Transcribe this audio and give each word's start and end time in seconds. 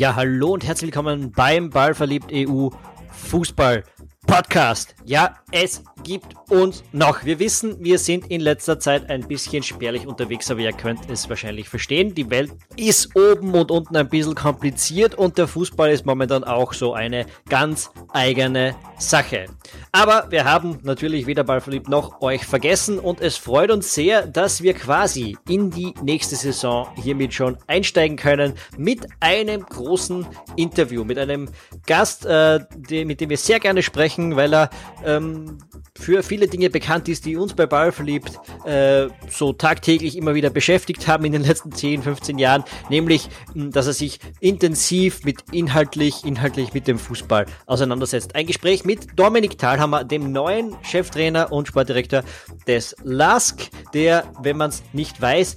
Ja, 0.00 0.16
hallo 0.16 0.54
und 0.54 0.66
herzlich 0.66 0.94
willkommen 0.94 1.30
beim 1.30 1.68
Ballverliebt 1.68 2.32
EU 2.32 2.70
Fußball 3.10 3.84
Podcast. 4.26 4.94
Ja, 5.04 5.36
es 5.52 5.84
gibt 6.02 6.34
uns 6.50 6.82
noch. 6.92 7.24
Wir 7.24 7.38
wissen, 7.38 7.76
wir 7.80 7.98
sind 7.98 8.30
in 8.30 8.40
letzter 8.40 8.78
Zeit 8.78 9.08
ein 9.08 9.26
bisschen 9.26 9.62
spärlich 9.62 10.06
unterwegs, 10.06 10.50
aber 10.50 10.60
ihr 10.60 10.72
könnt 10.72 11.10
es 11.10 11.28
wahrscheinlich 11.28 11.68
verstehen. 11.68 12.14
Die 12.14 12.30
Welt 12.30 12.52
ist 12.76 13.14
oben 13.16 13.52
und 13.54 13.70
unten 13.70 13.96
ein 13.96 14.08
bisschen 14.08 14.34
kompliziert 14.34 15.14
und 15.14 15.38
der 15.38 15.46
Fußball 15.46 15.90
ist 15.90 16.06
momentan 16.06 16.44
auch 16.44 16.72
so 16.72 16.92
eine 16.92 17.26
ganz 17.48 17.90
eigene 18.12 18.74
Sache. 18.98 19.46
Aber 19.92 20.26
wir 20.30 20.44
haben 20.44 20.78
natürlich 20.82 21.26
weder 21.26 21.44
Ballverliebt 21.44 21.88
noch 21.88 22.20
euch 22.20 22.44
vergessen 22.44 22.98
und 22.98 23.20
es 23.20 23.36
freut 23.36 23.70
uns 23.70 23.94
sehr, 23.94 24.26
dass 24.26 24.62
wir 24.62 24.74
quasi 24.74 25.36
in 25.48 25.70
die 25.70 25.94
nächste 26.02 26.36
Saison 26.36 26.88
hiermit 26.96 27.34
schon 27.34 27.56
einsteigen 27.66 28.16
können 28.16 28.54
mit 28.76 29.06
einem 29.20 29.62
großen 29.62 30.26
Interview, 30.56 31.04
mit 31.04 31.18
einem 31.18 31.48
Gast, 31.86 32.26
äh, 32.26 32.60
mit 33.04 33.20
dem 33.20 33.30
wir 33.30 33.38
sehr 33.38 33.60
gerne 33.60 33.82
sprechen, 33.82 34.36
weil 34.36 34.54
er 34.54 34.70
ähm, 35.04 35.58
für 35.98 36.22
viele 36.22 36.39
Dinge 36.48 36.70
bekannt 36.70 37.08
ist, 37.08 37.24
die 37.24 37.36
uns 37.36 37.54
bei 37.54 37.66
Ballverliebt 37.66 38.38
äh, 38.64 39.08
so 39.28 39.52
tagtäglich 39.52 40.16
immer 40.16 40.34
wieder 40.34 40.50
beschäftigt 40.50 41.08
haben 41.08 41.24
in 41.24 41.32
den 41.32 41.42
letzten 41.42 41.72
10, 41.72 42.02
15 42.02 42.38
Jahren, 42.38 42.64
nämlich, 42.88 43.28
dass 43.54 43.86
er 43.86 43.92
sich 43.92 44.20
intensiv 44.40 45.24
mit 45.24 45.44
inhaltlich, 45.52 46.24
inhaltlich 46.24 46.72
mit 46.74 46.86
dem 46.86 46.98
Fußball 46.98 47.46
auseinandersetzt. 47.66 48.34
Ein 48.34 48.46
Gespräch 48.46 48.84
mit 48.84 49.18
Dominik 49.18 49.58
Thalhammer, 49.58 50.04
dem 50.04 50.32
neuen 50.32 50.76
Cheftrainer 50.82 51.52
und 51.52 51.68
Sportdirektor 51.68 52.22
des 52.66 52.94
LASK, 53.02 53.70
der, 53.94 54.24
wenn 54.42 54.56
man 54.56 54.70
es 54.70 54.82
nicht 54.92 55.20
weiß, 55.20 55.56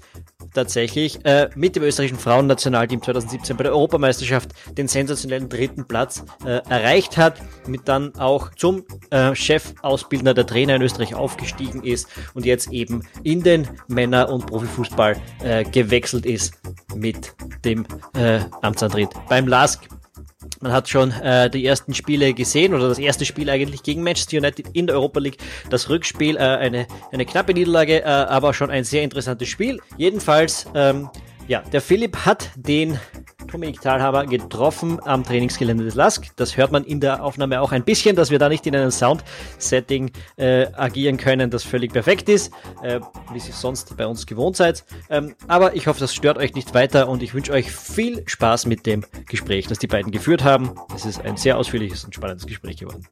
tatsächlich 0.53 1.23
äh, 1.25 1.49
mit 1.55 1.75
dem 1.75 1.83
österreichischen 1.83 2.19
Frauennationalteam 2.19 3.01
2017 3.01 3.57
bei 3.57 3.63
der 3.63 3.73
Europameisterschaft 3.73 4.51
den 4.77 4.87
sensationellen 4.87 5.49
dritten 5.49 5.85
Platz 5.85 6.23
äh, 6.45 6.61
erreicht 6.69 7.17
hat, 7.17 7.41
mit 7.67 7.87
dann 7.87 8.15
auch 8.15 8.51
zum 8.55 8.85
äh, 9.09 9.35
Chefausbildner 9.35 10.33
der 10.33 10.45
Trainer 10.45 10.75
in 10.75 10.81
Österreich 10.81 11.15
aufgestiegen 11.15 11.83
ist 11.83 12.07
und 12.33 12.45
jetzt 12.45 12.71
eben 12.71 13.03
in 13.23 13.43
den 13.43 13.67
Männer- 13.87 14.29
und 14.29 14.45
Profifußball 14.45 15.15
äh, 15.43 15.63
gewechselt 15.63 16.25
ist 16.25 16.53
mit 16.95 17.33
dem 17.65 17.85
äh, 18.15 18.39
Amtsantritt 18.61 19.09
beim 19.29 19.47
LASK. 19.47 19.87
Man 20.63 20.71
hat 20.71 20.87
schon 20.87 21.11
äh, 21.11 21.49
die 21.49 21.65
ersten 21.65 21.93
Spiele 21.93 22.33
gesehen 22.33 22.73
oder 22.73 22.87
das 22.87 22.97
erste 22.97 23.25
Spiel 23.25 23.49
eigentlich 23.49 23.83
gegen 23.83 24.01
Manchester 24.01 24.37
United 24.37 24.67
in 24.71 24.87
der 24.87 24.95
Europa 24.95 25.19
League. 25.19 25.37
Das 25.69 25.89
Rückspiel 25.89 26.37
äh, 26.37 26.39
eine, 26.39 26.87
eine 27.11 27.25
knappe 27.25 27.53
Niederlage, 27.53 28.01
äh, 28.01 28.05
aber 28.05 28.53
schon 28.53 28.71
ein 28.71 28.85
sehr 28.85 29.03
interessantes 29.03 29.49
Spiel. 29.49 29.81
Jedenfalls, 29.97 30.65
ähm, 30.73 31.09
ja, 31.47 31.61
der 31.61 31.81
Philipp 31.81 32.17
hat 32.25 32.51
den 32.55 32.99
Dominik 33.51 33.81
Thalhaber 33.81 34.25
getroffen 34.25 34.99
am 35.05 35.23
Trainingsgelände 35.23 35.83
des 35.83 35.95
LASK. 35.95 36.31
Das 36.37 36.57
hört 36.57 36.71
man 36.71 36.83
in 36.83 36.99
der 36.99 37.23
Aufnahme 37.23 37.61
auch 37.61 37.71
ein 37.71 37.83
bisschen, 37.83 38.15
dass 38.15 38.31
wir 38.31 38.39
da 38.39 38.49
nicht 38.49 38.65
in 38.65 38.75
einem 38.75 38.91
Sound-Setting 38.91 40.11
äh, 40.37 40.67
agieren 40.73 41.17
können, 41.17 41.51
das 41.51 41.63
völlig 41.63 41.93
perfekt 41.93 42.29
ist, 42.29 42.51
äh, 42.81 42.99
wie 43.31 43.37
ihr 43.37 43.53
sonst 43.53 43.95
bei 43.97 44.07
uns 44.07 44.25
gewohnt 44.25 44.55
seid. 44.55 44.85
Ähm, 45.09 45.35
aber 45.47 45.75
ich 45.75 45.87
hoffe, 45.87 45.99
das 45.99 46.15
stört 46.15 46.37
euch 46.37 46.55
nicht 46.55 46.73
weiter 46.73 47.07
und 47.09 47.21
ich 47.21 47.33
wünsche 47.33 47.51
euch 47.51 47.71
viel 47.71 48.23
Spaß 48.25 48.65
mit 48.65 48.85
dem 48.85 49.05
Gespräch, 49.27 49.67
das 49.67 49.79
die 49.79 49.87
beiden 49.87 50.11
geführt 50.11 50.43
haben. 50.43 50.71
Es 50.95 51.05
ist 51.05 51.21
ein 51.21 51.37
sehr 51.37 51.57
ausführliches 51.57 52.05
und 52.05 52.15
spannendes 52.15 52.47
Gespräch 52.47 52.77
geworden. 52.77 53.05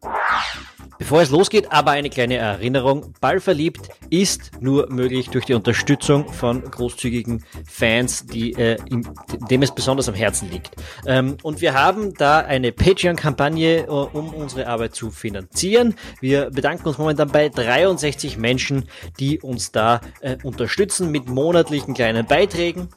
Bevor 0.97 1.21
es 1.21 1.29
losgeht, 1.29 1.71
aber 1.71 1.91
eine 1.91 2.09
kleine 2.09 2.35
Erinnerung. 2.35 3.13
Ballverliebt 3.19 3.89
ist 4.09 4.51
nur 4.61 4.91
möglich 4.91 5.29
durch 5.29 5.45
die 5.45 5.53
Unterstützung 5.53 6.31
von 6.31 6.61
großzügigen 6.63 7.43
Fans, 7.67 8.25
die, 8.25 8.53
äh, 8.53 8.77
in, 8.89 9.07
dem 9.49 9.61
es 9.61 9.73
besonders 9.73 10.07
am 10.09 10.15
Herzen 10.15 10.49
liegt. 10.51 10.75
Ähm, 11.05 11.37
und 11.43 11.61
wir 11.61 11.73
haben 11.73 12.13
da 12.13 12.39
eine 12.39 12.71
Patreon-Kampagne, 12.71 13.85
äh, 13.85 13.87
um 13.87 14.33
unsere 14.33 14.67
Arbeit 14.67 14.95
zu 14.95 15.11
finanzieren. 15.11 15.95
Wir 16.19 16.49
bedanken 16.51 16.87
uns 16.87 16.97
momentan 16.97 17.29
bei 17.29 17.49
63 17.49 18.37
Menschen, 18.37 18.87
die 19.19 19.39
uns 19.39 19.71
da 19.71 20.01
äh, 20.19 20.37
unterstützen 20.43 21.11
mit 21.11 21.27
monatlichen 21.27 21.93
kleinen 21.93 22.25
Beiträgen. 22.25 22.89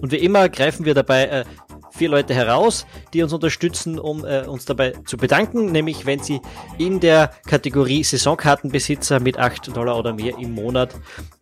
Und 0.00 0.12
wie 0.12 0.16
immer 0.16 0.48
greifen 0.48 0.84
wir 0.84 0.94
dabei 0.94 1.24
äh, 1.24 1.44
vier 1.92 2.08
Leute 2.08 2.34
heraus, 2.34 2.86
die 3.12 3.22
uns 3.22 3.32
unterstützen, 3.32 3.98
um 3.98 4.24
äh, 4.24 4.46
uns 4.46 4.64
dabei 4.64 4.92
zu 5.04 5.16
bedanken, 5.16 5.72
nämlich 5.72 6.06
wenn 6.06 6.20
sie 6.20 6.40
in 6.78 7.00
der 7.00 7.30
Kategorie 7.46 8.02
Saisonkartenbesitzer 8.02 9.20
mit 9.20 9.38
8 9.38 9.76
Dollar 9.76 9.98
oder 9.98 10.12
mehr 10.12 10.38
im 10.38 10.54
Monat 10.54 10.94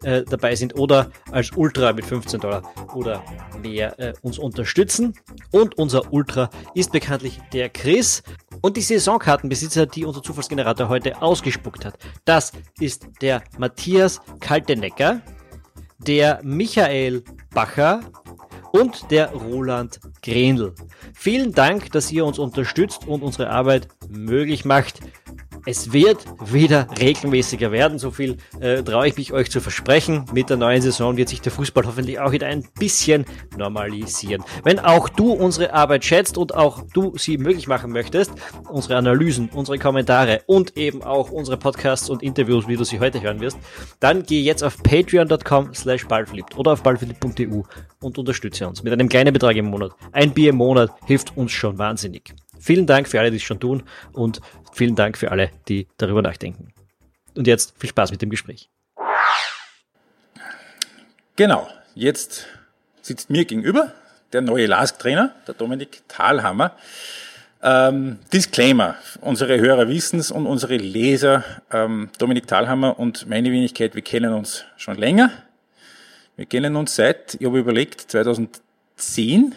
äh, 0.03 0.23
dabei 0.23 0.55
sind 0.55 0.77
oder 0.77 1.11
als 1.31 1.51
Ultra 1.57 1.93
mit 1.93 2.05
15 2.05 2.41
Dollar 2.41 2.63
oder 2.95 3.23
mehr 3.63 3.99
äh, 3.99 4.13
uns 4.23 4.39
unterstützen. 4.39 5.15
Und 5.51 5.79
unser 5.79 6.13
Ultra 6.13 6.51
ist 6.75 6.93
bekanntlich 6.93 7.41
der 7.53 7.69
Chris 7.69 8.23
und 8.61 8.77
die 8.77 8.83
Saisonkartenbesitzer, 8.83 9.87
die 9.87 10.05
unser 10.05 10.23
Zufallsgenerator 10.23 10.89
heute 10.89 11.23
ausgespuckt 11.23 11.85
hat. 11.85 11.99
Das 12.25 12.53
ist 12.79 13.07
der 13.23 13.43
Matthias 13.59 14.21
Kaltenecker, 14.41 15.21
der 15.99 16.41
Michael 16.43 17.23
Bacher, 17.53 18.01
und 18.73 19.11
der 19.11 19.33
Roland 19.33 20.01
Grenl. 20.23 20.75
Vielen 21.15 21.53
Dank, 21.53 21.91
dass 21.93 22.11
ihr 22.13 22.25
uns 22.25 22.39
unterstützt 22.39 23.07
und 23.07 23.23
unsere 23.23 23.51
Arbeit 23.51 23.89
möglich 24.09 24.65
macht. 24.65 25.01
Es 25.67 25.93
wird 25.93 26.25
wieder 26.51 26.87
regelmäßiger 26.99 27.71
werden, 27.71 27.99
so 27.99 28.11
viel 28.11 28.39
äh, 28.61 28.83
traue 28.83 29.09
ich 29.09 29.17
mich 29.17 29.33
euch 29.33 29.51
zu 29.51 29.61
versprechen. 29.61 30.25
Mit 30.33 30.49
der 30.49 30.57
neuen 30.57 30.81
Saison 30.81 31.17
wird 31.17 31.29
sich 31.29 31.41
der 31.41 31.53
Fußball 31.53 31.87
hoffentlich 31.87 32.19
auch 32.19 32.33
wieder 32.33 32.47
ein 32.47 32.67
bisschen 32.79 33.27
normalisieren. 33.57 34.43
Wenn 34.65 34.79
auch 34.79 35.09
du 35.09 35.33
unsere 35.33 35.73
Arbeit 35.75 36.05
schätzt 36.05 36.39
und 36.39 36.55
auch 36.55 36.83
du 36.95 37.17
sie 37.19 37.37
möglich 37.37 37.69
machen 37.69 37.93
möchtest, 37.93 38.33
unsere 38.69 38.97
Analysen, 38.97 39.51
unsere 39.53 39.79
Kommentare 39.79 40.43
und 40.47 40.77
eben 40.77 41.03
auch 41.03 41.31
unsere 41.31 41.57
Podcasts 41.57 42.09
und 42.09 42.23
Interviews, 42.23 42.67
wie 42.67 42.77
du 42.77 42.85
sie 42.85 43.01
heute 43.01 43.21
hören 43.21 43.41
wirst, 43.41 43.59
dann 44.01 44.23
geh 44.23 44.41
jetzt 44.41 44.63
auf 44.63 44.83
patreon.com 44.83 45.75
slash 45.75 46.07
ballverliebt 46.07 46.57
oder 46.57 46.73
auf 46.73 46.83
ballverliebt.eu 46.83 47.63
und 48.01 48.19
unterstütze 48.19 48.67
uns 48.67 48.83
mit 48.83 48.93
einem 48.93 49.09
kleinen 49.09 49.33
Betrag 49.33 49.57
im 49.57 49.67
Monat. 49.67 49.93
Ein 50.13 50.33
Bier 50.33 50.51
im 50.51 50.57
Monat 50.57 50.91
hilft 51.07 51.37
uns 51.37 51.53
schon 51.53 51.77
wahnsinnig. 51.79 52.35
Vielen 52.61 52.87
Dank 52.87 53.09
für 53.09 53.19
alle, 53.19 53.31
die 53.31 53.39
es 53.39 53.43
schon 53.43 53.59
tun 53.59 53.83
und 54.13 54.41
vielen 54.73 54.97
Dank 54.97 55.19
für 55.19 55.31
alle, 55.31 55.51
die 55.69 55.87
darüber 55.97 56.23
nachdenken. 56.23 56.73
Und 57.37 57.47
jetzt 57.47 57.75
viel 57.79 57.91
Spaß 57.91 58.11
mit 58.11 58.23
dem 58.23 58.31
Gespräch. 58.31 58.69
Genau, 61.37 61.69
jetzt 61.95 62.47
sitzt 63.03 63.31
mir 63.31 63.45
gegenüber 63.45 63.93
der 64.33 64.43
neue 64.43 64.67
LASK-Trainer, 64.67 65.35
der 65.47 65.55
Dominik 65.55 66.03
Thalhammer. 66.09 66.77
Ähm, 67.63 68.19
Disclaimer, 68.33 68.97
unsere 69.21 69.59
Hörer 69.59 69.89
wissen 69.89 70.19
es 70.19 70.31
und 70.31 70.47
unsere 70.47 70.77
Leser, 70.77 71.45
ähm, 71.71 72.11
Dominik 72.19 72.47
Thalhammer 72.47 72.99
und 72.99 73.29
meine 73.29 73.51
Wenigkeit, 73.51 73.95
wir 73.95 74.03
kennen 74.03 74.33
uns 74.33 74.65
schon 74.77 74.97
länger. 74.97 75.31
Wir 76.37 76.47
kennen 76.47 76.77
uns 76.77 76.97
seit, 76.97 77.35
ich 77.35 77.47
habe 77.47 77.59
überlegt, 77.59 78.01
2010 78.11 79.55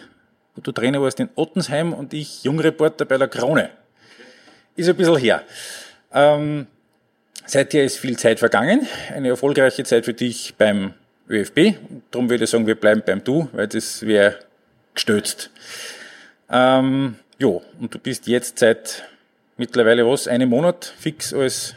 wo 0.54 0.60
du 0.60 0.72
Trainer 0.72 1.00
warst 1.02 1.20
in 1.20 1.28
Ottensheim 1.34 1.92
und 1.92 2.14
ich 2.14 2.44
Jungreporter 2.44 3.04
bei 3.04 3.18
der 3.18 3.28
Krone. 3.28 3.70
Ist 4.76 4.88
ein 4.88 4.96
bisschen 4.96 5.16
her. 5.16 5.42
Ähm, 6.12 6.66
seither 7.46 7.84
ist 7.84 7.98
viel 7.98 8.18
Zeit 8.18 8.40
vergangen, 8.40 8.88
eine 9.14 9.28
erfolgreiche 9.28 9.84
Zeit 9.84 10.04
für 10.04 10.14
dich 10.14 10.54
beim 10.58 10.94
ÖFB. 11.28 11.76
Darum 12.10 12.28
würde 12.28 12.44
ich 12.44 12.50
sagen, 12.50 12.66
wir 12.66 12.74
bleiben 12.74 13.02
beim 13.06 13.22
Du, 13.22 13.48
weil 13.52 13.68
das 13.68 14.04
wäre 14.04 14.38
gestürzt. 14.92 15.50
Ähm, 16.50 17.16
jo, 17.38 17.62
und 17.80 17.94
du 17.94 18.00
bist 18.00 18.26
jetzt 18.26 18.58
seit 18.58 19.04
mittlerweile 19.56 20.06
was, 20.06 20.26
einem 20.26 20.48
Monat 20.48 20.92
fix 20.98 21.32
als 21.32 21.76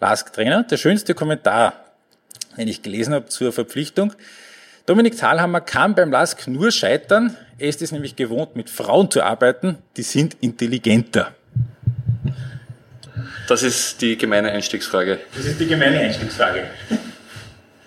LASK-Trainer. 0.00 0.62
Der 0.62 0.78
schönste 0.78 1.14
Kommentar, 1.14 1.74
den 2.56 2.68
ich 2.68 2.82
gelesen 2.82 3.12
habe 3.12 3.26
zur 3.26 3.52
Verpflichtung, 3.52 4.14
Dominik 4.86 5.18
Thalhammer 5.18 5.60
kann 5.60 5.94
beim 5.94 6.10
LASK 6.10 6.48
nur 6.48 6.70
scheitern. 6.70 7.36
Er 7.58 7.68
ist 7.68 7.82
es 7.82 7.92
nämlich 7.92 8.16
gewohnt, 8.16 8.56
mit 8.56 8.70
Frauen 8.70 9.10
zu 9.10 9.22
arbeiten. 9.22 9.76
Die 9.98 10.02
sind 10.02 10.38
intelligenter. 10.40 11.34
Das 13.48 13.62
ist 13.62 14.02
die 14.02 14.16
gemeine 14.16 14.52
Einstiegsfrage. 14.52 15.20
Das 15.34 15.46
ist 15.46 15.58
die 15.58 15.66
gemeine 15.66 15.98
Einstiegsfrage. 15.98 16.68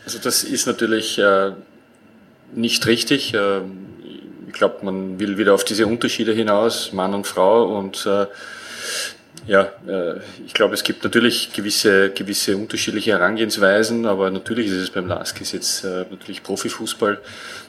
Also 0.03 0.17
das 0.17 0.43
ist 0.43 0.65
natürlich 0.65 1.19
äh, 1.19 1.51
nicht 2.53 2.85
richtig. 2.87 3.33
Äh, 3.35 3.59
ich 4.47 4.53
glaube, 4.53 4.83
man 4.83 5.19
will 5.19 5.37
wieder 5.37 5.53
auf 5.53 5.63
diese 5.63 5.85
Unterschiede 5.85 6.33
hinaus, 6.33 6.91
Mann 6.93 7.13
und 7.13 7.27
Frau 7.27 7.77
und 7.77 8.05
äh, 8.07 8.25
ja, 9.47 9.69
äh, 9.87 10.19
ich 10.45 10.53
glaube, 10.53 10.73
es 10.73 10.83
gibt 10.83 11.03
natürlich 11.03 11.53
gewisse, 11.53 12.09
gewisse 12.09 12.57
unterschiedliche 12.57 13.11
Herangehensweisen, 13.11 14.05
aber 14.05 14.31
natürlich 14.31 14.67
ist 14.67 14.73
es 14.73 14.89
beim 14.89 15.07
Laskis 15.07 15.51
jetzt 15.51 15.83
äh, 15.83 16.05
natürlich 16.09 16.43
Profifußball. 16.43 17.19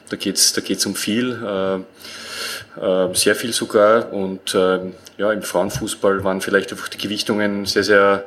Da 0.09 0.17
geht's 0.17 0.53
da 0.53 0.61
geht's 0.61 0.85
um 0.85 0.95
viel, 0.95 1.31
äh, 1.31 1.79
sehr 3.13 3.35
viel 3.35 3.53
sogar. 3.53 4.11
Und 4.11 4.55
äh, 4.55 4.79
ja, 5.17 5.31
im 5.31 5.41
Frauenfußball 5.41 6.23
waren 6.23 6.41
vielleicht 6.41 6.71
einfach 6.71 6.87
die 6.87 6.97
Gewichtungen 6.97 7.65
sehr, 7.65 7.83
sehr 7.83 8.25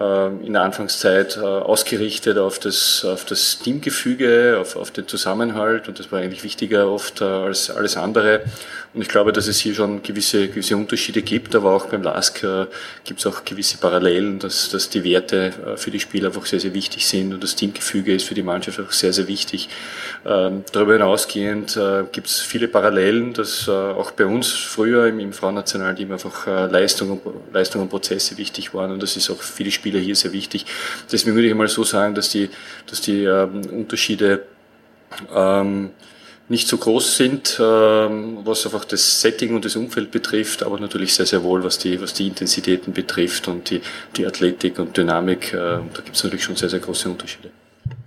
ähm, 0.00 0.40
in 0.42 0.54
der 0.54 0.62
Anfangszeit 0.62 1.36
äh, 1.36 1.40
ausgerichtet 1.40 2.38
auf 2.38 2.58
das, 2.58 3.04
auf 3.04 3.26
das 3.26 3.58
Teamgefüge, 3.58 4.56
auf, 4.58 4.74
auf 4.76 4.90
den 4.90 5.06
Zusammenhalt 5.06 5.88
und 5.88 5.98
das 5.98 6.10
war 6.10 6.20
eigentlich 6.20 6.42
wichtiger 6.42 6.90
oft 6.90 7.20
äh, 7.20 7.24
als 7.24 7.70
alles 7.70 7.98
andere. 7.98 8.40
Und 8.94 9.02
ich 9.02 9.08
glaube, 9.08 9.30
dass 9.34 9.46
es 9.46 9.58
hier 9.58 9.74
schon 9.74 10.02
gewisse, 10.02 10.48
gewisse 10.48 10.74
Unterschiede 10.74 11.20
gibt, 11.20 11.54
aber 11.54 11.72
auch 11.72 11.84
beim 11.84 12.02
LASK 12.02 12.42
äh, 12.44 12.66
gibt 13.04 13.20
es 13.20 13.26
auch 13.26 13.44
gewisse 13.44 13.76
Parallelen, 13.76 14.38
dass, 14.38 14.70
dass 14.70 14.88
die 14.88 15.04
Werte 15.04 15.52
für 15.76 15.90
die 15.90 16.00
Spieler 16.00 16.28
einfach 16.28 16.46
sehr, 16.46 16.60
sehr 16.60 16.72
wichtig 16.72 17.06
sind 17.06 17.34
und 17.34 17.42
das 17.42 17.54
Teamgefüge 17.54 18.14
ist 18.14 18.26
für 18.26 18.34
die 18.34 18.42
Mannschaft 18.42 18.80
auch 18.80 18.92
sehr, 18.92 19.12
sehr 19.12 19.28
wichtig. 19.28 19.68
Ähm, 20.26 20.64
darüber 20.72 20.92
hinausgehend 20.92 21.76
äh, 21.78 22.04
gibt 22.12 22.26
es 22.26 22.40
viele 22.40 22.68
Parallelen, 22.68 23.32
dass 23.32 23.66
äh, 23.68 23.70
auch 23.70 24.10
bei 24.10 24.26
uns 24.26 24.48
früher 24.48 25.06
im, 25.06 25.18
im 25.18 25.32
Frauennationalteam 25.32 26.12
einfach 26.12 26.46
äh, 26.46 26.66
Leistung, 26.66 27.10
und, 27.12 27.54
Leistung 27.54 27.80
und 27.80 27.88
Prozesse 27.88 28.36
wichtig 28.36 28.74
waren 28.74 28.90
und 28.92 29.02
das 29.02 29.16
ist 29.16 29.30
auch 29.30 29.40
für 29.40 29.64
die 29.64 29.72
Spieler 29.72 29.98
hier 29.98 30.14
sehr 30.14 30.32
wichtig. 30.32 30.66
Deswegen 31.10 31.34
würde 31.34 31.48
ich 31.48 31.54
mal 31.54 31.68
so 31.68 31.84
sagen, 31.84 32.14
dass 32.14 32.28
die, 32.28 32.50
dass 32.86 33.00
die 33.00 33.24
ähm, 33.24 33.62
Unterschiede 33.70 34.42
ähm, 35.34 35.90
nicht 36.50 36.68
so 36.68 36.76
groß 36.76 37.16
sind, 37.16 37.58
ähm, 37.58 38.38
was 38.44 38.66
einfach 38.66 38.84
das 38.84 39.22
Setting 39.22 39.54
und 39.54 39.64
das 39.64 39.76
Umfeld 39.76 40.10
betrifft, 40.10 40.64
aber 40.64 40.78
natürlich 40.80 41.14
sehr, 41.14 41.24
sehr 41.24 41.42
wohl, 41.44 41.64
was 41.64 41.78
die, 41.78 41.98
was 42.00 42.12
die 42.12 42.26
Intensitäten 42.26 42.92
betrifft 42.92 43.48
und 43.48 43.70
die, 43.70 43.80
die 44.16 44.26
Athletik 44.26 44.78
und 44.80 44.94
Dynamik. 44.96 45.54
Äh, 45.54 45.56
da 45.56 46.02
gibt 46.04 46.16
es 46.16 46.24
natürlich 46.24 46.44
schon 46.44 46.56
sehr, 46.56 46.68
sehr 46.68 46.80
große 46.80 47.08
Unterschiede. 47.08 47.50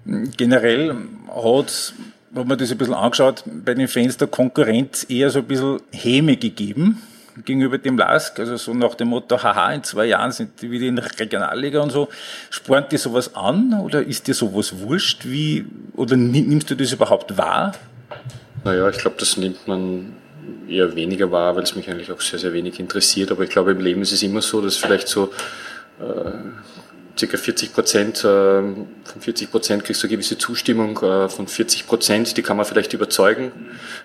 Generell 0.05 0.95
hat, 1.29 1.93
hat 2.35 2.47
man 2.47 2.57
das 2.57 2.71
ein 2.71 2.77
bisschen 2.77 2.93
angeschaut, 2.93 3.43
bei 3.45 3.73
den 3.73 3.87
Fans 3.87 4.17
der 4.17 4.27
Konkurrenz 4.27 5.05
eher 5.09 5.29
so 5.29 5.39
ein 5.39 5.45
bisschen 5.45 5.81
Häme 5.91 6.37
gegeben 6.37 7.01
gegenüber 7.45 7.77
dem 7.77 7.97
LASK, 7.97 8.39
also 8.39 8.57
so 8.57 8.73
nach 8.73 8.95
dem 8.95 9.09
Motto, 9.09 9.41
haha, 9.41 9.73
in 9.73 9.83
zwei 9.83 10.05
Jahren 10.05 10.31
sind 10.31 10.61
die 10.61 10.69
wieder 10.69 10.85
in 10.85 10.95
der 10.95 11.19
Regionalliga 11.19 11.81
und 11.81 11.91
so. 11.91 12.09
Spornt 12.49 12.91
dir 12.91 12.99
sowas 12.99 13.35
an 13.35 13.73
oder 13.73 14.03
ist 14.03 14.27
dir 14.27 14.33
sowas 14.33 14.79
wurscht? 14.79 15.25
Wie, 15.25 15.65
oder 15.95 16.15
nimmst 16.15 16.69
du 16.69 16.75
das 16.75 16.91
überhaupt 16.91 17.37
wahr? 17.37 17.73
Naja, 18.63 18.89
ich 18.89 18.97
glaube, 18.97 19.17
das 19.19 19.37
nimmt 19.37 19.67
man 19.67 20.13
eher 20.67 20.95
weniger 20.95 21.31
wahr, 21.31 21.55
weil 21.55 21.63
es 21.63 21.75
mich 21.75 21.89
eigentlich 21.89 22.11
auch 22.11 22.21
sehr, 22.21 22.39
sehr 22.39 22.53
wenig 22.53 22.79
interessiert. 22.79 23.31
Aber 23.31 23.43
ich 23.43 23.49
glaube, 23.49 23.71
im 23.71 23.79
Leben 23.79 24.01
ist 24.01 24.11
es 24.11 24.23
immer 24.23 24.41
so, 24.41 24.61
dass 24.61 24.77
vielleicht 24.77 25.07
so 25.07 25.31
äh, 25.99 26.31
circa 27.17 27.37
40 27.37 27.73
Prozent, 27.73 28.19
äh, 28.19 28.23
von 28.23 29.21
40 29.21 29.51
Prozent 29.51 29.83
kriegst 29.83 30.01
du 30.01 30.07
eine 30.07 30.15
gewisse 30.15 30.37
Zustimmung, 30.37 30.97
äh, 30.97 31.29
von 31.29 31.47
40 31.47 31.85
Prozent, 31.85 32.37
die 32.37 32.41
kann 32.41 32.57
man 32.57 32.65
vielleicht 32.65 32.93
überzeugen. 32.93 33.51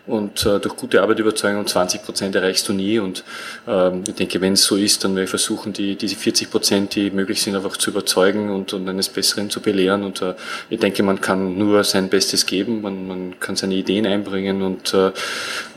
Und 0.07 0.45
äh, 0.45 0.59
durch 0.61 0.77
gute 0.77 1.03
Arbeit 1.03 1.19
überzeugen 1.19 1.59
und 1.59 1.69
20 1.69 2.03
Prozent 2.03 2.35
erreichst 2.35 2.69
du 2.69 2.73
nie. 2.73 2.99
Und 2.99 3.25
ähm, 3.67 4.05
ich 4.07 4.15
denke, 4.15 4.41
wenn 4.41 4.53
es 4.55 4.65
so 4.65 4.77
ist, 4.77 5.05
dann 5.05 5.15
werde 5.15 5.25
ich 5.25 5.31
versuchen, 5.31 5.73
die, 5.73 5.97
diese 5.97 6.17
40 6.17 6.51
Prozent, 6.51 6.95
die 6.95 7.11
möglich 7.11 7.43
sind, 7.43 7.57
einfach 7.57 7.77
zu 7.77 7.91
überzeugen 7.91 8.51
und, 8.51 8.73
und 8.73 8.89
eines 8.89 9.09
Besseren 9.09 9.49
zu 9.49 9.61
belehren. 9.61 10.05
Und 10.05 10.21
äh, 10.21 10.35
ich 10.69 10.79
denke, 10.79 11.03
man 11.03 11.21
kann 11.21 11.57
nur 11.57 11.85
sein 11.85 12.09
Bestes 12.11 12.45
geben, 12.45 12.83
man, 12.83 13.09
man 13.09 13.41
kann 13.41 13.57
seine 13.57 13.75
Ideen 13.75 14.07
einbringen 14.07 14.63
und 14.63 14.93
äh, 14.93 15.13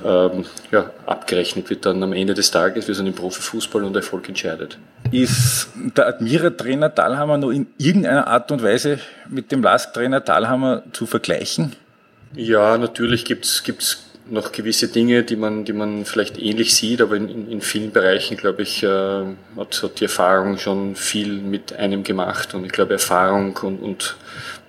ähm, 0.06 0.46
ja, 0.72 0.92
abgerechnet 1.06 1.70
wird 1.70 1.86
dann 1.86 2.04
am 2.04 2.14
Ende 2.14 2.34
des 2.34 2.52
Tages, 2.52 2.88
wir 2.88 2.96
sind 2.96 3.08
im 3.08 3.14
Profifußball 3.14 3.84
und 3.84 3.96
Erfolg 3.96 4.28
entscheidet. 4.28 4.78
Ist 5.12 5.68
der 5.76 6.08
Admira-Trainer 6.08 6.96
Thalhammer 6.96 7.38
noch 7.38 7.50
in 7.52 7.68
irgendeiner 7.78 8.28
Art 8.28 8.50
und 8.52 8.64
Weise 8.64 9.00
mit 9.30 9.52
dem 9.52 9.62
Lask-Trainer 9.62 10.24
Thalhammer 10.24 10.84
zu 10.94 11.06
vergleichen? 11.06 11.76
Ja, 12.34 12.78
natürlich 12.78 13.26
gibt's 13.26 13.64
gibt's 13.64 14.11
noch 14.32 14.52
gewisse 14.52 14.88
Dinge, 14.88 15.24
die 15.24 15.36
man, 15.36 15.66
die 15.66 15.74
man 15.74 16.06
vielleicht 16.06 16.40
ähnlich 16.40 16.74
sieht, 16.74 17.02
aber 17.02 17.16
in, 17.18 17.52
in 17.52 17.62
vielen 17.62 17.92
Bereichen, 17.92 18.38
glaube 18.38 18.62
ich, 18.62 18.82
äh, 18.82 18.88
hat, 18.88 19.84
hat 19.84 20.00
die 20.00 20.06
Erfahrung 20.06 20.58
schon 20.58 20.96
viel 20.96 21.34
mit 21.34 21.74
einem 21.74 22.04
gemacht. 22.04 22.54
Und 22.54 22.66
ich 22.66 22.72
glaube, 22.72 22.94
Erfahrung 22.94 23.58
und, 23.62 23.82
und 23.82 24.16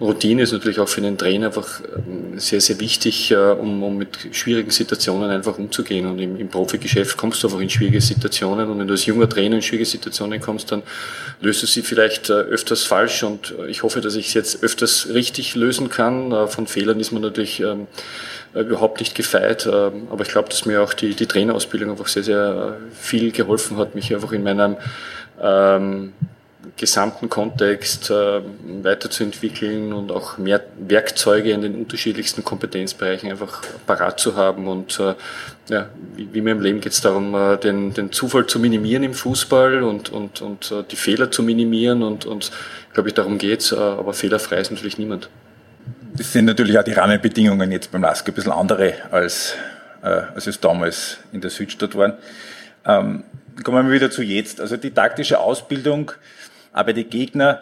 Routine 0.00 0.42
ist 0.42 0.52
natürlich 0.52 0.80
auch 0.80 0.88
für 0.88 1.00
einen 1.00 1.16
Trainer 1.16 1.46
einfach 1.46 1.80
ähm, 1.80 2.38
sehr, 2.38 2.60
sehr 2.60 2.80
wichtig, 2.80 3.30
äh, 3.30 3.36
um, 3.36 3.82
um 3.84 3.96
mit 3.96 4.18
schwierigen 4.32 4.70
Situationen 4.70 5.30
einfach 5.30 5.58
umzugehen. 5.58 6.06
Und 6.06 6.18
im, 6.18 6.36
im 6.36 6.48
Profigeschäft 6.48 7.16
kommst 7.16 7.42
du 7.42 7.46
einfach 7.46 7.60
in 7.60 7.70
schwierige 7.70 8.00
Situationen. 8.00 8.68
Und 8.68 8.80
wenn 8.80 8.88
du 8.88 8.94
als 8.94 9.06
junger 9.06 9.28
Trainer 9.28 9.56
in 9.56 9.62
schwierige 9.62 9.86
Situationen 9.86 10.40
kommst, 10.40 10.72
dann 10.72 10.82
löst 11.40 11.62
du 11.62 11.66
sie 11.66 11.82
vielleicht 11.82 12.30
äh, 12.30 12.34
öfters 12.34 12.82
falsch. 12.82 13.22
Und 13.22 13.54
äh, 13.58 13.70
ich 13.70 13.84
hoffe, 13.84 14.00
dass 14.00 14.16
ich 14.16 14.28
es 14.28 14.34
jetzt 14.34 14.64
öfters 14.64 15.08
richtig 15.14 15.54
lösen 15.54 15.88
kann. 15.88 16.32
Äh, 16.32 16.48
von 16.48 16.66
Fehlern 16.66 16.98
ist 16.98 17.12
man 17.12 17.22
natürlich 17.22 17.60
ähm, 17.60 17.86
überhaupt 18.54 19.00
nicht 19.00 19.14
gefeit. 19.14 19.66
Ähm, 19.66 20.08
aber 20.10 20.22
ich 20.22 20.28
glaube, 20.28 20.48
dass 20.48 20.66
mir 20.66 20.82
auch 20.82 20.94
die, 20.94 21.14
die 21.14 21.26
Trainerausbildung 21.26 21.90
einfach 21.90 22.08
sehr, 22.08 22.22
sehr 22.22 22.76
viel 22.92 23.32
geholfen 23.32 23.76
hat, 23.78 23.94
mich 23.94 24.14
einfach 24.14 24.32
in 24.32 24.42
meinem 24.42 24.76
ähm, 25.40 26.12
gesamten 26.76 27.28
Kontext 27.28 28.10
äh, 28.10 28.40
weiterzuentwickeln 28.82 29.92
und 29.92 30.12
auch 30.12 30.38
mehr 30.38 30.62
Werkzeuge 30.78 31.50
in 31.50 31.62
den 31.62 31.74
unterschiedlichsten 31.74 32.44
Kompetenzbereichen 32.44 33.30
einfach 33.30 33.62
parat 33.86 34.20
zu 34.20 34.36
haben. 34.36 34.68
Und 34.68 34.98
äh, 35.00 35.14
ja, 35.68 35.88
wie, 36.14 36.32
wie 36.32 36.40
mir 36.40 36.52
im 36.52 36.60
Leben 36.60 36.80
geht 36.80 36.92
es 36.92 37.00
darum, 37.00 37.34
äh, 37.34 37.56
den, 37.56 37.94
den 37.94 38.12
Zufall 38.12 38.46
zu 38.46 38.58
minimieren 38.58 39.02
im 39.02 39.14
Fußball 39.14 39.82
und, 39.82 40.10
und, 40.10 40.40
und 40.40 40.70
äh, 40.70 40.84
die 40.88 40.96
Fehler 40.96 41.30
zu 41.30 41.42
minimieren. 41.42 42.02
Und, 42.02 42.26
und 42.26 42.52
glaube 42.92 43.08
ich, 43.08 43.14
darum 43.14 43.38
geht's. 43.38 43.72
Äh, 43.72 43.76
aber 43.76 44.12
fehlerfrei 44.12 44.58
ist 44.58 44.70
natürlich 44.70 44.98
niemand. 44.98 45.28
Das 46.14 46.32
sind 46.32 46.44
natürlich 46.44 46.78
auch 46.78 46.84
die 46.84 46.92
Rahmenbedingungen 46.92 47.72
jetzt 47.72 47.90
beim 47.90 48.02
LASK 48.02 48.28
ein 48.28 48.34
bisschen 48.34 48.52
andere, 48.52 48.94
als, 49.10 49.54
äh, 50.02 50.06
als 50.06 50.46
es 50.46 50.60
damals 50.60 51.18
in 51.32 51.40
der 51.40 51.50
Südstadt 51.50 51.94
waren. 51.94 52.14
Ähm, 52.86 53.24
kommen 53.62 53.86
wir 53.86 53.94
wieder 53.94 54.10
zu 54.10 54.22
jetzt. 54.22 54.60
Also 54.60 54.76
die 54.76 54.90
taktische 54.90 55.38
Ausbildung 55.38 56.12
aber 56.72 56.92
die 56.92 57.04
Gegner 57.04 57.60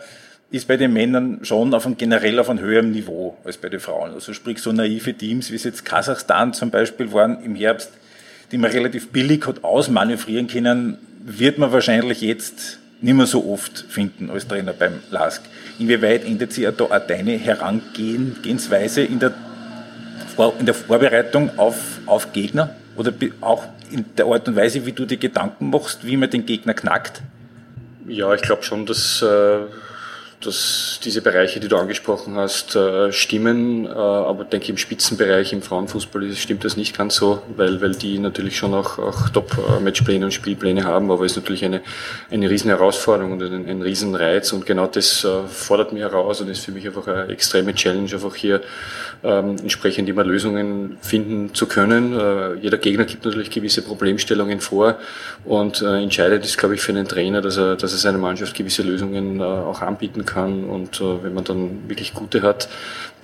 ist 0.50 0.66
bei 0.66 0.76
den 0.76 0.92
Männern 0.92 1.40
schon 1.42 1.74
auf 1.74 1.86
einem, 1.86 1.96
generell 1.96 2.38
auf 2.38 2.50
einem 2.50 2.60
höheren 2.60 2.90
Niveau 2.90 3.36
als 3.44 3.56
bei 3.56 3.68
den 3.68 3.80
Frauen. 3.80 4.12
Also 4.12 4.32
sprich 4.32 4.58
so 4.60 4.72
naive 4.72 5.14
Teams, 5.14 5.50
wie 5.50 5.56
es 5.56 5.64
jetzt 5.64 5.84
Kasachstan 5.84 6.52
zum 6.52 6.70
Beispiel 6.70 7.12
waren 7.12 7.42
im 7.44 7.54
Herbst, 7.54 7.92
die 8.50 8.58
man 8.58 8.70
relativ 8.70 9.10
billig 9.10 9.46
hat 9.46 9.62
ausmanövrieren 9.62 10.48
können, 10.48 10.98
wird 11.24 11.58
man 11.58 11.70
wahrscheinlich 11.72 12.20
jetzt 12.20 12.78
nicht 13.02 13.14
mehr 13.14 13.26
so 13.26 13.50
oft 13.50 13.84
finden 13.88 14.30
als 14.30 14.46
Trainer 14.46 14.72
beim 14.72 15.00
LASK. 15.10 15.42
Inwieweit 15.78 16.24
ändert 16.24 16.52
sich 16.52 16.66
da 16.76 16.84
auch 16.84 17.06
deine 17.06 17.32
Herangehensweise 17.32 19.02
in 19.02 19.18
der, 19.18 19.32
in 20.58 20.66
der 20.66 20.74
Vorbereitung 20.74 21.58
auf, 21.58 21.98
auf 22.06 22.32
Gegner? 22.32 22.76
Oder 22.96 23.12
auch 23.40 23.64
in 23.90 24.04
der 24.16 24.26
Art 24.26 24.48
und 24.48 24.56
Weise, 24.56 24.84
wie 24.84 24.92
du 24.92 25.06
dir 25.06 25.16
Gedanken 25.16 25.70
machst, 25.70 26.06
wie 26.06 26.16
man 26.16 26.28
den 26.28 26.44
Gegner 26.44 26.74
knackt? 26.74 27.22
Ja, 28.06 28.34
ich 28.34 28.42
glaube 28.42 28.62
schon, 28.62 28.84
dass, 28.86 29.22
äh, 29.22 29.60
dass 30.40 31.00
diese 31.04 31.20
Bereiche, 31.20 31.60
die 31.60 31.68
du 31.68 31.76
angesprochen 31.76 32.36
hast, 32.36 32.74
äh, 32.74 33.12
stimmen. 33.12 33.84
Äh, 33.84 33.90
aber 33.90 34.44
denke 34.44 34.70
im 34.70 34.78
Spitzenbereich, 34.78 35.52
im 35.52 35.60
Frauenfußball 35.60 36.32
stimmt 36.32 36.64
das 36.64 36.76
nicht 36.76 36.96
ganz 36.96 37.16
so, 37.16 37.42
weil, 37.56 37.80
weil 37.80 37.92
die 37.92 38.18
natürlich 38.18 38.56
schon 38.56 38.72
auch, 38.72 38.98
auch 38.98 39.28
Top-Matchpläne 39.28 40.24
und 40.24 40.32
Spielpläne 40.32 40.84
haben. 40.84 41.10
Aber 41.10 41.24
es 41.24 41.32
ist 41.32 41.36
natürlich 41.36 41.64
eine, 41.64 41.82
eine 42.30 42.48
riesen 42.48 42.70
Herausforderung 42.70 43.32
und 43.32 43.42
ein, 43.42 43.68
ein 43.68 43.82
riesen 43.82 44.14
Reiz. 44.14 44.52
Und 44.52 44.64
genau 44.64 44.86
das 44.86 45.26
fordert 45.48 45.92
mich 45.92 46.02
heraus 46.02 46.40
und 46.40 46.48
ist 46.48 46.64
für 46.64 46.72
mich 46.72 46.86
einfach 46.86 47.06
eine 47.06 47.28
extreme 47.28 47.74
Challenge, 47.74 48.10
einfach 48.12 48.34
hier 48.34 48.62
ähm, 49.22 49.56
entsprechend 49.60 50.08
immer 50.08 50.24
Lösungen 50.24 50.96
finden 51.02 51.54
zu 51.54 51.66
können. 51.66 52.18
Äh, 52.18 52.54
jeder 52.54 52.78
Gegner 52.78 53.04
gibt 53.04 53.24
natürlich 53.26 53.50
gewisse 53.50 53.82
Problemstellungen 53.82 54.60
vor 54.60 54.96
und 55.44 55.82
äh, 55.82 56.02
entscheidend 56.02 56.44
ist, 56.44 56.56
glaube 56.56 56.74
ich, 56.76 56.80
für 56.80 56.92
einen 56.92 57.06
Trainer, 57.06 57.42
dass 57.42 57.58
er, 57.58 57.76
dass 57.76 57.92
er 57.92 57.98
seiner 57.98 58.18
Mannschaft 58.18 58.56
gewisse 58.56 58.82
Lösungen 58.82 59.40
äh, 59.40 59.42
auch 59.42 59.82
anbieten 59.82 60.24
kann 60.24 60.29
und 60.36 61.00
äh, 61.00 61.22
wenn 61.22 61.34
man 61.34 61.44
dann 61.44 61.88
wirklich 61.88 62.14
gute 62.14 62.42
hat, 62.42 62.68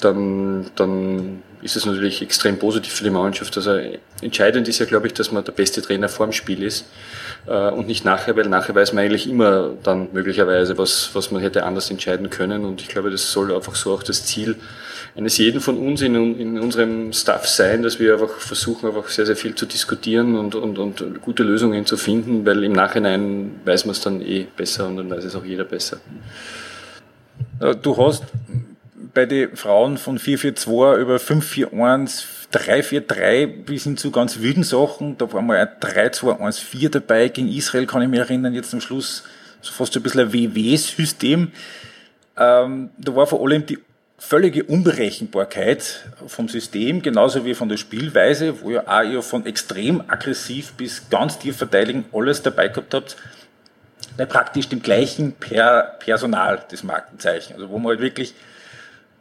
dann, 0.00 0.66
dann 0.76 1.42
ist 1.62 1.76
es 1.76 1.86
natürlich 1.86 2.22
extrem 2.22 2.58
positiv 2.58 2.92
für 2.92 3.04
die 3.04 3.10
Mannschaft. 3.10 3.56
Also 3.56 3.78
entscheidend 4.20 4.68
ist 4.68 4.78
ja, 4.78 4.86
glaube 4.86 5.06
ich, 5.06 5.14
dass 5.14 5.32
man 5.32 5.44
der 5.44 5.52
beste 5.52 5.82
Trainer 5.82 6.08
vorm 6.08 6.32
Spiel 6.32 6.62
ist 6.62 6.86
äh, 7.46 7.70
und 7.70 7.86
nicht 7.86 8.04
nachher, 8.04 8.36
weil 8.36 8.48
nachher 8.48 8.74
weiß 8.74 8.92
man 8.92 9.04
eigentlich 9.04 9.28
immer 9.28 9.70
dann 9.82 10.08
möglicherweise, 10.12 10.78
was, 10.78 11.10
was 11.14 11.30
man 11.30 11.42
hätte 11.42 11.64
anders 11.64 11.90
entscheiden 11.90 12.30
können. 12.30 12.64
Und 12.64 12.80
ich 12.82 12.88
glaube, 12.88 13.10
das 13.10 13.32
soll 13.32 13.54
einfach 13.54 13.74
so 13.74 13.94
auch 13.94 14.02
das 14.02 14.24
Ziel 14.26 14.56
eines 15.16 15.38
jeden 15.38 15.60
von 15.60 15.78
uns 15.78 16.02
in, 16.02 16.14
in 16.38 16.60
unserem 16.60 17.12
Staff 17.12 17.48
sein, 17.48 17.82
dass 17.82 17.98
wir 17.98 18.14
einfach 18.14 18.38
versuchen, 18.38 18.86
einfach 18.86 19.08
sehr, 19.08 19.24
sehr 19.24 19.36
viel 19.36 19.54
zu 19.54 19.64
diskutieren 19.64 20.36
und, 20.36 20.54
und, 20.54 20.78
und 20.78 21.22
gute 21.22 21.42
Lösungen 21.42 21.86
zu 21.86 21.96
finden, 21.96 22.44
weil 22.44 22.62
im 22.64 22.72
Nachhinein 22.72 23.60
weiß 23.64 23.86
man 23.86 23.92
es 23.92 24.00
dann 24.02 24.20
eh 24.20 24.46
besser 24.56 24.86
und 24.86 24.98
dann 24.98 25.08
weiß 25.08 25.24
es 25.24 25.34
auch 25.34 25.44
jeder 25.44 25.64
besser. 25.64 25.98
Du 27.82 27.96
hast 27.96 28.24
bei 29.14 29.24
den 29.24 29.56
Frauen 29.56 29.96
von 29.96 30.18
442 30.18 31.00
über 31.00 31.18
541, 31.18 32.48
343 32.50 33.64
bis 33.64 33.84
hin 33.84 33.96
zu 33.96 34.10
ganz 34.10 34.40
wilden 34.40 34.62
Sachen. 34.62 35.16
Da 35.16 35.32
war 35.32 35.40
mal 35.40 35.56
ein 35.56 35.68
3214 35.80 36.90
dabei 36.90 37.28
gegen 37.28 37.48
Israel, 37.48 37.86
kann 37.86 38.02
ich 38.02 38.08
mich 38.08 38.20
erinnern, 38.20 38.52
jetzt 38.52 38.74
am 38.74 38.80
Schluss 38.80 39.24
so 39.62 39.72
fast 39.72 39.96
ein 39.96 40.02
bisschen 40.02 40.20
ein 40.20 40.32
WW-System. 40.32 41.50
Ähm, 42.36 42.90
da 42.98 43.16
war 43.16 43.26
vor 43.26 43.42
allem 43.42 43.64
die 43.64 43.78
völlige 44.18 44.64
Unberechenbarkeit 44.64 46.06
vom 46.26 46.48
System, 46.48 47.02
genauso 47.02 47.44
wie 47.44 47.54
von 47.54 47.68
der 47.68 47.76
Spielweise, 47.76 48.60
wo 48.62 48.70
ihr 48.70 48.88
auch 48.88 49.02
ihr 49.02 49.22
von 49.22 49.46
extrem 49.46 50.02
aggressiv 50.08 50.72
bis 50.74 51.08
ganz 51.10 51.38
tief 51.38 51.56
verteidigen 51.56 52.04
alles 52.12 52.42
dabei 52.42 52.68
gehabt 52.68 52.94
habt. 52.94 53.16
Bei 54.16 54.26
praktisch 54.26 54.68
dem 54.68 54.82
gleichen 54.82 55.32
per 55.32 55.96
Personal, 55.98 56.64
das 56.70 56.82
Markenzeichen. 56.82 57.54
Also 57.54 57.68
wo 57.70 57.78
man 57.78 57.90
halt 57.90 58.00
wirklich 58.00 58.34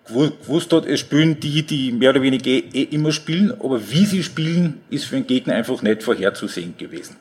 gewusst 0.08 0.72
hat, 0.72 0.86
es 0.86 1.00
spielen 1.00 1.40
die, 1.40 1.64
die 1.64 1.92
mehr 1.92 2.12
oder 2.12 2.22
weniger 2.22 2.48
eh, 2.48 2.64
eh 2.74 2.84
immer 2.84 3.12
spielen, 3.12 3.52
aber 3.52 3.90
wie 3.90 4.06
sie 4.06 4.24
spielen, 4.24 4.82
ist 4.90 5.06
für 5.06 5.16
den 5.16 5.28
Gegner 5.28 5.56
einfach 5.56 5.82
nicht 5.82 6.04
vorherzusehen 6.04 6.78
gewesen. 6.78 7.16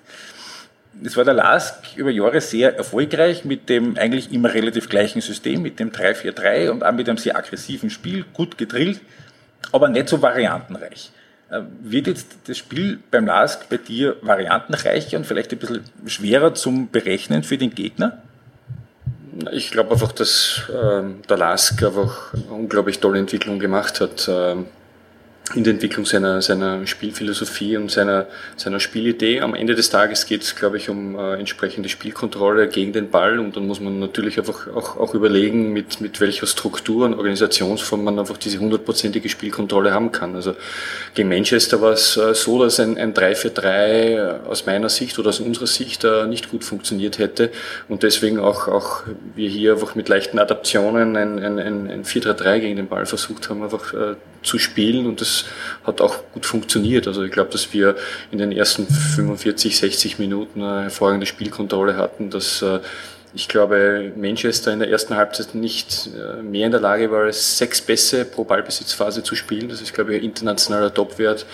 Es 1.02 1.16
war 1.16 1.24
der 1.24 1.34
LASK 1.34 1.96
über 1.96 2.10
Jahre 2.10 2.40
sehr 2.40 2.76
erfolgreich 2.76 3.44
mit 3.44 3.68
dem 3.68 3.96
eigentlich 3.96 4.32
immer 4.32 4.54
relativ 4.54 4.88
gleichen 4.88 5.20
System, 5.20 5.62
mit 5.62 5.80
dem 5.80 5.90
3-4-3 5.90 6.70
und 6.70 6.84
auch 6.84 6.92
mit 6.92 7.08
einem 7.08 7.18
sehr 7.18 7.36
aggressiven 7.36 7.90
Spiel, 7.90 8.24
gut 8.32 8.58
gedrillt, 8.58 9.00
aber 9.72 9.88
nicht 9.88 10.08
so 10.08 10.22
variantenreich. 10.22 11.10
Äh, 11.54 11.62
wird 11.82 12.06
jetzt 12.08 12.36
das 12.46 12.58
Spiel 12.58 12.98
beim 13.10 13.26
LASK 13.26 13.68
bei 13.68 13.76
dir 13.76 14.16
variantenreicher 14.22 15.16
und 15.16 15.26
vielleicht 15.26 15.52
ein 15.52 15.58
bisschen 15.58 15.84
schwerer 16.06 16.54
zum 16.54 16.88
Berechnen 16.88 17.44
für 17.44 17.58
den 17.58 17.74
Gegner? 17.74 18.22
Ich 19.52 19.70
glaube 19.70 19.92
einfach, 19.92 20.12
dass 20.12 20.62
äh, 20.68 21.02
der 21.28 21.36
LASK 21.36 21.82
einfach 21.84 22.34
eine 22.34 22.44
unglaublich 22.46 22.98
tolle 23.00 23.18
Entwicklung 23.18 23.58
gemacht 23.58 24.00
hat. 24.00 24.28
Äh, 24.28 24.56
in 25.52 25.62
der 25.62 25.74
Entwicklung 25.74 26.06
seiner, 26.06 26.40
seiner 26.40 26.86
Spielphilosophie 26.86 27.76
und 27.76 27.90
seiner, 27.90 28.26
seiner 28.56 28.80
Spielidee. 28.80 29.42
Am 29.42 29.54
Ende 29.54 29.74
des 29.74 29.90
Tages 29.90 30.24
geht 30.24 30.42
es, 30.42 30.56
glaube 30.56 30.78
ich, 30.78 30.88
um 30.88 31.18
äh, 31.18 31.34
entsprechende 31.34 31.90
Spielkontrolle 31.90 32.66
gegen 32.68 32.94
den 32.94 33.10
Ball 33.10 33.38
und 33.38 33.54
dann 33.54 33.66
muss 33.66 33.78
man 33.78 33.98
natürlich 33.98 34.38
einfach 34.38 34.68
auch, 34.68 34.96
auch 34.96 35.14
überlegen, 35.14 35.72
mit, 35.74 36.00
mit 36.00 36.18
welcher 36.20 36.46
Struktur 36.46 37.04
und 37.04 37.14
Organisationsform 37.14 38.02
man 38.02 38.18
einfach 38.18 38.38
diese 38.38 38.58
hundertprozentige 38.58 39.28
Spielkontrolle 39.28 39.92
haben 39.92 40.12
kann. 40.12 40.34
Also 40.34 40.56
gegen 41.12 41.28
Manchester 41.28 41.82
war 41.82 41.92
es 41.92 42.16
äh, 42.16 42.34
so, 42.34 42.62
dass 42.62 42.80
ein, 42.80 42.96
ein 42.96 43.12
3-4-3 43.12 43.66
äh, 43.66 44.34
aus 44.48 44.64
meiner 44.64 44.88
Sicht 44.88 45.18
oder 45.18 45.28
aus 45.28 45.40
unserer 45.40 45.66
Sicht 45.66 46.04
äh, 46.04 46.26
nicht 46.26 46.50
gut 46.50 46.64
funktioniert 46.64 47.18
hätte 47.18 47.50
und 47.90 48.02
deswegen 48.02 48.38
auch, 48.38 48.66
auch 48.66 49.02
wir 49.34 49.50
hier 49.50 49.72
einfach 49.72 49.94
mit 49.94 50.08
leichten 50.08 50.38
Adaptionen 50.38 51.16
ein, 51.16 51.38
ein, 51.38 51.58
ein, 51.58 51.90
ein 51.90 52.04
4-3-3 52.04 52.60
gegen 52.60 52.76
den 52.76 52.88
Ball 52.88 53.04
versucht 53.04 53.50
haben, 53.50 53.62
einfach 53.62 53.92
äh, 53.92 54.14
zu 54.44 54.58
spielen 54.58 55.06
und 55.06 55.20
das 55.20 55.46
hat 55.82 56.00
auch 56.00 56.16
gut 56.32 56.46
funktioniert. 56.46 57.06
Also 57.08 57.22
ich 57.24 57.32
glaube, 57.32 57.50
dass 57.50 57.72
wir 57.72 57.96
in 58.30 58.38
den 58.38 58.52
ersten 58.52 58.86
45, 58.86 59.76
60 59.76 60.18
Minuten 60.18 60.62
eine 60.62 60.82
hervorragende 60.82 61.26
Spielkontrolle 61.26 61.96
hatten, 61.96 62.30
dass 62.30 62.62
äh, 62.62 62.80
ich 63.36 63.48
glaube, 63.48 64.12
Manchester 64.16 64.72
in 64.72 64.78
der 64.78 64.90
ersten 64.90 65.16
Halbzeit 65.16 65.56
nicht 65.56 66.08
äh, 66.16 66.40
mehr 66.42 66.66
in 66.66 66.70
der 66.70 66.80
Lage 66.80 67.10
war, 67.10 67.32
sechs 67.32 67.80
Pässe 67.80 68.24
pro 68.24 68.44
Ballbesitzphase 68.44 69.24
zu 69.24 69.34
spielen. 69.34 69.68
Das 69.68 69.80
ist, 69.80 69.92
glaube 69.92 70.14
ich, 70.14 70.22
ein 70.22 70.28
internationaler 70.28 70.94
Topwert 70.94 71.44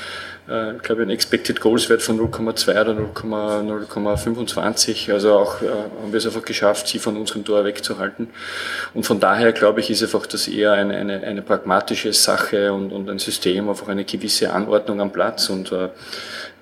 äh, 0.51 0.77
ich 0.77 0.83
glaube, 0.83 1.03
ein 1.03 1.11
Expected 1.11 1.61
Goals 1.61 1.89
Wert 1.89 2.03
von 2.03 2.19
0,2 2.19 2.71
oder 2.71 2.93
0,25. 2.93 5.13
Also 5.13 5.35
auch 5.35 5.63
äh, 5.63 5.69
haben 5.69 6.13
wir 6.13 6.19
es 6.19 6.27
einfach 6.27 6.45
geschafft, 6.45 6.89
sie 6.89 6.99
von 6.99 7.17
unserem 7.17 7.45
Tor 7.45 7.65
wegzuhalten. 7.65 8.29
Und 8.95 9.05
von 9.05 9.21
daher, 9.21 9.53
glaube 9.53 9.81
ich, 9.81 9.91
ist 9.91 10.03
einfach 10.03 10.27
das 10.27 10.49
eher 10.49 10.73
eine, 10.73 10.97
eine, 10.97 11.23
eine 11.23 11.43
pragmatische 11.43 12.13
Sache 12.13 12.73
und, 12.73 12.93
und 12.93 13.09
ein 13.09 13.19
System, 13.19 13.69
einfach 13.69 13.89
eine 13.89 14.05
gewisse 14.05 14.53
Anordnung 14.53 15.01
am 15.01 15.13
Platz 15.13 15.49
und 15.49 15.73
äh, 15.73 15.89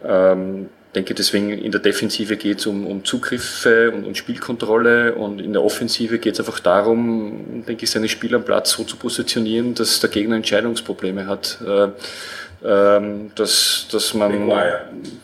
ähm, 0.04 0.68
denke 0.94 1.14
deswegen 1.14 1.50
in 1.50 1.70
der 1.70 1.80
Defensive 1.80 2.36
geht 2.36 2.60
es 2.60 2.66
um, 2.66 2.86
um 2.86 3.04
Zugriffe 3.04 3.90
und, 3.90 4.04
und 4.04 4.16
Spielkontrolle 4.16 5.14
und 5.14 5.40
in 5.40 5.52
der 5.52 5.62
Offensive 5.62 6.18
geht 6.18 6.34
es 6.34 6.40
einfach 6.40 6.60
darum, 6.60 7.64
denke 7.66 7.84
ich, 7.84 7.90
seine 7.90 8.08
Spieler 8.08 8.38
am 8.38 8.44
Platz 8.44 8.72
so 8.72 8.84
zu 8.84 8.96
positionieren, 8.96 9.74
dass 9.74 10.00
der 10.00 10.10
Gegner 10.10 10.36
Entscheidungsprobleme 10.36 11.26
hat. 11.26 11.58
Äh, 11.66 11.88
ähm, 12.64 13.30
dass, 13.34 13.86
dass 13.90 14.14
man, 14.14 14.50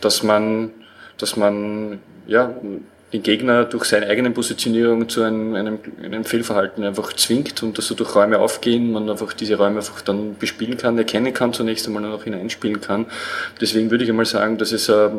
dass 0.01 0.23
man, 0.23 0.71
dass 1.19 1.37
man, 1.37 2.01
ja, 2.27 2.55
den 3.15 3.23
Gegner 3.23 3.65
durch 3.65 3.85
seine 3.85 4.09
eigene 4.09 4.33
Positionierung 4.33 5.09
zu 5.09 5.23
einem, 5.23 5.55
einem, 5.55 5.79
einem 6.03 6.25
Fehlverhalten 6.25 6.83
einfach 6.83 7.13
zwingt 7.13 7.63
und 7.63 7.79
dass 7.79 7.87
so 7.87 7.95
durch 7.95 8.13
Räume 8.17 8.41
aufgehen, 8.41 8.91
man 8.91 9.09
einfach 9.09 9.33
diese 9.33 9.55
Räume 9.55 9.77
einfach 9.77 10.01
dann 10.01 10.35
bespielen 10.37 10.77
kann, 10.77 10.99
erkennen 10.99 11.33
kann 11.33 11.53
zunächst 11.53 11.87
einmal 11.87 12.05
und 12.05 12.13
auch 12.13 12.25
hineinspielen 12.25 12.81
kann. 12.81 13.07
Deswegen 13.61 13.93
würde 13.93 14.03
ich 14.03 14.11
einmal 14.11 14.27
sagen, 14.27 14.59
dass 14.59 14.73
es, 14.73 14.89
äh, 14.89 15.11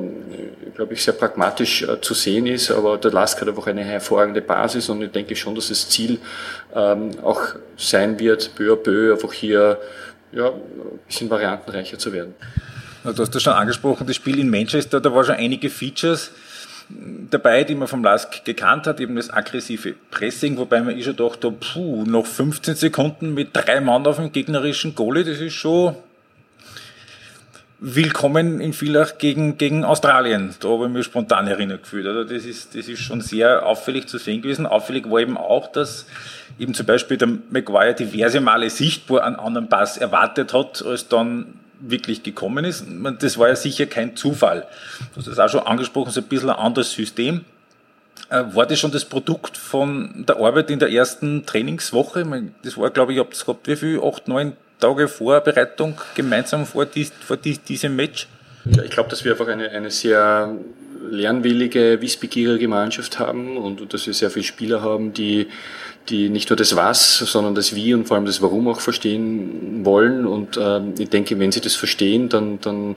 glaube 0.76 0.94
ich, 0.94 1.06
sehr 1.06 1.14
pragmatisch 1.14 1.84
äh, 1.84 2.02
zu 2.02 2.14
sehen 2.14 2.48
ist, 2.48 2.70
aber 2.70 2.98
der 2.98 3.12
Lask 3.12 3.40
hat 3.40 3.48
einfach 3.48 3.68
eine 3.68 3.86
hervorragende 3.86 4.42
Basis 4.42 4.90
und 4.90 5.02
ich 5.02 5.12
denke 5.12 5.38
schon, 5.38 5.56
dass 5.56 5.70
das 5.70 5.88
Ziel 5.88 6.20
ähm, 6.76 7.12
auch 7.24 7.42
sein 7.78 8.20
wird, 8.20 8.56
peu 8.56 8.74
à 8.74 8.76
peu 8.76 9.14
einfach 9.14 9.32
hier 9.32 9.78
ja, 10.36 10.50
ein 10.50 11.00
bisschen 11.08 11.30
variantenreicher 11.30 11.98
zu 11.98 12.14
werden. 12.14 12.36
Du 13.04 13.16
hast 13.18 13.36
das 13.36 13.44
schon 13.44 13.54
angesprochen, 13.54 14.08
das 14.08 14.16
Spiel 14.16 14.40
in 14.40 14.50
Manchester, 14.50 15.00
da 15.00 15.14
war 15.14 15.24
schon 15.24 15.36
einige 15.36 15.70
Features 15.70 16.32
dabei, 16.90 17.64
die 17.64 17.76
man 17.76 17.88
vom 17.88 18.04
Lask 18.04 18.44
gekannt 18.46 18.88
hat, 18.88 19.00
eben 19.00 19.16
das 19.16 19.30
aggressive 19.30 19.96
Pressing, 20.12 20.58
wobei 20.58 20.82
man 20.82 20.98
ich 20.98 21.06
schon 21.06 21.16
dachte, 21.16 21.52
puh, 21.52 22.04
noch 22.06 22.26
15 22.26 22.76
Sekunden 22.76 23.34
mit 23.34 23.50
drei 23.54 23.80
Mann 23.82 24.06
auf 24.06 24.18
dem 24.18 24.32
gegnerischen 24.32 24.96
Goalie, 24.96 25.24
das 25.24 25.40
ist 25.40 25.54
schon 25.54 25.96
willkommen 27.80 28.62
in 28.62 28.74
Villach 28.74 29.18
gegen, 29.18 29.58
gegen 29.58 29.84
Australien. 29.84 30.56
Da 30.60 30.70
habe 30.70 30.86
ich 30.86 30.92
mich 30.92 31.06
spontan 31.06 31.48
erinnert 31.48 31.84
gefühlt. 31.84 32.08
Also 32.08 32.24
das 32.24 32.46
ist, 32.46 32.76
das 32.76 32.88
ist 32.88 33.00
schon 33.00 33.22
sehr 33.22 33.66
auffällig 33.66 34.08
zu 34.08 34.18
sehen 34.18 34.42
gewesen. 34.42 34.66
Auffällig 34.66 35.10
war 35.10 35.20
eben 35.20 35.38
auch, 35.38 35.68
dass 35.68 36.06
eben 36.58 36.74
zum 36.74 36.86
Beispiel 36.86 37.18
der 37.18 37.30
Maguire 37.50 37.94
diverse 37.94 38.40
Male 38.40 38.70
sichtbar 38.70 39.24
einen 39.24 39.36
anderen 39.36 39.68
Pass 39.68 39.98
erwartet 39.98 40.54
hat, 40.54 40.84
als 40.86 41.08
dann 41.10 41.60
wirklich 41.80 42.24
gekommen 42.24 42.64
ist. 42.64 42.86
Das 43.20 43.38
war 43.38 43.50
ja 43.50 43.56
sicher 43.56 43.86
kein 43.86 44.16
Zufall. 44.16 44.66
Du 45.14 45.20
hast 45.20 45.28
das 45.28 45.40
auch 45.40 45.50
schon 45.50 45.68
angesprochen, 45.68 46.12
so 46.12 46.22
ein 46.22 46.28
bisschen 46.28 46.50
ein 46.50 46.56
anderes 46.56 46.94
System. 46.94 47.44
Äh, 48.30 48.44
war 48.54 48.66
das 48.66 48.80
schon 48.80 48.92
das 48.92 49.06
Produkt 49.06 49.58
von 49.58 50.26
der 50.28 50.38
Arbeit 50.38 50.72
in 50.72 50.80
der 50.80 50.90
ersten 50.92 51.46
Trainingswoche? 51.46 52.26
Das 52.64 52.78
war, 52.78 52.90
glaube 52.90 53.14
ich, 53.14 53.20
habt 53.20 53.34
es 53.34 53.46
gehabt, 53.46 53.68
wie 53.68 53.76
viel? 53.76 54.02
Acht, 54.02 54.28
neun 54.28 54.54
Tage 54.80 55.08
Vorbereitung 55.08 56.00
gemeinsam 56.16 56.66
vor, 56.66 56.86
dies, 56.86 57.12
vor 57.26 57.38
dies, 57.38 57.62
diesem 57.62 57.96
Match? 57.96 58.28
Ja, 58.66 58.84
ich 58.84 58.92
glaube, 58.92 59.10
dass 59.10 59.24
wir 59.24 59.32
einfach 59.32 59.48
eine, 59.48 59.70
eine 59.70 59.92
sehr 59.92 60.56
lernwillige, 61.10 62.02
wissbegierige 62.02 62.68
Mannschaft 62.68 63.20
haben 63.20 63.58
und 63.58 63.94
dass 63.94 64.08
wir 64.08 64.14
sehr 64.14 64.32
viele 64.32 64.46
Spieler 64.46 64.82
haben, 64.82 65.14
die, 65.14 65.48
die 66.10 66.30
nicht 66.30 66.50
nur 66.50 66.58
das 66.58 66.76
Was, 66.76 67.18
sondern 67.18 67.56
das 67.56 67.76
Wie 67.76 67.94
und 67.94 68.08
vor 68.08 68.18
allem 68.18 68.26
das 68.26 68.42
Warum 68.42 68.68
auch 68.68 68.82
verstehen 68.82 69.86
wollen. 69.86 70.26
Und 70.26 70.58
äh, 70.58 70.82
ich 70.98 71.10
denke, 71.10 71.38
wenn 71.40 71.52
sie 71.52 71.62
das 71.62 71.76
verstehen, 71.76 72.30
dann, 72.30 72.60
dann, 72.62 72.96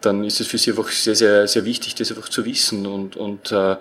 dann 0.00 0.24
ist 0.24 0.40
es 0.40 0.46
für 0.46 0.58
sie 0.58 0.70
einfach 0.70 0.88
sehr, 0.88 1.14
sehr, 1.14 1.48
sehr 1.48 1.64
wichtig, 1.64 1.94
das 1.94 2.10
einfach 2.10 2.28
zu 2.28 2.44
wissen. 2.44 2.86
Und, 2.86 3.16
und 3.16 3.52
äh, 3.52 3.76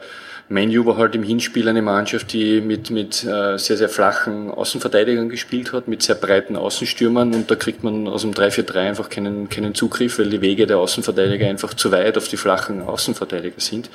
Manu 0.49 0.85
war 0.85 0.97
halt 0.97 1.15
im 1.15 1.23
Hinspiel 1.23 1.67
eine 1.67 1.81
Mannschaft, 1.81 2.33
die 2.33 2.61
mit, 2.61 2.89
mit 2.89 3.23
äh, 3.23 3.57
sehr, 3.57 3.77
sehr 3.77 3.89
flachen 3.89 4.51
Außenverteidigern 4.51 5.29
gespielt 5.29 5.73
hat, 5.73 5.87
mit 5.87 6.03
sehr 6.03 6.15
breiten 6.15 6.55
Außenstürmern. 6.55 7.33
Und 7.33 7.49
da 7.49 7.55
kriegt 7.55 7.83
man 7.83 8.07
aus 8.07 8.21
dem 8.21 8.31
3-4-3 8.31 8.75
einfach 8.77 9.09
keinen, 9.09 9.49
keinen 9.49 9.75
Zugriff, 9.75 10.19
weil 10.19 10.29
die 10.29 10.41
Wege 10.41 10.67
der 10.67 10.77
Außenverteidiger 10.79 11.47
einfach 11.47 11.73
zu 11.73 11.91
weit 11.91 12.17
auf 12.17 12.27
die 12.27 12.37
flachen 12.37 12.81
Außenverteidiger 12.81 13.59
sind. 13.59 13.89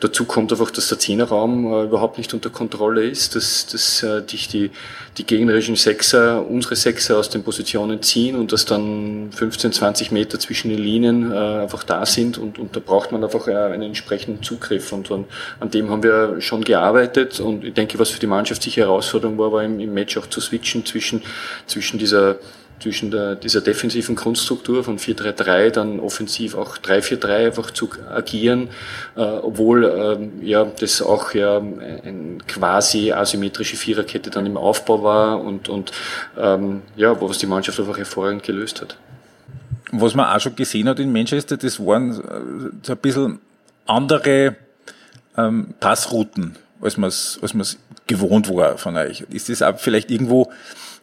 Dazu 0.00 0.24
kommt 0.24 0.52
einfach, 0.52 0.70
dass 0.70 0.88
der 0.88 0.98
Zehnerraum 0.98 1.72
äh, 1.72 1.84
überhaupt 1.84 2.18
nicht 2.18 2.34
unter 2.34 2.50
Kontrolle 2.50 3.04
ist, 3.04 3.34
dass, 3.34 3.66
dass 3.66 4.02
äh, 4.02 4.22
dich 4.22 4.48
die, 4.48 4.70
die 5.18 5.24
gegnerischen 5.24 5.76
Sechser, 5.76 6.46
unsere 6.46 6.76
Sechser 6.76 7.16
aus 7.16 7.30
den 7.30 7.42
Positionen 7.42 8.02
ziehen 8.02 8.36
und 8.36 8.52
dass 8.52 8.66
dann 8.66 9.30
15, 9.32 9.72
20 9.72 10.12
Meter 10.12 10.38
zwischen 10.38 10.68
den 10.68 10.78
Linien 10.78 11.32
äh, 11.32 11.36
einfach 11.36 11.84
da 11.84 12.04
sind. 12.04 12.38
Und, 12.38 12.58
und 12.58 12.76
da 12.76 12.80
braucht 12.80 13.12
man 13.12 13.24
einfach 13.24 13.48
äh, 13.48 13.54
einen 13.54 13.82
entsprechenden 13.82 14.42
Zugriff. 14.42 14.92
Und 14.92 15.10
an, 15.10 15.24
an 15.60 15.70
dem 15.76 15.90
haben 15.90 16.02
wir 16.02 16.40
schon 16.40 16.64
gearbeitet 16.64 17.40
und 17.40 17.64
ich 17.64 17.74
denke, 17.74 17.98
was 17.98 18.10
für 18.10 18.20
die 18.20 18.26
Mannschaft 18.26 18.62
sicher 18.62 18.82
Herausforderung 18.82 19.38
war, 19.38 19.52
war 19.52 19.64
im, 19.64 19.80
im 19.80 19.92
Match 19.94 20.16
auch 20.16 20.26
zu 20.26 20.40
switchen 20.40 20.84
zwischen, 20.84 21.22
zwischen 21.66 21.98
dieser 21.98 22.36
zwischen 22.80 23.10
der, 23.10 23.36
dieser 23.36 23.60
defensiven 23.60 24.16
Grundstruktur 24.16 24.84
von 24.84 24.98
4-3-3 24.98 25.70
dann 25.70 26.00
offensiv 26.00 26.54
auch 26.54 26.76
3-4-3 26.78 27.46
einfach 27.46 27.70
zu 27.70 27.88
agieren, 28.10 28.68
äh, 29.16 29.20
obwohl 29.22 29.84
ähm, 29.84 30.32
ja 30.42 30.64
das 30.64 31.00
auch 31.02 31.32
ja 31.32 31.58
eine 31.58 32.38
quasi 32.46 33.12
asymmetrische 33.12 33.76
Viererkette 33.76 34.30
dann 34.30 34.46
im 34.46 34.56
Aufbau 34.56 35.02
war 35.02 35.40
und, 35.40 35.68
und 35.68 35.92
ähm, 36.38 36.82
ja, 36.96 37.18
was 37.20 37.38
die 37.38 37.46
Mannschaft 37.46 37.80
einfach 37.80 37.98
hervorragend 37.98 38.42
gelöst 38.42 38.82
hat. 38.82 38.98
Was 39.92 40.14
man 40.14 40.26
auch 40.26 40.40
schon 40.40 40.56
gesehen 40.56 40.88
hat 40.88 40.98
in 40.98 41.12
Manchester, 41.12 41.56
das 41.56 41.80
waren 41.80 42.10
äh, 42.10 42.76
so 42.82 42.92
ein 42.92 42.98
bisschen 42.98 43.38
andere 43.86 44.56
ähm, 45.36 45.74
Passrouten, 45.80 46.56
als 46.80 46.96
man 46.96 47.08
es 47.08 47.38
als 47.42 47.54
man's 47.54 47.78
gewohnt 48.06 48.48
war 48.48 48.78
von 48.78 48.96
euch. 48.96 49.24
Ist 49.30 49.48
das 49.48 49.62
auch 49.62 49.78
vielleicht 49.78 50.10
irgendwo 50.10 50.50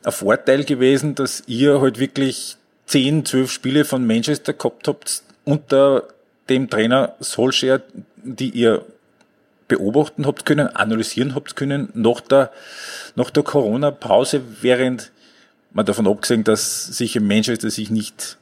ein 0.04 0.12
Vorteil 0.12 0.63
gewesen, 0.63 1.16
dass 1.16 1.44
ihr 1.48 1.82
halt 1.82 2.00
wirklich 2.00 2.58
zehn, 2.86 3.25
zwölf 3.25 3.52
Spiele 3.52 3.86
von 3.86 4.06
Manchester 4.06 4.54
gehabt 4.54 4.88
habt 4.88 5.24
unter 5.46 6.04
dem 6.50 6.70
Trainer 6.70 7.16
Solskjaer, 7.20 7.82
die 8.24 8.50
ihr 8.50 8.86
beobachten 9.68 10.25
habt 10.25 10.46
können, 10.46 10.68
analysieren 10.68 11.36
habt 11.36 11.56
können, 11.56 11.90
nach 11.94 12.22
der, 12.22 12.52
nach 13.16 13.30
der 13.30 13.44
Corona-Pause, 13.44 14.42
während 14.62 15.12
man 15.72 15.86
davon 15.86 16.08
abgesehen, 16.08 16.44
dass 16.44 16.86
sich 16.86 17.16
im 17.16 17.28
Manchester 17.28 17.70
sich 17.70 17.90
nicht 17.90 18.38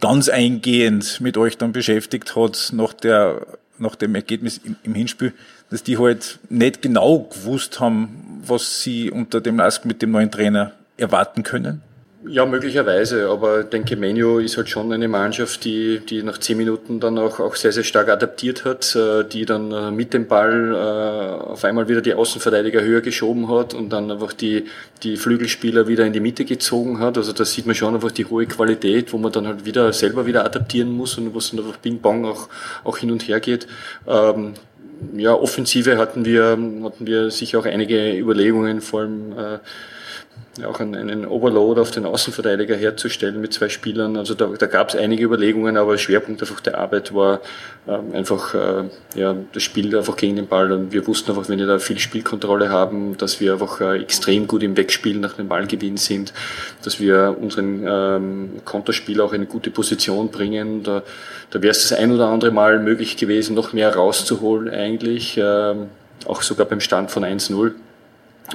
ganz 0.00 0.28
eingehend 0.28 1.20
mit 1.20 1.36
euch 1.36 1.58
dann 1.58 1.72
beschäftigt 1.72 2.34
hat 2.36 2.70
nach 2.72 2.94
der 2.94 3.46
nach 3.80 3.94
dem 3.94 4.14
Ergebnis 4.14 4.58
im, 4.58 4.76
im, 4.82 4.94
Hinspiel, 4.94 5.32
dass 5.70 5.82
die 5.82 5.98
halt 5.98 6.38
nicht 6.48 6.82
genau 6.82 7.20
gewusst 7.20 7.80
haben, 7.80 8.42
was 8.46 8.82
sie 8.82 9.10
unter 9.10 9.40
dem 9.40 9.56
Lask 9.56 9.84
mit 9.84 10.02
dem 10.02 10.10
neuen 10.10 10.30
Trainer 10.30 10.72
erwarten 10.96 11.42
können? 11.42 11.82
Ja, 12.28 12.44
möglicherweise, 12.44 13.30
aber 13.30 13.60
ich 13.60 13.66
denke, 13.68 13.96
Menu 13.96 14.40
ist 14.40 14.58
halt 14.58 14.68
schon 14.68 14.92
eine 14.92 15.08
Mannschaft, 15.08 15.64
die, 15.64 16.00
die 16.00 16.22
nach 16.22 16.36
zehn 16.36 16.58
Minuten 16.58 17.00
dann 17.00 17.16
auch, 17.18 17.40
auch 17.40 17.56
sehr, 17.56 17.72
sehr 17.72 17.82
stark 17.82 18.10
adaptiert 18.10 18.66
hat, 18.66 18.94
äh, 18.94 19.24
die 19.24 19.46
dann 19.46 19.72
äh, 19.72 19.90
mit 19.90 20.12
dem 20.12 20.28
Ball 20.28 20.74
äh, 20.74 21.42
auf 21.50 21.64
einmal 21.64 21.88
wieder 21.88 22.02
die 22.02 22.12
Außenverteidiger 22.12 22.82
höher 22.82 23.00
geschoben 23.00 23.48
hat 23.48 23.72
und 23.72 23.88
dann 23.88 24.10
einfach 24.10 24.34
die, 24.34 24.66
die 25.02 25.16
Flügelspieler 25.16 25.88
wieder 25.88 26.04
in 26.04 26.12
die 26.12 26.20
Mitte 26.20 26.44
gezogen 26.44 26.98
hat. 26.98 27.16
Also 27.16 27.32
da 27.32 27.46
sieht 27.46 27.64
man 27.64 27.74
schon 27.74 27.94
einfach 27.94 28.10
die 28.10 28.26
hohe 28.26 28.44
Qualität, 28.44 29.14
wo 29.14 29.16
man 29.16 29.32
dann 29.32 29.46
halt 29.46 29.64
wieder 29.64 29.90
selber 29.94 30.26
wieder 30.26 30.44
adaptieren 30.44 30.90
muss 30.90 31.16
und 31.16 31.32
wo 31.32 31.38
es 31.38 31.50
dann 31.50 31.60
einfach 31.60 31.80
Ping-Pong 31.80 32.26
auch, 32.26 32.50
auch 32.84 32.98
hin 32.98 33.12
und 33.12 33.26
her 33.28 33.40
geht. 33.40 33.66
Ähm, 34.06 34.52
ja, 35.16 35.32
Offensive 35.32 35.96
hatten 35.96 36.26
wir, 36.26 36.58
hatten 36.84 37.06
wir 37.06 37.30
sicher 37.30 37.60
auch 37.60 37.64
einige 37.64 38.14
Überlegungen, 38.14 38.82
vor 38.82 39.00
allem 39.00 39.32
äh, 39.32 39.58
auch 40.64 40.80
einen, 40.80 40.96
einen 40.96 41.26
Overload 41.26 41.80
auf 41.80 41.90
den 41.90 42.04
Außenverteidiger 42.04 42.74
herzustellen 42.74 43.40
mit 43.40 43.52
zwei 43.52 43.68
Spielern. 43.68 44.16
Also 44.16 44.34
da, 44.34 44.46
da 44.46 44.66
gab 44.66 44.88
es 44.88 44.96
einige 44.96 45.24
Überlegungen, 45.24 45.76
aber 45.76 45.96
Schwerpunkt 45.96 46.40
einfach 46.40 46.60
der 46.60 46.78
Arbeit 46.78 47.14
war 47.14 47.40
ähm, 47.88 48.12
einfach 48.12 48.54
äh, 48.54 48.84
ja, 49.14 49.36
das 49.52 49.62
Spiel 49.62 49.96
einfach 49.96 50.16
gegen 50.16 50.36
den 50.36 50.48
Ball. 50.48 50.72
Und 50.72 50.92
wir 50.92 51.06
wussten 51.06 51.30
einfach, 51.30 51.48
wenn 51.48 51.58
wir 51.58 51.66
da 51.66 51.78
viel 51.78 51.98
Spielkontrolle 51.98 52.68
haben, 52.68 53.16
dass 53.16 53.40
wir 53.40 53.52
einfach 53.54 53.80
äh, 53.80 54.02
extrem 54.02 54.46
gut 54.46 54.62
im 54.62 54.76
Wegspielen 54.76 55.20
nach 55.20 55.34
dem 55.34 55.48
Ballgewinn 55.48 55.96
sind, 55.96 56.32
dass 56.82 57.00
wir 57.00 57.36
unseren 57.40 57.86
ähm, 57.86 58.50
Konterspiel 58.64 59.20
auch 59.20 59.32
in 59.32 59.42
eine 59.42 59.46
gute 59.46 59.70
Position 59.70 60.30
bringen. 60.30 60.82
Da, 60.82 61.02
da 61.50 61.62
wäre 61.62 61.70
es 61.70 61.88
das 61.88 61.98
ein 61.98 62.12
oder 62.12 62.26
andere 62.26 62.50
Mal 62.50 62.80
möglich 62.80 63.16
gewesen, 63.16 63.54
noch 63.54 63.72
mehr 63.72 63.94
rauszuholen 63.94 64.68
eigentlich, 64.68 65.38
ähm, 65.40 65.88
auch 66.26 66.42
sogar 66.42 66.66
beim 66.66 66.80
Stand 66.80 67.10
von 67.10 67.24
1-0. 67.24 67.72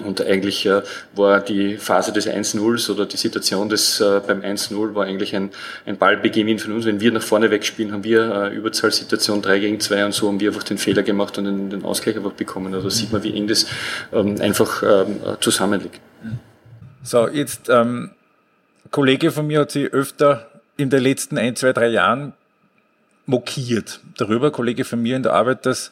Und 0.04 0.22
eigentlich 0.22 0.66
äh, 0.66 0.82
war 1.14 1.40
die 1.40 1.78
Phase 1.78 2.12
des 2.12 2.28
1-0s 2.28 2.92
oder 2.92 3.06
die 3.06 3.18
Situation 3.18 3.70
des 3.70 4.02
äh, 4.02 4.22
beim 4.26 4.42
1-0 4.42 4.94
war 4.94 5.06
eigentlich 5.06 5.36
ein, 5.36 5.52
ein 5.86 5.98
Ballbeginn 5.98 6.60
von 6.60 6.74
uns. 6.74 6.86
Wenn 6.86 7.00
wir 7.00 7.12
nach 7.12 7.22
vorne 7.22 7.52
wegspielen, 7.52 7.92
haben 7.92 8.04
wir 8.04 8.52
äh, 8.52 8.56
Überzahlsituation 8.56 9.42
3 9.42 9.60
gegen 9.60 9.80
2 9.80 10.06
und 10.06 10.14
so 10.14 10.28
haben 10.28 10.40
wir 10.40 10.50
einfach 10.50 10.64
den 10.64 10.78
Fehler 10.78 11.04
gemacht 11.04 11.38
und 11.38 11.70
den, 11.70 11.86
Ausgleich 11.86 12.18
einfach 12.18 12.34
bekommen. 12.34 12.74
Also 12.74 12.90
sieht 12.90 13.12
man, 13.12 13.24
wie 13.24 13.34
eng 13.34 13.48
das 13.48 13.68
ähm, 14.12 14.40
einfach 14.42 14.84
ähm, 14.84 15.20
zusammenliegt. 15.40 16.00
So, 17.04 17.28
jetzt 17.28 17.70
ähm, 17.70 18.12
ein 18.84 18.92
Kollege 18.92 19.32
von 19.32 19.48
mir 19.48 19.62
hat 19.62 19.72
sich 19.72 19.94
öfter 19.94 20.50
in 20.78 20.90
den 20.90 21.04
letzten 21.04 21.38
ein, 21.38 21.56
zwei, 21.56 21.72
drei 21.72 21.88
Jahren 21.88 22.34
mokiert 23.26 24.02
darüber, 24.18 24.52
Kollege 24.52 24.86
von 24.86 25.02
mir 25.02 25.16
in 25.16 25.24
der 25.24 25.34
Arbeit, 25.34 25.66
dass 25.66 25.92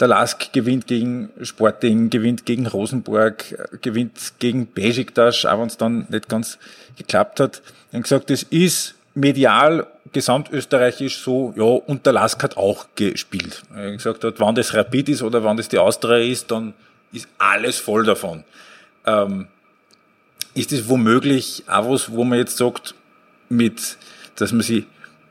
der 0.00 0.08
Lask 0.08 0.52
gewinnt 0.52 0.86
gegen 0.86 1.30
Sporting, 1.42 2.10
gewinnt 2.10 2.46
gegen 2.46 2.66
Rosenborg, 2.66 3.80
gewinnt 3.80 4.34
gegen 4.38 4.66
Besiktas, 4.72 5.44
auch 5.44 5.60
wenn 5.60 5.68
es 5.68 5.76
dann 5.76 6.06
nicht 6.08 6.28
ganz 6.28 6.58
geklappt 6.96 7.40
hat. 7.40 7.62
Hat 7.92 8.02
gesagt, 8.02 8.30
es 8.30 8.42
ist 8.44 8.94
medial 9.14 9.86
gesamtösterreichisch 10.12 11.18
so, 11.18 11.54
ja, 11.56 11.64
und 11.64 12.06
der 12.06 12.12
Lask 12.12 12.42
hat 12.42 12.56
auch 12.56 12.86
gespielt. 12.94 13.62
Er 13.74 13.92
gesagt, 13.92 14.24
hat, 14.24 14.40
wann 14.40 14.54
das 14.54 14.74
Rapid 14.74 15.08
ist 15.08 15.22
oder 15.22 15.44
wann 15.44 15.56
das 15.56 15.68
die 15.68 15.78
Austria 15.78 16.16
ist, 16.16 16.50
dann 16.50 16.74
ist 17.12 17.28
alles 17.38 17.78
voll 17.78 18.04
davon. 18.04 18.44
Ähm, 19.06 19.46
ist 20.54 20.72
es 20.72 20.88
womöglich 20.88 21.64
auch 21.66 21.90
was, 21.90 22.10
wo 22.10 22.24
man 22.24 22.38
jetzt 22.38 22.56
sagt, 22.56 22.94
mit, 23.48 23.96
dass 24.36 24.52
man 24.52 24.62
sich 24.62 24.84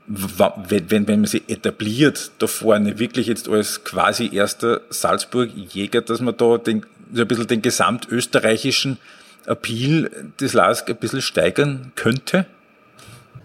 wenn, 0.07 0.89
wenn, 0.89 1.07
wenn 1.07 1.21
man 1.21 1.27
sie 1.27 1.43
etabliert, 1.47 2.31
da 2.39 2.47
vorne 2.47 2.99
wirklich 2.99 3.27
jetzt 3.27 3.47
als 3.47 3.83
quasi 3.83 4.29
erster 4.33 4.81
Salzburg-Jäger, 4.89 6.01
dass 6.01 6.19
man 6.19 6.35
da 6.35 6.57
den, 6.57 6.85
so 7.13 7.21
ein 7.21 7.27
bisschen 7.27 7.47
den 7.47 7.61
gesamtösterreichischen 7.61 8.97
Appeal 9.45 10.09
des 10.39 10.53
LASK 10.53 10.89
ein 10.89 10.97
bisschen 10.97 11.21
steigern 11.21 11.91
könnte? 11.95 12.45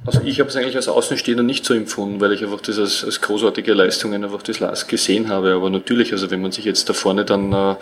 Also 0.08 0.22
ich 0.24 0.40
habe 0.40 0.48
es 0.48 0.56
eigentlich 0.56 0.74
als 0.74 0.88
Außenstehender 0.88 1.42
nicht 1.42 1.66
so 1.66 1.74
empfunden, 1.74 2.18
weil 2.18 2.32
ich 2.32 2.42
einfach 2.42 2.62
das 2.62 2.78
als, 2.78 3.04
als 3.04 3.20
großartige 3.20 3.74
Leistungen 3.74 4.24
einfach 4.24 4.42
das 4.42 4.58
Last 4.58 4.88
gesehen 4.88 5.28
habe. 5.28 5.52
Aber 5.52 5.68
natürlich, 5.68 6.12
also 6.12 6.30
wenn 6.30 6.40
man 6.40 6.50
sich 6.50 6.64
jetzt 6.64 6.88
da 6.88 6.94
vorne 6.94 7.26
dann 7.26 7.52
äh, 7.52 7.76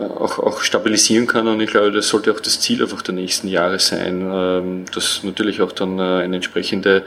auch, 0.00 0.40
auch 0.40 0.62
stabilisieren 0.62 1.28
kann 1.28 1.46
und 1.46 1.60
ich 1.60 1.70
glaube, 1.70 1.92
das 1.92 2.08
sollte 2.08 2.32
auch 2.32 2.40
das 2.40 2.60
Ziel 2.60 2.82
einfach 2.82 3.02
der 3.02 3.14
nächsten 3.14 3.46
Jahre 3.46 3.78
sein, 3.78 4.28
ähm, 4.28 4.84
dass 4.92 5.22
natürlich 5.22 5.60
auch 5.60 5.70
dann 5.70 6.00
äh, 6.00 6.02
eine 6.02 6.36
entsprechende 6.36 7.04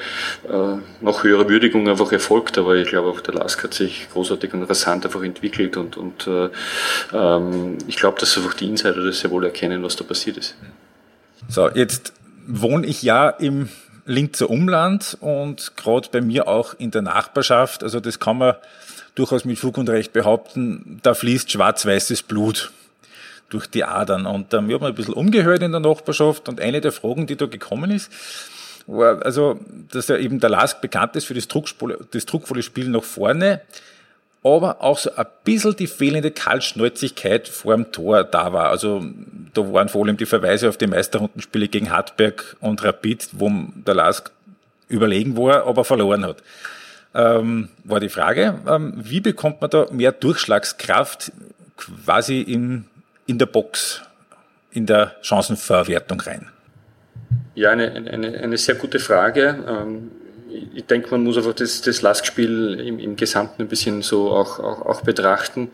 äh, 0.47 1.03
noch 1.03 1.23
höhere 1.23 1.49
Würdigung 1.49 1.89
einfach 1.89 2.13
erfolgt. 2.13 2.57
Aber 2.57 2.75
ich 2.75 2.87
glaube 2.87 3.09
auch 3.09 3.19
der 3.19 3.33
Lask 3.33 3.61
hat 3.63 3.73
sich 3.73 4.07
großartig 4.13 4.53
und 4.53 4.63
rasant 4.63 5.05
einfach 5.05 5.23
entwickelt 5.23 5.75
und, 5.75 5.97
und 5.97 6.27
äh, 6.27 6.47
ähm, 7.13 7.79
ich 7.85 7.97
glaube, 7.97 8.17
dass 8.17 8.37
einfach 8.37 8.53
die 8.53 8.67
Insider 8.67 9.03
das 9.03 9.19
sehr 9.19 9.31
wohl 9.31 9.43
erkennen, 9.43 9.83
was 9.83 9.97
da 9.97 10.05
passiert 10.05 10.37
ist. 10.37 10.55
So, 11.49 11.69
jetzt 11.69 12.13
wohne 12.47 12.87
ich 12.87 13.03
ja 13.03 13.29
im 13.29 13.67
Linzer 14.05 14.49
Umland 14.49 15.17
und 15.21 15.75
gerade 15.77 16.09
bei 16.11 16.21
mir 16.21 16.47
auch 16.47 16.73
in 16.77 16.91
der 16.91 17.01
Nachbarschaft. 17.01 17.83
Also 17.83 17.99
das 17.99 18.19
kann 18.19 18.37
man 18.37 18.55
durchaus 19.15 19.45
mit 19.45 19.59
Fug 19.59 19.77
und 19.77 19.89
Recht 19.89 20.13
behaupten, 20.13 20.99
da 21.03 21.13
fließt 21.13 21.51
schwarz-weißes 21.51 22.23
Blut 22.23 22.71
durch 23.49 23.67
die 23.67 23.83
Adern. 23.83 24.25
Und 24.25 24.53
ähm, 24.53 24.69
ich 24.69 24.75
habe 24.75 24.87
ein 24.87 24.95
bisschen 24.95 25.13
umgehört 25.13 25.61
in 25.61 25.71
der 25.71 25.81
Nachbarschaft 25.81 26.47
und 26.49 26.61
eine 26.61 26.81
der 26.81 26.91
Fragen, 26.91 27.27
die 27.27 27.35
da 27.35 27.45
gekommen 27.45 27.91
ist, 27.91 28.11
war 28.87 29.23
also, 29.23 29.59
dass 29.91 30.07
ja 30.07 30.17
eben 30.17 30.39
der 30.39 30.49
Lask 30.49 30.81
bekannt 30.81 31.15
ist 31.15 31.25
für 31.25 31.33
das, 31.33 31.47
druckvolle, 31.47 31.99
das 32.11 32.25
druckvolle 32.25 32.63
Spiel 32.63 32.89
nach 32.89 33.03
vorne 33.03 33.61
aber 34.43 34.81
auch 34.81 34.97
so 34.97 35.13
ein 35.15 35.25
bisschen 35.43 35.75
die 35.75 35.87
fehlende 35.87 36.31
Kaltschnäuzigkeit 36.31 37.47
vor 37.47 37.75
dem 37.75 37.91
Tor 37.91 38.23
da 38.23 38.53
war. 38.53 38.69
Also 38.69 39.03
da 39.53 39.73
waren 39.73 39.89
vor 39.89 40.05
allem 40.05 40.17
die 40.17 40.25
Verweise 40.25 40.67
auf 40.67 40.77
die 40.77 40.87
Meisterrundenspiele 40.87 41.67
gegen 41.67 41.91
Hartberg 41.91 42.57
und 42.59 42.83
Rapid, 42.83 43.29
wo 43.33 43.51
der 43.75 43.93
Lask 43.93 44.31
überlegen 44.87 45.37
war, 45.37 45.67
aber 45.67 45.85
verloren 45.85 46.25
hat. 46.25 46.37
Ähm, 47.13 47.69
war 47.83 47.99
die 47.99 48.09
Frage, 48.09 48.59
ähm, 48.67 48.93
wie 48.97 49.19
bekommt 49.19 49.61
man 49.61 49.69
da 49.69 49.87
mehr 49.91 50.11
Durchschlagskraft 50.11 51.31
quasi 51.77 52.41
in, 52.41 52.85
in 53.27 53.37
der 53.37 53.45
Box, 53.45 54.01
in 54.71 54.85
der 54.85 55.15
Chancenverwertung 55.21 56.19
rein? 56.21 56.47
Ja, 57.53 57.71
eine, 57.71 57.91
eine, 57.91 58.39
eine 58.39 58.57
sehr 58.57 58.75
gute 58.75 58.99
Frage. 58.99 59.63
Ähm 59.67 60.11
ich 60.73 60.85
denke, 60.85 61.09
man 61.11 61.23
muss 61.23 61.37
einfach 61.37 61.53
das, 61.53 61.81
das 61.81 62.01
Lask-Spiel 62.01 62.79
im, 62.79 62.99
im 62.99 63.15
Gesamten 63.15 63.63
ein 63.63 63.67
bisschen 63.67 64.01
so 64.01 64.31
auch, 64.31 64.59
auch, 64.59 64.85
auch 64.85 65.01
betrachten, 65.01 65.69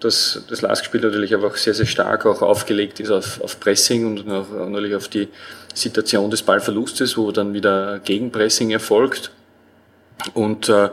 dass 0.00 0.44
das 0.48 0.62
Lask-Spiel 0.62 1.00
natürlich 1.00 1.34
einfach 1.34 1.56
sehr, 1.56 1.74
sehr 1.74 1.86
stark 1.86 2.26
auch 2.26 2.42
aufgelegt 2.42 3.00
ist 3.00 3.10
auf, 3.10 3.40
auf 3.40 3.60
Pressing 3.60 4.06
und 4.06 4.30
auch 4.30 4.50
natürlich 4.50 4.94
auf 4.94 5.08
die 5.08 5.28
Situation 5.74 6.30
des 6.30 6.42
Ballverlustes, 6.42 7.16
wo 7.16 7.30
dann 7.32 7.54
wieder 7.54 8.00
Gegenpressing 8.00 8.70
erfolgt 8.70 9.30
und 10.34 10.68
äh, 10.68 10.90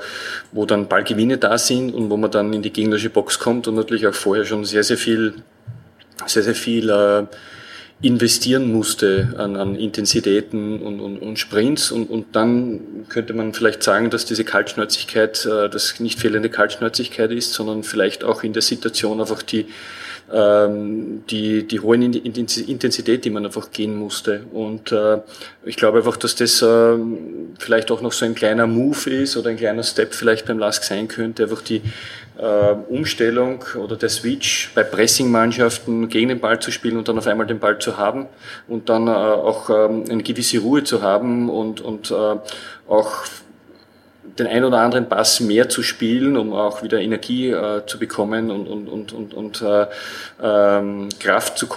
wo 0.51 0.65
dann 0.65 0.87
Ballgewinne 0.87 1.37
da 1.37 1.57
sind 1.57 1.93
und 1.93 2.09
wo 2.09 2.17
man 2.17 2.31
dann 2.31 2.53
in 2.53 2.61
die 2.61 2.71
gegnerische 2.71 3.09
Box 3.09 3.39
kommt 3.39 3.67
und 3.67 3.75
natürlich 3.75 4.07
auch 4.07 4.13
vorher 4.13 4.45
schon 4.45 4.65
sehr, 4.65 4.83
sehr 4.83 4.97
viel, 4.97 5.35
sehr, 6.25 6.43
sehr 6.43 6.55
viel 6.55 6.89
äh, 6.89 7.25
investieren 8.01 8.71
musste 8.71 9.33
an, 9.37 9.55
an 9.55 9.75
Intensitäten 9.75 10.81
und, 10.81 10.99
und, 10.99 11.17
und 11.17 11.39
Sprints 11.39 11.91
und, 11.91 12.09
und 12.09 12.35
dann 12.35 13.05
könnte 13.07 13.33
man 13.33 13.53
vielleicht 13.53 13.83
sagen, 13.83 14.09
dass 14.09 14.25
diese 14.25 14.43
Kaltschnäuzigkeit 14.43 15.45
äh, 15.45 15.69
das 15.69 15.99
nicht 15.99 16.19
fehlende 16.19 16.49
Kaltschnäuzigkeit 16.49 17.31
ist, 17.31 17.53
sondern 17.53 17.83
vielleicht 17.83 18.23
auch 18.23 18.43
in 18.43 18.53
der 18.53 18.61
Situation 18.61 19.21
einfach 19.21 19.41
die 19.41 19.65
ähm, 20.33 21.23
die, 21.29 21.67
die 21.67 21.79
hohe 21.79 21.95
Intensität, 21.97 23.25
die 23.25 23.29
man 23.29 23.45
einfach 23.45 23.71
gehen 23.71 23.95
musste. 23.95 24.41
Und 24.51 24.91
äh, 24.91 25.19
ich 25.65 25.75
glaube 25.75 25.99
einfach, 25.99 26.17
dass 26.17 26.35
das 26.35 26.63
äh, 26.63 26.97
vielleicht 27.59 27.91
auch 27.91 28.01
noch 28.01 28.11
so 28.11 28.25
ein 28.25 28.33
kleiner 28.33 28.65
Move 28.65 29.09
ist 29.09 29.37
oder 29.37 29.51
ein 29.51 29.57
kleiner 29.57 29.83
Step 29.83 30.15
vielleicht 30.15 30.47
beim 30.47 30.57
Lask 30.57 30.83
sein 30.83 31.07
könnte, 31.07 31.43
einfach 31.43 31.61
die 31.61 31.81
Umstellung 32.37 33.63
oder 33.81 33.95
der 33.95 34.09
Switch 34.09 34.71
bei 34.75 34.83
Pressing-Mannschaften 34.83 36.09
gegen 36.09 36.29
den 36.29 36.39
Ball 36.39 36.59
zu 36.59 36.71
spielen 36.71 36.97
und 36.97 37.07
dann 37.07 37.17
auf 37.17 37.27
einmal 37.27 37.47
den 37.47 37.59
Ball 37.59 37.79
zu 37.79 37.97
haben 37.97 38.27
und 38.67 38.89
dann 38.89 39.07
äh, 39.07 39.11
auch 39.11 39.69
ähm, 39.69 40.03
eine 40.09 40.23
gewisse 40.23 40.59
Ruhe 40.59 40.83
zu 40.83 41.01
haben 41.01 41.49
und, 41.49 41.81
und 41.81 42.11
äh, 42.11 42.35
auch 42.87 43.25
den 44.37 44.47
ein 44.47 44.63
oder 44.63 44.79
anderen 44.79 45.07
Pass 45.07 45.39
mehr 45.39 45.69
zu 45.69 45.83
spielen, 45.83 46.35
um 46.37 46.53
auch 46.53 46.83
wieder 46.83 46.99
Energie 46.99 47.51
äh, 47.51 47.85
zu 47.85 47.99
bekommen 47.99 48.51
und, 48.51 48.67
und, 48.67 48.87
und, 48.87 49.13
und, 49.13 49.33
und 49.33 49.61
äh, 49.61 49.85
ähm, 50.41 51.09
Kraft 51.19 51.57
zu 51.57 51.67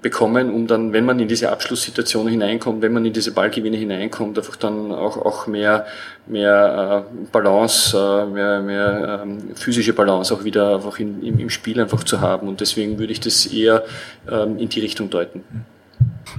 bekommen, 0.00 0.50
um 0.52 0.66
dann, 0.66 0.92
wenn 0.92 1.04
man 1.04 1.20
in 1.20 1.28
diese 1.28 1.50
Abschlusssituation 1.50 2.26
hineinkommt, 2.28 2.82
wenn 2.82 2.92
man 2.92 3.04
in 3.04 3.12
diese 3.12 3.32
Ballgewinne 3.32 3.76
hineinkommt, 3.76 4.36
einfach 4.36 4.56
dann 4.56 4.92
auch, 4.92 5.16
auch 5.16 5.46
mehr, 5.46 5.86
mehr 6.26 7.06
äh, 7.08 7.26
Balance, 7.30 7.96
äh, 7.96 8.26
mehr, 8.26 8.60
mehr 8.60 9.20
ähm, 9.22 9.54
physische 9.54 9.92
Balance 9.92 10.34
auch 10.34 10.44
wieder 10.44 10.74
einfach 10.74 10.98
in, 10.98 11.22
im, 11.22 11.38
im 11.38 11.50
Spiel 11.50 11.80
einfach 11.80 12.04
zu 12.04 12.20
haben. 12.20 12.48
Und 12.48 12.60
deswegen 12.60 12.98
würde 12.98 13.12
ich 13.12 13.20
das 13.20 13.46
eher 13.46 13.84
ähm, 14.30 14.58
in 14.58 14.68
die 14.68 14.80
Richtung 14.80 15.10
deuten. 15.10 15.44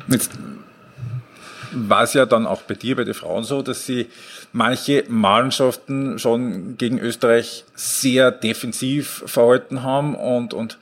Jetzt 0.09 0.31
war 1.73 2.03
es 2.03 2.13
ja 2.13 2.25
dann 2.25 2.45
auch 2.45 2.61
bei 2.61 2.75
dir, 2.75 2.95
bei 2.95 3.03
den 3.03 3.13
Frauen 3.13 3.43
so, 3.43 3.61
dass 3.61 3.85
sie 3.85 4.07
manche 4.51 5.03
Mannschaften 5.07 6.19
schon 6.19 6.77
gegen 6.77 6.99
Österreich 6.99 7.65
sehr 7.75 8.31
defensiv 8.31 9.23
verhalten 9.25 9.83
haben 9.83 10.15
und, 10.15 10.53
und 10.53 10.77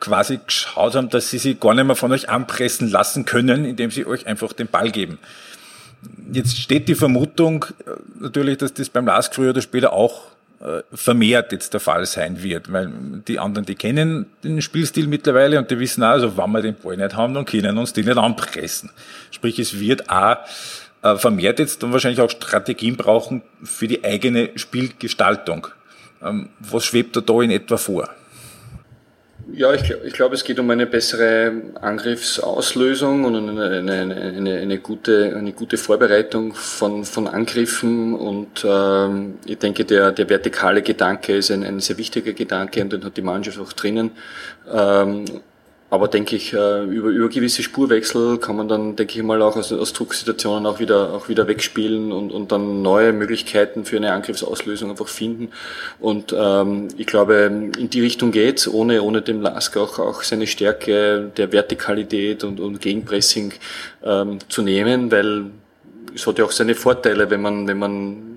quasi 0.00 0.40
geschaut 0.44 0.94
haben, 0.94 1.10
dass 1.10 1.30
sie 1.30 1.38
sich 1.38 1.60
gar 1.60 1.74
nicht 1.74 1.84
mehr 1.84 1.96
von 1.96 2.12
euch 2.12 2.28
anpressen 2.28 2.90
lassen 2.90 3.24
können, 3.24 3.64
indem 3.64 3.90
sie 3.90 4.06
euch 4.06 4.26
einfach 4.26 4.52
den 4.52 4.66
Ball 4.66 4.90
geben. 4.90 5.18
Jetzt 6.32 6.56
steht 6.56 6.88
die 6.88 6.94
Vermutung 6.94 7.66
äh, 7.86 7.90
natürlich, 8.20 8.58
dass 8.58 8.72
das 8.72 8.88
beim 8.88 9.06
LASK 9.06 9.34
früher 9.34 9.50
oder 9.50 9.60
später 9.60 9.92
auch 9.92 10.22
vermehrt 10.92 11.52
jetzt 11.52 11.72
der 11.72 11.80
Fall 11.80 12.04
sein 12.04 12.42
wird, 12.42 12.70
weil 12.70 12.92
die 13.26 13.38
anderen, 13.38 13.64
die 13.64 13.76
kennen 13.76 14.26
den 14.44 14.60
Spielstil 14.60 15.06
mittlerweile 15.06 15.58
und 15.58 15.70
die 15.70 15.78
wissen 15.78 16.02
auch, 16.02 16.10
also 16.10 16.36
wenn 16.36 16.50
wir 16.50 16.60
den 16.60 16.74
Ball 16.74 16.98
nicht 16.98 17.16
haben, 17.16 17.32
dann 17.32 17.46
können 17.46 17.78
uns 17.78 17.94
die 17.94 18.02
nicht 18.02 18.18
anpressen. 18.18 18.90
Sprich, 19.30 19.58
es 19.58 19.80
wird 19.80 20.10
auch 20.10 20.36
äh, 21.02 21.16
vermehrt 21.16 21.58
jetzt 21.58 21.82
dann 21.82 21.92
wahrscheinlich 21.92 22.20
auch 22.20 22.30
Strategien 22.30 22.96
brauchen 22.96 23.42
für 23.62 23.88
die 23.88 24.04
eigene 24.04 24.50
Spielgestaltung. 24.56 25.68
Ähm, 26.22 26.50
was 26.58 26.84
schwebt 26.84 27.16
da 27.16 27.20
da 27.20 27.40
in 27.40 27.50
etwa 27.50 27.78
vor? 27.78 28.10
Ja, 29.52 29.72
ich, 29.72 29.90
ich 30.04 30.12
glaube, 30.12 30.34
es 30.34 30.44
geht 30.44 30.58
um 30.58 30.70
eine 30.70 30.86
bessere 30.86 31.52
Angriffsauslösung 31.80 33.24
und 33.24 33.36
eine, 33.36 33.78
eine, 33.78 34.14
eine, 34.14 34.58
eine, 34.58 34.78
gute, 34.78 35.34
eine 35.36 35.52
gute 35.52 35.76
Vorbereitung 35.76 36.54
von, 36.54 37.04
von 37.04 37.26
Angriffen. 37.26 38.14
Und 38.14 38.64
ähm, 38.64 39.38
ich 39.46 39.58
denke, 39.58 39.84
der, 39.84 40.12
der 40.12 40.28
vertikale 40.28 40.82
Gedanke 40.82 41.36
ist 41.36 41.50
ein, 41.50 41.64
ein 41.64 41.80
sehr 41.80 41.98
wichtiger 41.98 42.32
Gedanke 42.32 42.82
und 42.82 42.92
den 42.92 43.04
hat 43.04 43.16
die 43.16 43.22
Mannschaft 43.22 43.58
auch 43.58 43.72
drinnen. 43.72 44.12
Ähm, 44.72 45.24
aber 45.90 46.06
denke 46.06 46.36
ich, 46.36 46.52
äh, 46.52 46.84
über, 46.84 47.08
über 47.08 47.28
gewisse 47.28 47.64
Spurwechsel 47.64 48.38
kann 48.38 48.56
man 48.56 48.68
dann, 48.68 48.94
denke 48.94 49.18
ich 49.18 49.24
mal, 49.24 49.42
auch 49.42 49.56
aus, 49.56 49.72
aus 49.72 49.92
Drucksituationen 49.92 50.64
auch 50.66 50.78
wieder, 50.78 51.12
auch 51.12 51.28
wieder 51.28 51.48
wegspielen 51.48 52.12
und, 52.12 52.30
und 52.30 52.52
dann 52.52 52.80
neue 52.80 53.12
Möglichkeiten 53.12 53.84
für 53.84 53.96
eine 53.96 54.12
Angriffsauslösung 54.12 54.90
einfach 54.90 55.08
finden. 55.08 55.48
Und 55.98 56.32
ähm, 56.36 56.88
ich 56.96 57.06
glaube, 57.06 57.72
in 57.76 57.90
die 57.90 58.00
Richtung 58.00 58.30
geht's, 58.30 58.68
ohne, 58.68 59.02
ohne 59.02 59.20
dem 59.20 59.42
Lask 59.42 59.76
auch, 59.76 59.98
auch 59.98 60.22
seine 60.22 60.46
Stärke 60.46 61.32
der 61.36 61.50
Vertikalität 61.50 62.44
und, 62.44 62.60
und 62.60 62.80
Gegenpressing 62.80 63.52
ähm, 64.04 64.38
zu 64.48 64.62
nehmen, 64.62 65.10
weil 65.10 65.46
es 66.14 66.24
hat 66.24 66.38
ja 66.38 66.44
auch 66.44 66.52
seine 66.52 66.76
Vorteile, 66.76 67.30
wenn 67.30 67.42
man, 67.42 67.66
wenn 67.66 67.78
man 67.78 68.29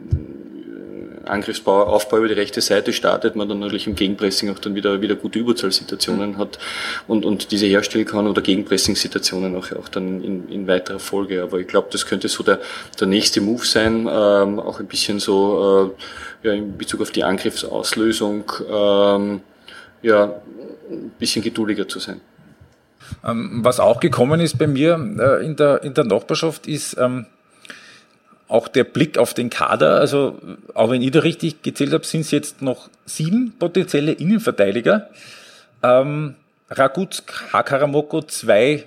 Angriffsbau, 1.26 1.84
Aufbau 1.84 2.18
über 2.18 2.28
die 2.28 2.34
rechte 2.34 2.62
Seite 2.62 2.94
startet, 2.94 3.36
man 3.36 3.50
dann 3.50 3.60
natürlich 3.60 3.88
im 3.88 3.96
Gegenpressing 3.96 4.52
auch 4.52 4.60
dann 4.60 4.76
wieder, 4.76 5.02
wieder 5.02 5.16
gute 5.16 5.40
Überzahlsituationen 5.40 6.32
mhm. 6.32 6.38
hat 6.38 6.60
und, 7.08 7.26
und 7.26 7.52
diese 7.52 7.66
herstellen 7.66 8.06
kann 8.06 8.28
oder 8.28 8.42
Gegenpressing-Situationen 8.42 9.56
auch, 9.56 9.72
auch 9.74 9.90
dann 9.90 10.24
in, 10.24 10.50
in 10.50 10.68
weiterer 10.68 11.00
Folge. 11.00 11.44
Aber 11.44 11.60
ich 11.60 11.68
glaube, 11.68 11.90
das 11.92 12.06
könnte 12.06 12.28
so 12.28 12.44
der, 12.44 12.60
der 13.00 13.08
nächste 13.08 13.42
Move 13.42 13.66
sein, 13.66 14.08
ähm, 14.12 14.60
auch 14.60 14.80
ein 14.80 14.88
bisschen 14.88 15.20
so 15.20 15.94
äh, 16.44 16.48
ja, 16.48 16.54
in 16.54 16.78
Bezug 16.78 17.02
auf 17.02 17.12
die 17.12 17.24
Angriffsauslösung, 17.24 18.52
ähm, 18.70 19.42
ja, 20.02 20.42
ein 20.90 21.12
bisschen 21.18 21.42
geduldiger 21.42 21.88
zu 21.88 22.00
sein. 22.00 22.22
Ähm, 23.24 23.60
was 23.64 23.80
auch 23.80 24.00
gekommen 24.00 24.40
ist 24.40 24.58
bei 24.58 24.68
mir 24.68 24.94
äh, 25.20 25.46
in, 25.46 25.56
der, 25.56 25.84
in 25.84 25.94
der 25.94 26.04
Nachbarschaft 26.04 26.68
ist, 26.68 26.98
ähm, 26.98 27.26
auch 28.54 28.68
der 28.68 28.84
Blick 28.84 29.18
auf 29.18 29.34
den 29.34 29.50
Kader, 29.50 30.00
also 30.00 30.38
auch 30.76 30.92
wenn 30.92 31.02
ich 31.02 31.10
da 31.10 31.22
richtig 31.22 31.64
gezählt 31.64 31.92
habe, 31.92 32.06
sind 32.06 32.22
es 32.22 32.30
jetzt 32.30 32.62
noch 32.62 32.88
sieben 33.04 33.56
potenzielle 33.58 34.12
Innenverteidiger. 34.12 35.10
Ähm, 35.82 36.36
Raguz, 36.70 37.24
Hakaramoko, 37.52 38.22
zwei 38.22 38.84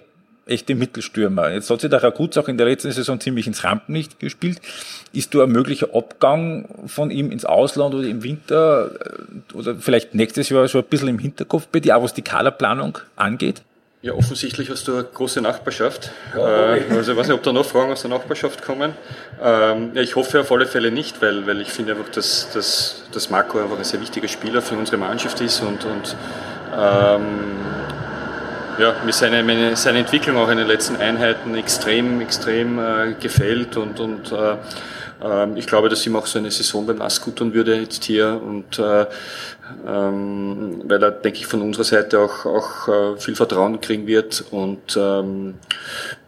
echte 0.47 0.77
Mittelstürmer. 0.77 1.51
Jetzt 1.51 1.69
hat 1.69 1.81
sich 1.81 1.91
der 1.91 2.01
Raguz 2.01 2.37
auch 2.37 2.47
in 2.47 2.57
der 2.57 2.67
letzten 2.67 2.93
Saison 2.93 3.19
ziemlich 3.19 3.49
ins 3.49 3.65
Rampenlicht 3.65 4.21
gespielt. 4.21 4.61
Ist 5.13 5.35
da 5.35 5.43
ein 5.43 5.51
möglicher 5.51 5.89
Abgang 5.93 6.69
von 6.87 7.11
ihm 7.11 7.33
ins 7.33 7.45
Ausland 7.45 7.93
oder 7.93 8.07
im 8.07 8.23
Winter 8.23 8.93
äh, 8.93 9.57
oder 9.57 9.75
vielleicht 9.75 10.15
nächstes 10.15 10.49
Jahr 10.49 10.69
schon 10.69 10.83
ein 10.83 10.89
bisschen 10.89 11.09
im 11.09 11.19
Hinterkopf 11.19 11.67
bei 11.67 11.81
dir, 11.81 11.97
auch 11.97 12.05
was 12.05 12.15
die 12.15 12.23
Kaderplanung 12.23 12.99
angeht? 13.17 13.63
Ja, 14.03 14.13
offensichtlich 14.13 14.69
hast 14.71 14.87
du 14.89 14.95
eine 14.95 15.05
große 15.05 15.41
Nachbarschaft. 15.41 16.11
Ja, 16.37 16.75
äh, 16.75 16.85
also 16.91 17.13
ich 17.13 17.19
weiß 17.19 17.29
nicht, 17.29 17.37
ob 17.37 17.43
da 17.43 17.53
noch 17.53 17.65
Fragen 17.65 17.93
aus 17.93 18.03
der 18.03 18.11
Nachbarschaft 18.11 18.63
kommen. 18.63 18.93
Ähm, 19.43 19.93
ja, 19.95 20.03
ich 20.03 20.17
hoffe 20.17 20.41
auf 20.41 20.53
alle 20.53 20.67
Fälle 20.67 20.91
nicht, 20.91 21.23
weil, 21.23 21.47
weil 21.47 21.61
ich 21.61 21.73
finde 21.73 21.93
einfach, 21.93 22.11
dass, 22.11 22.51
dass, 22.53 23.05
dass 23.13 23.31
Marco 23.31 23.59
einfach 23.59 23.79
ein 23.79 23.85
sehr 23.85 24.01
wichtiger 24.01 24.29
Spieler 24.29 24.61
für 24.61 24.77
unsere 24.77 24.99
Mannschaft 24.99 25.41
ist 25.41 25.61
und, 25.61 25.85
und 25.85 26.17
ähm, 26.77 27.57
ja, 28.79 28.95
mir 29.05 29.13
seine, 29.13 29.43
meine, 29.43 29.75
seine 29.77 30.01
Entwicklung 30.01 30.37
auch 30.37 30.51
in 30.51 30.59
den 30.59 30.67
letzten 30.67 30.97
Einheiten 30.97 31.55
extrem, 31.55 32.21
extrem 32.21 32.79
äh, 32.79 33.15
gefällt 33.19 33.79
und, 33.79 33.99
und 33.99 34.31
äh, 34.31 34.57
ähm, 35.23 35.57
ich 35.57 35.67
glaube, 35.67 35.89
dass 35.89 36.07
ihm 36.07 36.17
auch 36.17 36.27
so 36.27 36.39
eine 36.39 36.51
Saison 36.51 36.87
beim 36.87 36.97
NAS 36.99 37.21
gut 37.21 37.37
tun 37.37 37.55
würde 37.55 37.77
jetzt 37.77 38.05
hier 38.05 38.41
und 38.43 38.79
äh, 38.79 39.07
ähm, 39.87 40.83
weil 40.85 41.03
er, 41.03 41.11
denke 41.11 41.39
ich, 41.39 41.47
von 41.47 41.63
unserer 41.63 41.85
Seite 41.85 42.21
auch, 42.21 42.45
auch 42.47 42.89
äh, 42.89 43.17
viel 43.19 43.35
Vertrauen 43.35 43.81
kriegen 43.81 44.07
wird 44.07 44.45
und 44.51 44.97
ähm, 44.97 45.55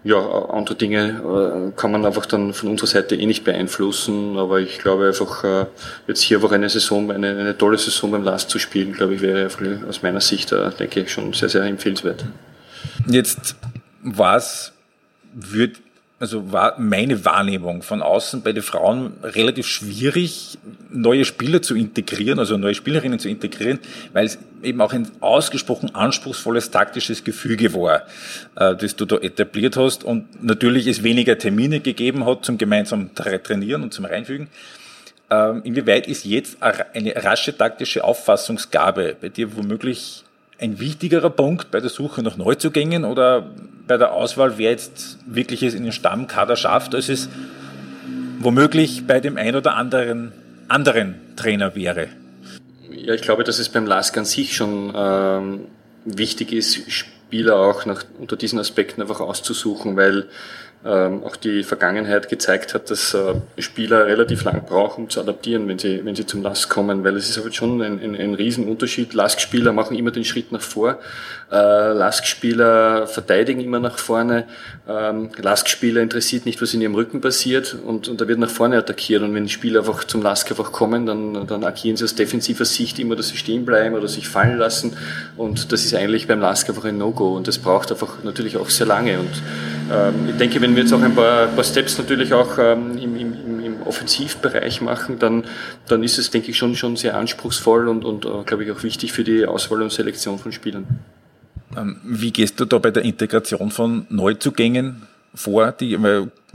ja, 0.05 0.16
andere 0.16 0.77
Dinge 0.77 1.70
äh, 1.72 1.79
kann 1.79 1.92
man 1.92 2.07
einfach 2.07 2.27
dann 2.27 2.53
von 2.55 2.70
unserer 2.70 2.88
Seite 2.88 3.16
eh 3.16 3.27
nicht 3.27 3.44
beeinflussen, 3.44 4.38
aber 4.38 4.61
ich 4.61 4.79
glaube 4.79 5.07
einfach 5.07 5.44
äh, 5.44 5.66
jetzt 6.07 6.22
hier 6.22 6.38
einfach 6.38 6.53
eine 6.53 6.68
Saison, 6.68 7.11
eine, 7.11 7.29
eine 7.29 7.57
tolle 7.57 7.79
Saison 7.79 8.11
beim 8.11 8.24
Last 8.24 8.51
zu 8.51 8.59
spielen, 8.59 8.92
glaube 8.92 9.14
ich, 9.14 9.20
wäre 9.20 9.48
aus 9.88 10.03
meiner 10.03 10.20
Sicht, 10.20 10.53
äh, 10.53 10.70
denke 10.70 11.01
ich, 11.01 11.12
schon 11.12 11.33
sehr, 11.33 11.48
sehr 11.48 11.62
empfehlenswert. 11.62 12.24
Jetzt 13.07 13.57
was 14.03 14.72
wird 15.33 15.77
also 16.20 16.52
war 16.52 16.78
meine 16.78 17.24
Wahrnehmung 17.24 17.83
von 17.83 18.02
außen 18.02 18.42
bei 18.42 18.52
den 18.52 18.62
Frauen 18.62 19.12
relativ 19.22 19.68
schwierig, 19.68 20.59
neue 20.90 21.24
Spieler 21.24 21.62
zu 21.62 21.76
integrieren, 21.76 22.40
also 22.40 22.57
neue 22.57 22.74
Spielerinnen 22.74 23.20
zu 23.20 23.28
integrieren, 23.28 23.78
weil 24.12 24.26
es 24.26 24.38
eben 24.62 24.81
auch 24.81 24.92
ein 24.92 25.09
ausgesprochen 25.20 25.94
anspruchsvolles 25.94 26.72
taktisches 26.72 27.22
Gefüge 27.22 27.72
war, 27.74 28.02
äh, 28.57 28.74
das 28.74 28.96
du 28.96 29.04
da 29.04 29.16
etabliert 29.16 29.76
hast 29.76 30.02
und 30.02 30.42
natürlich 30.42 30.88
es 30.88 31.04
weniger 31.04 31.38
Termine 31.38 31.81
gegeben 31.81 32.26
hat 32.26 32.44
zum 32.44 32.59
gemeinsamen 32.59 33.14
Trainieren 33.14 33.85
und 33.85 33.94
zum 33.94 34.04
Reinfügen. 34.04 34.48
Ähm, 35.31 35.61
inwieweit 35.62 36.09
ist 36.09 36.24
jetzt 36.24 36.57
eine 36.61 37.14
rasche 37.22 37.57
taktische 37.57 38.02
Auffassungsgabe 38.02 39.14
bei 39.20 39.28
dir 39.28 39.57
womöglich 39.57 40.24
ein 40.59 40.81
wichtigerer 40.81 41.31
Punkt 41.31 41.71
bei 41.71 41.81
der 41.81 41.90
Suche 41.90 42.23
nach 42.23 42.37
Neuzugängen 42.37 43.05
oder 43.05 43.51
bei 43.87 43.97
der 43.97 44.12
Auswahl, 44.12 44.59
wer 44.59 44.71
jetzt 44.71 45.18
wirklich 45.27 45.62
es 45.62 45.75
in 45.75 45.85
den 45.85 45.92
Stammkader 45.92 46.57
schafft, 46.57 46.94
als 46.94 47.09
es 47.09 47.29
womöglich 48.40 49.07
bei 49.07 49.21
dem 49.21 49.37
ein 49.37 49.57
oder 49.57 49.75
anderen 49.77 50.33
anderen 50.68 51.14
Trainer 51.37 51.75
wäre? 51.75 52.09
Ja, 52.90 53.14
ich 53.14 53.23
glaube, 53.23 53.44
dass 53.44 53.59
es 53.59 53.68
beim 53.68 53.87
LASK 53.87 54.18
an 54.18 54.25
sich 54.25 54.55
schon 54.55 54.92
ähm, 54.94 55.61
wichtig 56.05 56.53
ist, 56.53 56.90
Spieler 56.90 57.57
auch 57.57 57.87
nach, 57.87 58.05
unter 58.18 58.37
diesen 58.37 58.59
Aspekten 58.59 59.01
einfach 59.01 59.21
auszusuchen, 59.21 59.97
weil 59.97 60.29
auch 60.87 61.37
die 61.37 61.64
Vergangenheit 61.64 62.29
gezeigt 62.29 62.73
hat, 62.75 62.91
dass 62.91 63.12
äh, 63.14 63.35
Spieler 63.59 64.07
relativ 64.07 64.45
lang 64.45 64.64
brauchen, 64.64 65.05
um 65.05 65.11
zu 65.11 65.21
adaptieren, 65.21 65.67
wenn 65.67 65.79
sie, 65.79 66.05
wenn 66.05 66.14
sie 66.14 66.25
zum 66.25 66.43
LASK 66.43 66.71
kommen, 66.71 67.05
weil 67.05 67.17
es 67.17 67.29
ist 67.29 67.43
halt 67.43 67.55
schon 67.55 67.83
ein, 67.83 68.01
ein, 68.01 68.14
ein 68.14 68.35
Riesenunterschied. 68.35 69.12
LASK-Spieler 69.12 69.73
machen 69.73 69.97
immer 69.97 70.12
den 70.12 70.25
Schritt 70.25 70.53
nach 70.53 70.62
vor, 70.62 70.99
äh, 71.51 71.55
LASK-Spieler 71.55 73.07
verteidigen 73.07 73.61
immer 73.61 73.81
nach 73.81 73.99
vorne, 73.99 74.45
ähm, 74.87 75.31
LASK-Spieler 75.35 76.03
interessiert 76.03 76.45
nicht, 76.45 76.61
was 76.61 76.75
in 76.75 76.83
ihrem 76.83 76.95
Rücken 76.95 77.23
passiert. 77.23 77.75
Und, 77.87 78.09
und 78.09 78.21
da 78.21 78.29
wird 78.29 78.38
nach 78.38 78.51
vorne 78.51 78.77
attackiert. 78.77 79.23
Und 79.23 79.35
wenn 79.35 79.49
Spieler 79.49 79.81
einfach 79.81 80.05
zum 80.05 80.23
LASK 80.23 80.51
einfach 80.51 80.73
kommen, 80.73 81.07
dann, 81.07 81.47
dann 81.47 81.64
agieren 81.64 81.97
sie 81.97 82.05
aus 82.05 82.14
defensiver 82.14 82.67
Sicht 82.67 82.99
immer, 82.99 83.17
dass 83.17 83.29
sie 83.29 83.38
stehen 83.38 83.64
bleiben 83.64 83.95
oder 83.95 84.09
sich 84.09 84.29
fallen 84.29 84.59
lassen. 84.59 84.97
Und 85.37 85.73
das 85.73 85.85
ist 85.85 85.95
eigentlich 85.95 86.27
beim 86.27 86.41
LASK 86.41 86.69
einfach 86.69 86.85
ein 86.85 86.99
No-Go. 86.99 87.37
Und 87.37 87.49
das 87.49 87.59
braucht 87.59 87.91
einfach 87.91 88.23
natürlich 88.25 88.59
auch 88.59 88.69
sehr 88.69 88.87
lange. 88.87 89.19
Und 89.19 89.43
ähm, 89.91 90.29
ich 90.29 90.37
denke, 90.37 90.61
wenn 90.61 90.67
wir 90.74 90.83
jetzt 90.83 90.92
auch 90.92 91.02
ein 91.02 91.14
paar, 91.14 91.46
paar 91.48 91.64
Steps 91.64 91.98
natürlich 91.98 92.33
auch 92.33 92.59
ähm, 92.59 92.98
im, 92.98 93.16
im, 93.16 93.61
im 93.61 93.83
Offensivbereich 93.83 94.81
machen, 94.81 95.18
dann, 95.18 95.44
dann 95.87 96.02
ist 96.02 96.18
es, 96.18 96.31
denke 96.31 96.50
ich, 96.50 96.59
schon, 96.59 96.74
schon 96.76 96.96
sehr 96.96 97.16
anspruchsvoll 97.16 97.88
und, 97.88 98.04
und 98.04 98.24
äh, 98.24 98.44
glaube 98.44 98.64
ich, 98.64 98.70
auch 98.70 98.83
wichtig 98.83 99.12
für 99.12 99.24
die 99.24 99.46
Auswahl 99.46 99.83
und 99.83 99.92
Selektion 99.92 100.38
von 100.38 100.52
Spielern. 100.52 100.87
Ähm, 101.76 101.98
wie 102.04 102.33
gehst 102.33 102.59
du 102.61 102.64
da 102.64 102.78
bei 102.78 102.90
der 102.90 103.04
Integration 103.04 103.70
von 103.70 104.07
Neuzugängen 104.09 105.02
vor? 105.35 105.74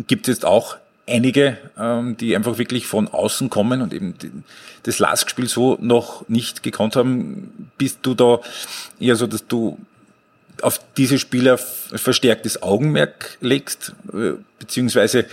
Gibt 0.08 0.28
es 0.28 0.36
jetzt 0.36 0.46
auch 0.46 0.78
einige, 1.08 1.58
die 2.20 2.36
einfach 2.36 2.58
wirklich 2.58 2.88
von 2.88 3.08
außen 3.08 3.50
kommen 3.50 3.82
und 3.82 3.94
eben 3.94 4.16
das 4.84 5.00
Lastspiel 5.00 5.48
so 5.48 5.78
noch 5.82 6.28
nicht 6.30 6.64
gekonnt 6.64 6.96
haben. 6.96 7.72
Bist 7.78 8.00
du 8.04 8.14
da 8.14 8.40
eher 9.00 9.16
so, 9.16 9.28
dass 9.28 9.46
du 9.48 9.78
auf 10.62 10.80
diese 10.98 11.20
Spieler 11.20 11.58
verstärktes 11.58 12.62
Augenmerk 12.62 13.38
legst, 13.42 13.94
äh, 14.14 14.34
beziehungsweise 14.60 15.26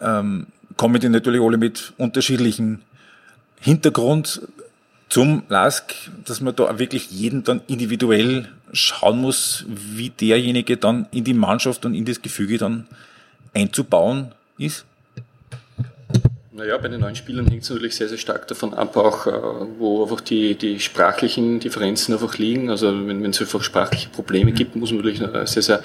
ähm, 0.00 0.46
kommen 0.76 1.00
die 1.00 1.08
natürlich 1.08 1.40
alle 1.40 1.58
mit 1.58 1.92
unterschiedlichen 1.96 2.82
Hintergrund. 3.60 4.42
zum 5.08 5.42
Lask, 5.48 5.92
dass 6.24 6.40
man 6.40 6.54
da 6.54 6.78
wirklich 6.78 7.10
jeden 7.10 7.42
dann 7.42 7.60
individuell 7.66 8.48
schauen 8.72 9.20
muss, 9.20 9.64
wie 9.68 10.10
derjenige 10.10 10.76
dann 10.76 11.06
in 11.10 11.24
die 11.24 11.34
Mannschaft 11.34 11.84
und 11.84 11.94
in 11.94 12.04
das 12.04 12.22
Gefüge 12.22 12.58
dann 12.58 12.86
einzubauen 13.52 14.32
ist? 14.56 14.84
Naja, 16.60 16.76
bei 16.76 16.88
den 16.88 17.00
neuen 17.00 17.16
Spielern 17.16 17.46
hängt 17.46 17.62
es 17.62 17.70
natürlich 17.70 17.96
sehr, 17.96 18.10
sehr 18.10 18.18
stark 18.18 18.46
davon 18.46 18.74
ab, 18.74 18.94
auch 18.94 19.26
äh, 19.26 19.32
wo 19.78 20.02
einfach 20.02 20.20
die, 20.20 20.54
die 20.56 20.78
sprachlichen 20.78 21.58
Differenzen 21.58 22.12
einfach 22.12 22.36
liegen. 22.36 22.68
Also 22.68 22.88
wenn, 22.88 23.22
wenn 23.22 23.30
es 23.30 23.40
einfach 23.40 23.62
sprachliche 23.62 24.10
Probleme 24.10 24.52
gibt, 24.52 24.76
muss 24.76 24.90
man 24.90 24.98
natürlich 24.98 25.22
äh, 25.22 25.46
sehr, 25.46 25.62
sehr 25.62 25.82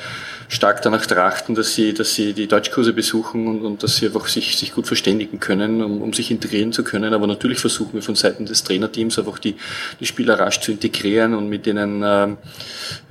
stark 0.49 0.81
danach 0.81 1.05
trachten, 1.05 1.55
dass 1.55 1.75
sie, 1.75 1.93
dass 1.93 2.13
sie 2.13 2.33
die 2.33 2.47
Deutschkurse 2.47 2.91
besuchen 2.91 3.47
und, 3.47 3.61
und 3.61 3.83
dass 3.83 3.95
sie 3.95 4.07
einfach 4.07 4.27
sich, 4.27 4.57
sich 4.57 4.73
gut 4.73 4.85
verständigen 4.85 5.39
können, 5.39 5.81
um, 5.81 6.01
um 6.01 6.11
sich 6.11 6.29
integrieren 6.29 6.73
zu 6.73 6.83
können. 6.83 7.13
Aber 7.13 7.25
natürlich 7.25 7.59
versuchen 7.59 7.93
wir 7.93 8.01
von 8.01 8.15
Seiten 8.15 8.45
des 8.45 8.65
Trainerteams 8.65 9.17
einfach 9.17 9.39
die, 9.39 9.55
die 10.01 10.05
Spieler 10.05 10.37
rasch 10.37 10.59
zu 10.59 10.73
integrieren 10.73 11.35
und 11.35 11.47
mit 11.47 11.67
denen 11.67 12.03
äh, 12.03 12.27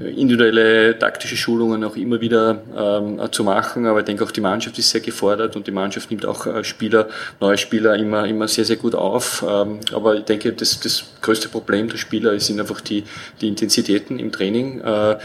individuelle 0.04 0.98
taktische 0.98 1.38
Schulungen 1.38 1.82
auch 1.82 1.96
immer 1.96 2.20
wieder 2.20 2.60
ähm, 2.76 3.20
zu 3.32 3.42
machen. 3.42 3.86
Aber 3.86 4.00
ich 4.00 4.04
denke 4.04 4.22
auch 4.22 4.32
die 4.32 4.42
Mannschaft 4.42 4.78
ist 4.78 4.90
sehr 4.90 5.00
gefordert 5.00 5.56
und 5.56 5.66
die 5.66 5.72
Mannschaft 5.72 6.10
nimmt 6.10 6.26
auch 6.26 6.46
äh, 6.46 6.62
Spieler, 6.62 7.08
neue 7.40 7.53
neue 7.54 7.58
Spieler 7.58 7.94
immer, 7.96 8.26
immer 8.26 8.48
sehr, 8.48 8.64
sehr 8.64 8.76
gut 8.76 8.94
auf. 8.94 9.44
Ähm, 9.48 9.80
aber 9.92 10.16
ich 10.16 10.24
denke, 10.24 10.52
das, 10.52 10.80
das 10.80 11.04
größte 11.22 11.48
Problem 11.48 11.88
der 11.88 11.98
Spieler 11.98 12.38
sind 12.40 12.58
einfach 12.60 12.80
die, 12.80 13.04
die 13.40 13.48
Intensitäten 13.48 14.18
im 14.18 14.32
Training, 14.32 14.80
äh, 14.80 15.12
äh, 15.12 15.16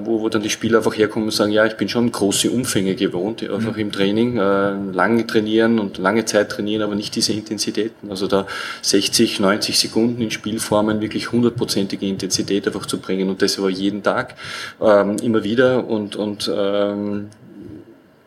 wo, 0.00 0.20
wo 0.20 0.28
dann 0.28 0.42
die 0.42 0.50
Spieler 0.50 0.78
einfach 0.78 0.96
herkommen 0.96 1.28
und 1.28 1.32
sagen, 1.32 1.52
ja, 1.52 1.64
ich 1.64 1.76
bin 1.76 1.88
schon 1.88 2.12
große 2.12 2.50
Umfänge 2.50 2.94
gewohnt, 2.94 3.42
einfach 3.42 3.74
mhm. 3.74 3.80
im 3.80 3.92
Training, 3.92 4.36
äh, 4.36 4.92
lange 4.92 5.26
trainieren 5.26 5.78
und 5.78 5.98
lange 5.98 6.24
Zeit 6.24 6.50
trainieren, 6.50 6.82
aber 6.82 6.94
nicht 6.94 7.16
diese 7.16 7.32
Intensitäten. 7.32 8.10
Also 8.10 8.26
da 8.26 8.46
60, 8.82 9.40
90 9.40 9.78
Sekunden 9.78 10.20
in 10.20 10.30
Spielformen 10.30 11.00
wirklich 11.00 11.32
hundertprozentige 11.32 12.06
Intensität 12.06 12.66
einfach 12.66 12.86
zu 12.86 12.98
bringen 12.98 13.30
und 13.30 13.40
das 13.40 13.58
aber 13.58 13.70
jeden 13.70 14.02
Tag, 14.02 14.34
ähm, 14.82 15.16
immer 15.22 15.44
wieder 15.44 15.86
und, 15.86 16.16
und 16.16 16.50
ähm, 16.54 17.28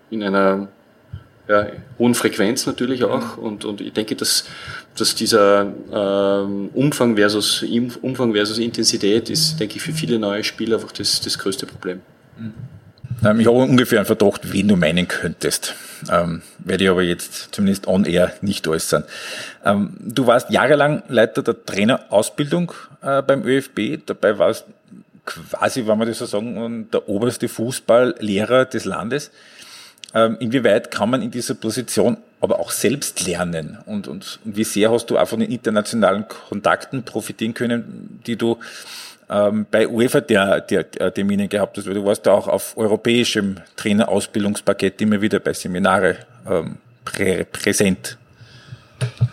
in 0.10 0.24
einer 0.24 0.70
ja, 1.48 1.68
hohen 1.98 2.14
Frequenz 2.14 2.66
natürlich 2.66 3.04
auch. 3.04 3.38
Und, 3.38 3.66
und 3.66 3.82
ich 3.82 3.94
denke, 3.94 4.16
dass, 4.16 4.46
dass 4.96 5.16
dieser 5.16 5.72
ähm, 5.92 6.70
Umfang, 6.74 7.16
versus, 7.16 7.64
Umfang 8.02 8.34
versus 8.34 8.58
Intensität 8.58 9.30
ist, 9.30 9.60
denke 9.60 9.78
ich, 9.78 9.82
für 9.82 9.94
viele 9.94 10.20
neue 10.20 10.44
Spieler 10.44 10.78
einfach 10.78 10.92
das, 10.92 11.22
das 11.22 11.38
größte 11.38 11.66
Problem. 11.66 12.02
Mhm. 12.38 12.54
Ich 13.40 13.48
habe 13.48 13.58
ungefähr 13.58 14.00
einen 14.00 14.06
Verdacht, 14.06 14.54
wen 14.54 14.68
du 14.68 14.76
meinen 14.76 15.08
könntest. 15.08 15.74
Ähm, 16.12 16.44
werde 16.60 16.84
ich 16.84 16.90
aber 16.90 17.02
jetzt 17.02 17.50
zumindest 17.52 17.88
on 17.88 18.06
air 18.06 18.34
nicht 18.42 18.68
äußern. 18.68 19.06
Ähm, 19.66 19.98
du 20.00 20.28
warst 20.28 20.52
jahrelang 20.52 21.02
Leiter 21.08 21.42
der 21.42 21.66
Trainerausbildung 21.66 22.74
äh, 23.02 23.24
beim 23.24 23.44
ÖFB. 23.44 24.06
Dabei 24.06 24.38
warst 24.38 24.66
quasi, 25.26 25.88
wenn 25.88 25.98
man 25.98 26.08
das 26.08 26.20
so 26.20 26.26
sagen, 26.28 26.90
der 26.92 27.10
oberste 27.10 27.48
Fußballlehrer 27.48 28.66
des 28.66 28.86
Landes. 28.86 29.32
Ähm, 30.14 30.38
inwieweit 30.40 30.90
kann 30.92 31.10
man 31.10 31.22
in 31.22 31.32
dieser 31.32 31.54
Position 31.56 32.18
aber 32.40 32.60
auch 32.60 32.72
selbst 32.72 33.26
lernen? 33.26 33.78
Und, 33.86 34.08
und, 34.08 34.40
und 34.44 34.56
wie 34.56 34.64
sehr 34.64 34.92
hast 34.92 35.08
du 35.08 35.18
auch 35.18 35.28
von 35.28 35.40
den 35.40 35.52
internationalen 35.52 36.26
Kontakten 36.28 37.04
profitieren 37.04 37.54
können, 37.54 38.22
die 38.26 38.36
du 38.36 38.58
ähm, 39.30 39.66
bei 39.70 39.88
UEFA 39.88 40.22
der, 40.22 40.62
der, 40.62 40.84
der 40.84 41.14
Termine 41.14 41.48
gehabt 41.48 41.78
hast? 41.78 41.88
Weil 41.88 41.96
du 41.96 42.06
warst 42.06 42.26
da 42.26 42.32
auch 42.32 42.48
auf 42.48 42.78
europäischem 42.78 43.58
Trainerausbildungspaket 43.76 45.02
immer 45.02 45.22
wieder 45.22 45.40
bei 45.40 45.54
Seminare 45.54 46.18
ähm, 46.50 46.78
prä, 47.04 47.44
präsent. 47.44 48.18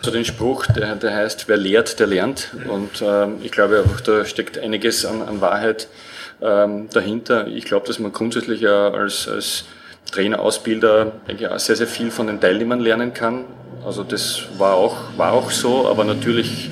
So 0.01 0.11
den 0.11 0.25
Spruch, 0.25 0.67
der, 0.67 0.95
der 0.95 1.15
heißt, 1.15 1.47
wer 1.47 1.57
lehrt, 1.57 1.99
der 1.99 2.07
lernt. 2.07 2.49
Und 2.69 3.01
ähm, 3.01 3.37
ich 3.41 3.51
glaube 3.51 3.79
einfach, 3.79 4.01
da 4.01 4.25
steckt 4.25 4.57
einiges 4.59 5.05
an, 5.05 5.21
an 5.21 5.41
Wahrheit 5.41 5.87
ähm, 6.41 6.89
dahinter. 6.91 7.47
Ich 7.47 7.65
glaube, 7.65 7.87
dass 7.87 7.97
man 7.99 8.11
grundsätzlich 8.11 8.61
ja 8.61 8.89
als, 8.89 9.27
als 9.27 9.65
Trainerausbilder 10.11 11.11
denke 11.27 11.43
ich, 11.43 11.49
auch 11.49 11.59
sehr, 11.59 11.75
sehr 11.75 11.87
viel 11.87 12.11
von 12.11 12.27
den 12.27 12.39
Teilnehmern 12.39 12.79
lernen 12.79 13.13
kann. 13.13 13.45
Also 13.85 14.03
das 14.03 14.43
war 14.57 14.75
auch, 14.75 14.95
war 15.17 15.33
auch 15.33 15.51
so, 15.51 15.87
aber 15.87 16.03
natürlich 16.03 16.69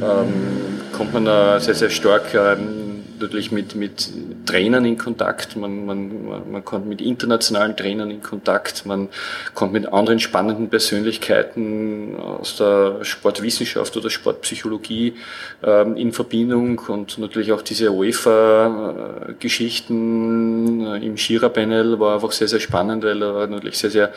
ähm, 0.00 0.80
kommt 0.92 1.12
man 1.12 1.24
da 1.24 1.58
sehr, 1.58 1.74
sehr 1.74 1.90
stark 1.90 2.34
ähm, 2.34 2.81
natürlich 3.22 3.52
mit, 3.52 3.74
mit 3.74 4.10
Trainern 4.46 4.84
in 4.84 4.98
Kontakt, 4.98 5.56
man, 5.56 5.86
man, 5.86 6.50
man 6.50 6.62
kommt 6.64 6.86
mit 6.86 7.00
internationalen 7.00 7.74
Trainern 7.76 8.10
in 8.10 8.22
Kontakt, 8.22 8.84
man 8.84 9.08
kommt 9.54 9.72
mit 9.72 9.92
anderen 9.92 10.18
spannenden 10.18 10.68
Persönlichkeiten 10.68 12.16
aus 12.16 12.56
der 12.56 13.04
Sportwissenschaft 13.04 13.96
oder 13.96 14.10
Sportpsychologie 14.10 15.14
ähm, 15.62 15.96
in 15.96 16.12
Verbindung. 16.12 16.80
Und 16.88 17.18
natürlich 17.18 17.52
auch 17.52 17.62
diese 17.62 17.92
UEFA-Geschichten 17.92 20.86
äh, 20.86 21.06
im 21.06 21.16
Shira-Panel 21.16 22.00
war 22.00 22.16
einfach 22.16 22.32
sehr, 22.32 22.48
sehr 22.48 22.60
spannend, 22.60 23.04
weil 23.04 23.20
da 23.20 23.46
natürlich 23.46 23.78
sehr, 23.78 23.90
sehr 23.90 24.12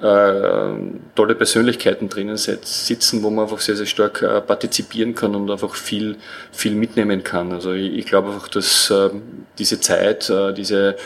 äh, 0.00 0.72
tolle 1.14 1.34
Persönlichkeiten 1.34 2.08
drinnen 2.08 2.36
sitzen, 2.36 3.22
wo 3.22 3.28
man 3.30 3.44
einfach 3.44 3.60
sehr, 3.60 3.76
sehr 3.76 3.86
stark 3.86 4.22
äh, 4.22 4.40
partizipieren 4.40 5.14
kann 5.14 5.34
und 5.34 5.50
einfach 5.50 5.74
viel, 5.74 6.16
viel 6.52 6.74
mitnehmen 6.74 7.24
kann. 7.24 7.52
Also 7.52 7.72
ich, 7.72 7.94
ich 7.94 8.06
glaube 8.06 8.30
einfach, 8.44 8.48
dass 8.48 8.90
äh, 8.90 9.10
diese 9.58 9.80
Zeit, 9.80 10.30
äh, 10.30 10.52
diese, 10.52 10.96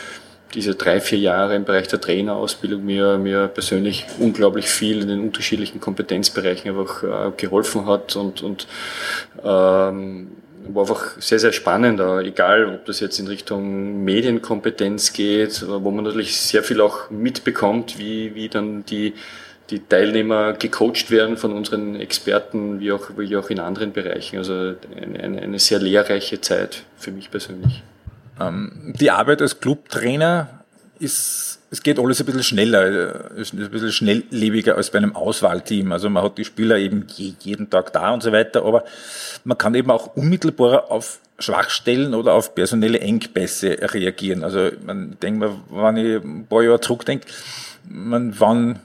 diese 0.54 0.74
drei, 0.74 1.00
vier 1.00 1.18
Jahre 1.18 1.54
im 1.54 1.64
Bereich 1.64 1.88
der 1.88 2.00
Trainerausbildung 2.00 2.84
mir, 2.84 3.18
mir 3.18 3.48
persönlich 3.48 4.06
unglaublich 4.18 4.68
viel 4.68 5.02
in 5.02 5.08
den 5.08 5.20
unterschiedlichen 5.20 5.80
Kompetenzbereichen 5.80 6.70
einfach 6.70 7.02
äh, 7.02 7.32
geholfen 7.36 7.86
hat 7.86 8.16
und, 8.16 8.42
und 8.42 8.66
ähm, 9.42 10.28
war 10.70 10.82
einfach 10.82 11.18
sehr, 11.18 11.38
sehr 11.38 11.52
spannend, 11.52 11.98
egal 12.26 12.74
ob 12.74 12.84
das 12.84 13.00
jetzt 13.00 13.18
in 13.18 13.26
Richtung 13.26 14.04
Medienkompetenz 14.04 15.14
geht, 15.14 15.64
wo 15.66 15.90
man 15.90 16.04
natürlich 16.04 16.38
sehr 16.38 16.62
viel 16.62 16.82
auch 16.82 17.08
mitbekommt, 17.08 17.98
wie, 17.98 18.34
wie 18.34 18.50
dann 18.50 18.84
die, 18.84 19.14
die 19.70 19.80
Teilnehmer 19.80 20.54
gecoacht 20.54 21.10
werden 21.10 21.36
von 21.36 21.52
unseren 21.52 21.96
Experten, 21.96 22.80
wie 22.80 22.92
auch, 22.92 23.10
wie 23.16 23.36
auch 23.36 23.50
in 23.50 23.60
anderen 23.60 23.92
Bereichen. 23.92 24.38
Also 24.38 24.74
eine, 24.96 25.42
eine 25.42 25.58
sehr 25.58 25.78
lehrreiche 25.78 26.40
Zeit 26.40 26.84
für 26.96 27.10
mich 27.10 27.30
persönlich. 27.30 27.82
Ähm, 28.40 28.94
die 28.98 29.10
Arbeit 29.10 29.42
als 29.42 29.60
Clubtrainer 29.60 30.64
ist, 30.98 31.60
es 31.70 31.82
geht 31.82 31.98
alles 31.98 32.20
ein 32.20 32.26
bisschen 32.26 32.42
schneller, 32.42 33.30
ist 33.36 33.52
ein 33.52 33.70
bisschen 33.70 33.92
schnelllebiger 33.92 34.76
als 34.76 34.90
bei 34.90 34.98
einem 34.98 35.14
Auswahlteam. 35.14 35.92
Also 35.92 36.08
man 36.08 36.24
hat 36.24 36.38
die 36.38 36.44
Spieler 36.44 36.78
eben 36.78 37.06
jeden 37.40 37.68
Tag 37.68 37.92
da 37.92 38.12
und 38.12 38.22
so 38.22 38.32
weiter, 38.32 38.64
aber 38.64 38.84
man 39.44 39.58
kann 39.58 39.74
eben 39.74 39.90
auch 39.90 40.16
unmittelbarer 40.16 40.90
auf 40.90 41.20
Schwachstellen 41.38 42.14
oder 42.14 42.32
auf 42.32 42.54
personelle 42.54 43.00
Engpässe 43.00 43.76
reagieren. 43.80 44.42
Also 44.42 44.70
man 44.84 45.16
denkt 45.22 45.40
mal, 45.40 45.52
wenn 45.70 45.96
ich 45.96 46.24
ein 46.24 46.46
paar 46.48 46.62
Jahre 46.62 46.80
zurückdenke, 46.80 47.26
man, 47.84 48.34
wann 48.40 48.80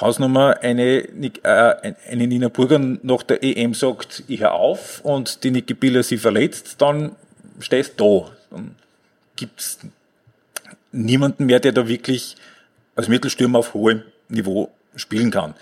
Hausnummer 0.00 0.58
eine, 0.60 1.04
äh, 1.42 1.94
eine 2.10 2.26
Nina 2.26 2.48
Burger 2.48 2.78
nach 2.78 3.22
der 3.22 3.42
EM 3.42 3.74
sagt, 3.74 4.24
ich 4.26 4.40
hör 4.40 4.54
auf 4.54 5.00
und 5.04 5.44
die 5.44 5.50
Niki 5.50 5.74
Biller 5.74 6.02
sie 6.02 6.18
verletzt, 6.18 6.76
dann 6.78 7.14
stehst 7.60 7.98
du 8.00 8.26
da. 8.50 8.56
Dann 8.56 8.74
gibt 9.36 9.60
es 9.60 9.78
niemanden 10.90 11.46
mehr, 11.46 11.60
der 11.60 11.72
da 11.72 11.86
wirklich 11.86 12.36
als 12.96 13.08
Mittelstürmer 13.08 13.60
auf 13.60 13.74
hohem 13.74 14.02
Niveau 14.28 14.70
spielen 14.96 15.30
kann. 15.30 15.54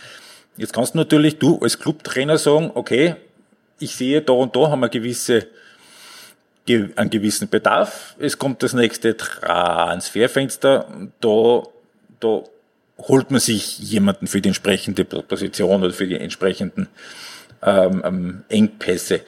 Jetzt 0.56 0.72
kannst 0.72 0.94
du 0.94 0.98
natürlich 0.98 1.38
du 1.38 1.58
als 1.58 1.78
Clubtrainer 1.78 2.38
sagen, 2.38 2.70
okay, 2.74 3.16
ich 3.78 3.94
sehe 3.94 4.22
da 4.22 4.32
und 4.32 4.56
da 4.56 4.70
haben 4.70 4.80
wir 4.80 4.88
gewisse, 4.88 5.46
einen 6.66 7.10
gewissen 7.10 7.48
Bedarf. 7.48 8.16
Es 8.18 8.38
kommt 8.38 8.62
das 8.62 8.72
nächste 8.72 9.16
Transferfenster. 9.16 10.86
Da, 11.20 11.62
da 12.20 12.44
holt 12.98 13.30
man 13.30 13.40
sich 13.40 13.78
jemanden 13.78 14.26
für 14.26 14.40
die 14.40 14.48
entsprechende 14.48 15.04
Position 15.04 15.82
oder 15.82 15.92
für 15.92 16.06
die 16.06 16.18
entsprechenden 16.18 16.88
ähm, 17.62 18.02
ähm 18.04 18.44
Engpässe. 18.48 19.20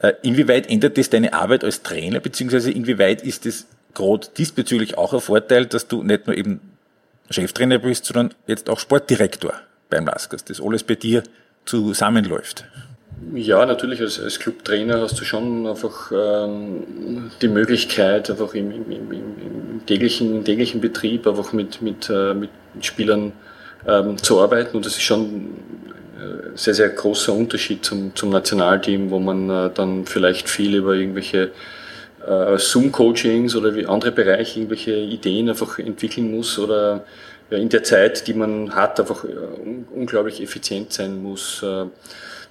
Äh, 0.00 0.14
inwieweit 0.22 0.68
ändert 0.68 0.98
das 0.98 1.10
deine 1.10 1.32
Arbeit 1.32 1.64
als 1.64 1.82
Trainer, 1.82 2.20
beziehungsweise 2.20 2.70
inwieweit 2.70 3.22
ist 3.22 3.46
es 3.46 3.66
gerade 3.94 4.28
diesbezüglich 4.36 4.98
auch 4.98 5.12
ein 5.12 5.20
Vorteil, 5.20 5.66
dass 5.66 5.86
du 5.86 6.02
nicht 6.02 6.26
nur 6.26 6.36
eben 6.36 6.60
Cheftrainer 7.30 7.78
bist, 7.78 8.04
sondern 8.04 8.34
jetzt 8.46 8.68
auch 8.68 8.80
Sportdirektor 8.80 9.54
beim 9.90 10.06
Laskers, 10.06 10.44
dass 10.44 10.60
alles 10.60 10.82
bei 10.82 10.96
dir 10.96 11.22
zusammenläuft. 11.64 12.64
Ja, 13.34 13.64
natürlich 13.64 14.00
als, 14.00 14.18
als 14.18 14.40
Clubtrainer 14.40 15.00
hast 15.00 15.20
du 15.20 15.24
schon 15.24 15.66
einfach 15.66 16.10
ähm, 16.12 17.30
die 17.40 17.48
Möglichkeit, 17.48 18.28
einfach 18.30 18.54
im, 18.54 18.72
im, 18.72 18.90
im, 18.90 19.12
im 19.12 19.86
täglichen, 19.86 20.44
täglichen 20.44 20.80
Betrieb 20.80 21.26
einfach 21.26 21.52
mit, 21.52 21.80
mit, 21.82 22.10
äh, 22.10 22.34
mit 22.34 22.50
Spielern 22.80 23.32
ähm, 23.86 24.18
zu 24.18 24.40
arbeiten. 24.40 24.76
Und 24.76 24.86
das 24.86 24.94
ist 24.94 25.02
schon 25.02 25.20
ein 25.20 25.56
äh, 26.18 26.56
sehr, 26.56 26.74
sehr 26.74 26.88
großer 26.88 27.32
Unterschied 27.32 27.84
zum, 27.84 28.14
zum 28.14 28.30
Nationalteam, 28.30 29.10
wo 29.10 29.18
man 29.18 29.50
äh, 29.50 29.70
dann 29.74 30.06
vielleicht 30.06 30.48
viel 30.48 30.74
über 30.74 30.94
irgendwelche 30.94 31.50
äh, 32.26 32.58
Zoom-Coachings 32.58 33.56
oder 33.56 33.74
wie 33.74 33.86
andere 33.86 34.12
Bereiche 34.12 34.60
irgendwelche 34.60 34.94
Ideen 34.94 35.48
einfach 35.48 35.78
entwickeln 35.78 36.30
muss 36.30 36.58
oder 36.58 37.04
ja, 37.50 37.58
in 37.58 37.68
der 37.68 37.82
Zeit, 37.82 38.26
die 38.26 38.34
man 38.34 38.74
hat, 38.74 38.98
einfach 39.00 39.24
äh, 39.24 39.28
unglaublich 39.94 40.40
effizient 40.40 40.92
sein 40.92 41.22
muss. 41.22 41.62
Äh, 41.62 41.86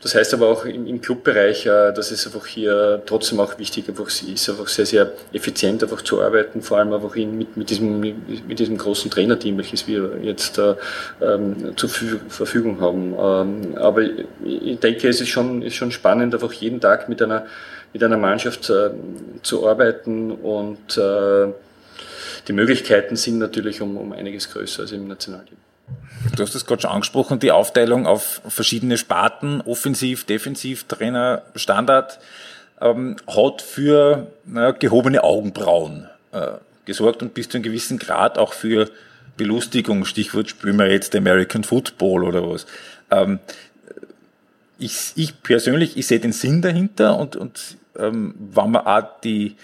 das 0.01 0.15
heißt 0.15 0.33
aber 0.33 0.47
auch 0.47 0.65
im, 0.65 0.87
im 0.87 0.99
Clubbereich, 0.99 1.65
äh, 1.65 1.93
dass 1.93 2.11
es 2.11 2.25
einfach 2.25 2.45
hier 2.47 3.03
trotzdem 3.05 3.39
auch 3.39 3.59
wichtig 3.59 3.87
einfach 3.87 4.07
ist, 4.07 4.49
einfach 4.49 4.67
sehr, 4.67 4.85
sehr 4.85 5.11
effizient 5.31 5.83
einfach 5.83 6.01
zu 6.01 6.21
arbeiten, 6.21 6.61
vor 6.61 6.79
allem 6.79 6.91
einfach 6.93 7.15
in, 7.15 7.37
mit, 7.37 7.55
mit, 7.55 7.69
diesem, 7.69 7.99
mit 7.99 8.59
diesem 8.59 8.77
großen 8.77 9.11
Trainerteam, 9.11 9.57
welches 9.57 9.87
wir 9.87 10.17
jetzt 10.23 10.57
äh, 10.57 10.75
ähm, 11.21 11.77
zur 11.77 11.89
Verfügung 11.89 12.81
haben. 12.81 13.13
Ähm, 13.13 13.77
aber 13.77 14.01
ich 14.43 14.79
denke, 14.79 15.07
es 15.07 15.21
ist 15.21 15.29
schon, 15.29 15.61
ist 15.61 15.75
schon 15.75 15.91
spannend, 15.91 16.33
einfach 16.33 16.53
jeden 16.53 16.81
Tag 16.81 17.07
mit 17.07 17.21
einer, 17.21 17.45
mit 17.93 18.03
einer 18.03 18.17
Mannschaft 18.17 18.69
äh, 18.69 18.89
zu 19.43 19.67
arbeiten 19.67 20.31
und 20.31 20.97
äh, 20.97 21.47
die 22.47 22.53
Möglichkeiten 22.53 23.15
sind 23.15 23.37
natürlich 23.37 23.81
um, 23.81 23.97
um 23.97 24.13
einiges 24.13 24.51
größer 24.51 24.81
als 24.81 24.91
im 24.91 25.07
Nationalteam. 25.07 25.57
Du 26.35 26.43
hast 26.43 26.55
es 26.55 26.65
gerade 26.65 26.81
schon 26.81 26.91
angesprochen, 26.91 27.39
die 27.39 27.51
Aufteilung 27.51 28.05
auf 28.05 28.41
verschiedene 28.47 28.97
Sparten, 28.97 29.61
Offensiv, 29.61 30.25
Defensiv, 30.25 30.85
Trainer, 30.85 31.41
Standard, 31.55 32.19
ähm, 32.79 33.15
hat 33.27 33.61
für 33.61 34.27
naja, 34.45 34.71
gehobene 34.71 35.23
Augenbrauen 35.23 36.07
äh, 36.31 36.51
gesorgt 36.85 37.21
und 37.21 37.33
bis 37.33 37.49
zu 37.49 37.57
einem 37.57 37.63
gewissen 37.63 37.99
Grad 37.99 38.37
auch 38.37 38.53
für 38.53 38.89
Belustigung. 39.37 40.05
Stichwort 40.05 40.49
spielen 40.49 40.77
wir 40.77 40.91
jetzt 40.91 41.15
American 41.15 41.63
Football 41.63 42.23
oder 42.23 42.47
was. 42.47 42.65
Ähm, 43.09 43.39
ich, 44.77 45.13
ich 45.15 45.41
persönlich, 45.43 45.97
ich 45.97 46.07
sehe 46.07 46.19
den 46.19 46.33
Sinn 46.33 46.61
dahinter 46.61 47.17
und, 47.17 47.35
und 47.35 47.77
ähm, 47.97 48.33
wenn 48.37 48.71
man 48.71 48.85
auch 48.85 49.19
die, 49.23 49.55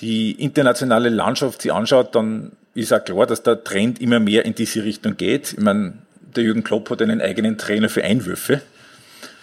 die 0.00 0.32
internationale 0.32 1.10
Landschaft 1.10 1.62
sich 1.62 1.72
anschaut, 1.72 2.14
dann 2.14 2.52
ist 2.74 2.92
auch 2.92 3.04
klar, 3.04 3.26
dass 3.26 3.42
der 3.42 3.62
Trend 3.62 4.00
immer 4.00 4.20
mehr 4.20 4.44
in 4.44 4.54
diese 4.54 4.84
Richtung 4.84 5.16
geht. 5.16 5.52
Ich 5.52 5.60
meine, 5.60 5.94
der 6.34 6.44
Jürgen 6.44 6.64
Klopp 6.64 6.90
hat 6.90 7.02
einen 7.02 7.20
eigenen 7.20 7.58
Trainer 7.58 7.88
für 7.88 8.04
Einwürfe. 8.04 8.62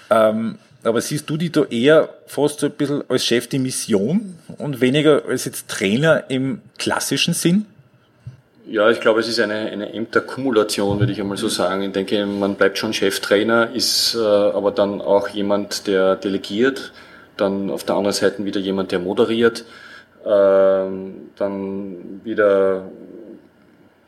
Ähm, 0.09 0.57
aber 0.83 1.01
siehst 1.01 1.29
du 1.29 1.37
die 1.37 1.51
da 1.51 1.65
eher 1.65 2.09
fast 2.25 2.61
so 2.61 2.67
ein 2.67 2.71
bisschen 2.71 3.03
als 3.09 3.25
Chef 3.25 3.47
die 3.47 3.59
Mission 3.59 4.35
und 4.57 4.81
weniger 4.81 5.23
als 5.27 5.45
jetzt 5.45 5.67
Trainer 5.67 6.23
im 6.29 6.61
klassischen 6.77 7.33
Sinn? 7.33 7.65
Ja, 8.65 8.89
ich 8.89 8.99
glaube, 8.99 9.19
es 9.19 9.27
ist 9.27 9.39
eine, 9.39 9.55
eine 9.55 9.93
Ämterkumulation, 9.93 10.99
würde 10.99 11.11
ich 11.11 11.19
einmal 11.19 11.37
so 11.37 11.47
sagen. 11.47 11.81
Ich 11.81 11.91
denke, 11.91 12.25
man 12.25 12.55
bleibt 12.55 12.77
schon 12.77 12.93
Cheftrainer, 12.93 13.71
ist 13.73 14.15
äh, 14.15 14.19
aber 14.19 14.71
dann 14.71 15.01
auch 15.01 15.27
jemand, 15.29 15.87
der 15.87 16.15
delegiert, 16.15 16.93
dann 17.35 17.71
auf 17.71 17.83
der 17.83 17.95
anderen 17.95 18.13
Seite 18.13 18.45
wieder 18.45 18.59
jemand, 18.59 18.91
der 18.91 18.99
moderiert, 18.99 19.65
äh, 20.23 20.27
dann 20.27 22.21
wieder 22.23 22.85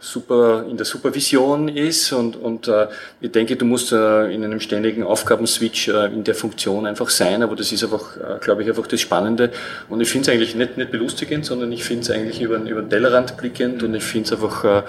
super 0.02 0.66
in 0.68 0.78
der 0.78 0.86
Supervision 0.86 1.68
ist 1.70 2.12
und, 2.12 2.36
und 2.36 2.68
äh, 2.68 2.88
ich 3.22 3.32
denke, 3.32 3.56
du 3.56 3.66
musst 3.66 3.92
äh, 3.92 4.34
in 4.34 4.44
einem 4.44 4.60
ständigen 4.60 5.04
Aufgabenswitch 5.04 5.90
äh, 5.90 6.08
in 6.08 6.24
der 6.24 6.34
Funktion 6.34 6.88
einfach 6.88 7.10
sein, 7.10 7.44
aber 7.44 7.56
das 7.56 7.72
ist 7.72 7.84
einfach, 7.84 8.18
äh, 8.18 8.40
glaube 8.42 8.64
ich, 8.64 8.68
einfach 8.68 8.88
das 8.88 9.00
Spannende. 9.00 9.52
Und 9.90 10.02
ich 10.02 10.10
finde 10.10 10.28
es 10.28 10.36
eigentlich 10.36 10.56
nicht, 10.56 10.76
nicht 10.76 10.90
belustigend, 10.90 11.46
sondern 11.46 11.72
ich 11.72 11.84
finde 11.84 12.02
es 12.02 12.10
eigentlich 12.10 12.42
über, 12.42 12.58
über 12.58 12.82
den 12.82 12.90
Tellerrand 12.90 13.38
blickend 13.38 13.84
und 13.84 13.94
ich 13.94 14.04
finde 14.04 14.26
es 14.26 14.34
einfach 14.34 14.64
äh, 14.64 14.82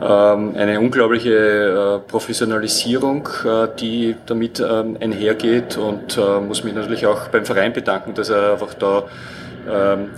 äh, 0.00 0.04
eine 0.04 0.80
unglaubliche 0.80 2.02
äh, 2.04 2.10
Professionalisierung, 2.10 3.28
äh, 3.44 3.68
die 3.78 4.16
damit 4.26 4.58
äh, 4.58 4.64
einhergeht 4.64 5.76
und 5.76 6.18
äh, 6.18 6.40
muss 6.40 6.64
mich 6.64 6.74
natürlich 6.74 7.06
auch 7.06 7.28
beim 7.28 7.46
Verein 7.46 7.72
bedanken, 7.72 8.14
dass 8.14 8.28
er 8.28 8.54
einfach 8.54 8.74
da 8.74 9.04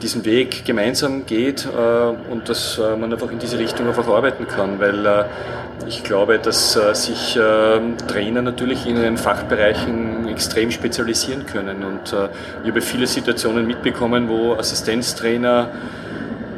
diesen 0.01 0.25
Weg 0.25 0.65
gemeinsam 0.65 1.27
geht 1.27 1.67
äh, 1.67 2.31
und 2.33 2.49
dass 2.49 2.79
äh, 2.79 2.97
man 2.97 3.13
einfach 3.13 3.31
in 3.33 3.39
diese 3.39 3.59
Richtung 3.59 3.89
einfach 3.89 4.07
arbeiten 4.07 4.47
kann, 4.47 4.79
weil 4.79 5.05
äh, 5.05 5.25
ich 5.89 6.05
glaube, 6.05 6.39
dass 6.39 6.79
sich 6.93 7.39
ähm, 7.41 7.97
Trainer 8.07 8.43
natürlich 8.43 8.87
in 8.87 8.97
ihren 8.97 9.17
Fachbereichen 9.17 10.29
extrem 10.29 10.71
spezialisieren 10.71 11.47
können. 11.47 11.83
Und 11.85 12.15
ich 12.63 12.71
habe 12.71 12.81
viele 12.83 13.07
Situationen 13.07 13.67
mitbekommen, 13.67 14.29
wo 14.29 14.55
Assistenztrainer 14.55 15.71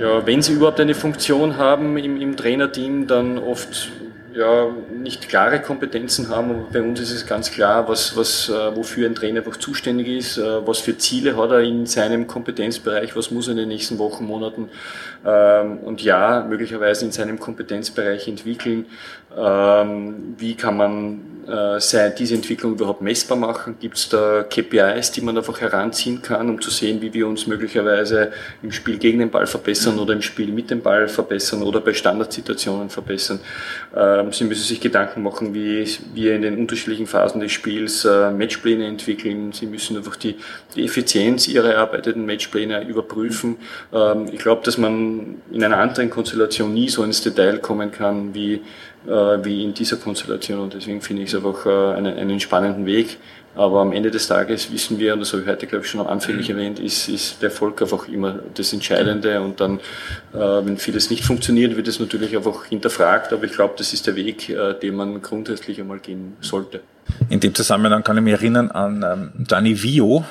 ja, 0.00 0.26
wenn 0.26 0.42
sie 0.42 0.54
überhaupt 0.54 0.80
eine 0.80 0.94
Funktion 0.94 1.56
haben 1.56 1.96
im, 1.96 2.20
im 2.20 2.36
Trainerteam, 2.36 3.06
dann 3.06 3.38
oft 3.38 3.92
ja, 4.34 4.66
nicht 5.02 5.28
klare 5.28 5.60
Kompetenzen 5.60 6.28
haben. 6.28 6.66
bei 6.72 6.80
uns 6.80 7.00
ist 7.00 7.10
es 7.10 7.26
ganz 7.26 7.50
klar, 7.50 7.88
was, 7.88 8.16
was, 8.16 8.48
äh, 8.48 8.76
wofür 8.76 9.08
ein 9.08 9.14
Trainer 9.14 9.40
einfach 9.40 9.56
zuständig 9.56 10.08
ist, 10.08 10.38
äh, 10.38 10.66
was 10.66 10.78
für 10.78 10.96
Ziele 10.96 11.36
hat 11.36 11.50
er 11.50 11.60
in 11.60 11.86
seinem 11.86 12.26
Kompetenzbereich, 12.26 13.16
was 13.16 13.30
muss 13.30 13.48
er 13.48 13.52
in 13.52 13.58
den 13.58 13.68
nächsten 13.68 13.98
Wochen, 13.98 14.24
Monaten 14.24 14.70
ähm, 15.24 15.78
und 15.78 16.02
ja, 16.02 16.44
möglicherweise 16.48 17.04
in 17.04 17.12
seinem 17.12 17.38
Kompetenzbereich 17.38 18.28
entwickeln. 18.28 18.86
Ähm, 19.36 20.34
wie 20.36 20.54
kann 20.54 20.76
man 20.76 21.20
äh, 21.46 22.10
diese 22.18 22.34
Entwicklung 22.34 22.72
überhaupt 22.72 23.02
messbar 23.02 23.38
machen? 23.38 23.76
Gibt 23.80 23.96
es 23.96 24.08
da 24.08 24.42
KPIs, 24.42 25.12
die 25.12 25.22
man 25.22 25.36
einfach 25.36 25.60
heranziehen 25.60 26.22
kann, 26.22 26.48
um 26.48 26.60
zu 26.60 26.70
sehen, 26.70 27.00
wie 27.00 27.14
wir 27.14 27.26
uns 27.26 27.46
möglicherweise 27.46 28.32
im 28.62 28.72
Spiel 28.72 28.98
gegen 28.98 29.20
den 29.20 29.30
Ball 29.30 29.46
verbessern 29.46 29.98
oder 29.98 30.12
im 30.12 30.22
Spiel 30.22 30.52
mit 30.52 30.70
dem 30.70 30.82
Ball 30.82 31.08
verbessern 31.08 31.62
oder 31.62 31.80
bei 31.80 31.94
Standardsituationen 31.94 32.90
verbessern? 32.90 33.40
Ähm, 33.96 34.32
Sie 34.32 34.44
müssen 34.44 34.64
sich 34.64 34.80
Gedanken 34.80 35.22
machen, 35.22 35.54
wie 35.54 35.86
wir 36.14 36.36
in 36.36 36.42
den 36.42 36.58
unterschiedlichen 36.58 37.06
Phasen 37.06 37.40
des 37.40 37.52
Spiels 37.52 38.04
äh, 38.04 38.30
Matchpläne 38.30 38.86
entwickeln. 38.86 39.52
Sie 39.52 39.66
müssen 39.66 39.96
einfach 39.96 40.16
die, 40.16 40.36
die 40.76 40.84
Effizienz 40.84 41.48
ihrer 41.48 41.72
erarbeiteten 41.72 42.26
Matchpläne 42.26 42.86
überprüfen. 42.86 43.56
Ähm, 43.92 44.26
ich 44.30 44.40
glaube, 44.40 44.62
dass 44.64 44.78
man 44.78 45.11
in 45.50 45.64
einer 45.64 45.78
anderen 45.78 46.10
Konstellation 46.10 46.72
nie 46.72 46.88
so 46.88 47.02
ins 47.04 47.22
Detail 47.22 47.58
kommen 47.58 47.90
kann 47.90 48.34
wie 48.34 48.62
äh, 49.06 49.44
wie 49.44 49.64
in 49.64 49.74
dieser 49.74 49.96
Konstellation. 49.96 50.60
Und 50.60 50.74
deswegen 50.74 51.00
finde 51.00 51.22
ich 51.22 51.32
es 51.32 51.34
einfach 51.34 51.66
äh, 51.66 51.96
einen, 51.96 52.16
einen 52.16 52.40
spannenden 52.40 52.86
Weg. 52.86 53.18
Aber 53.54 53.80
am 53.80 53.92
Ende 53.92 54.10
des 54.10 54.28
Tages 54.28 54.72
wissen 54.72 54.98
wir, 54.98 55.12
und 55.12 55.20
das 55.20 55.32
habe 55.32 55.42
ich 55.42 55.48
heute, 55.48 55.66
glaube 55.66 55.84
ich, 55.84 55.90
schon 55.90 56.06
anfänglich 56.06 56.48
mhm. 56.48 56.56
erwähnt, 56.56 56.78
ist, 56.78 57.08
ist 57.08 57.42
der 57.42 57.50
Erfolg 57.50 57.82
einfach 57.82 58.08
immer 58.08 58.38
das 58.54 58.72
Entscheidende. 58.72 59.40
Und 59.40 59.60
dann, 59.60 59.78
äh, 60.32 60.38
wenn 60.38 60.78
vieles 60.78 61.10
nicht 61.10 61.24
funktioniert, 61.24 61.76
wird 61.76 61.86
es 61.88 62.00
natürlich 62.00 62.34
einfach 62.36 62.64
hinterfragt. 62.64 63.32
Aber 63.32 63.44
ich 63.44 63.52
glaube, 63.52 63.74
das 63.76 63.92
ist 63.92 64.06
der 64.06 64.16
Weg, 64.16 64.48
äh, 64.48 64.74
den 64.74 64.94
man 64.94 65.20
grundsätzlich 65.20 65.80
einmal 65.80 65.98
gehen 65.98 66.36
sollte. 66.40 66.80
In 67.28 67.40
dem 67.40 67.54
Zusammenhang 67.54 68.04
kann 68.04 68.16
ich 68.16 68.22
mich 68.22 68.34
erinnern 68.34 68.70
an 68.70 69.04
ähm, 69.36 69.44
Gianni 69.46 69.82
Vio, 69.82 70.24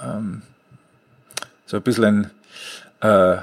ähm, 0.00 0.42
so 1.66 1.76
ein 1.76 1.82
bisschen 1.82 2.30
ein 3.00 3.36
äh, 3.36 3.42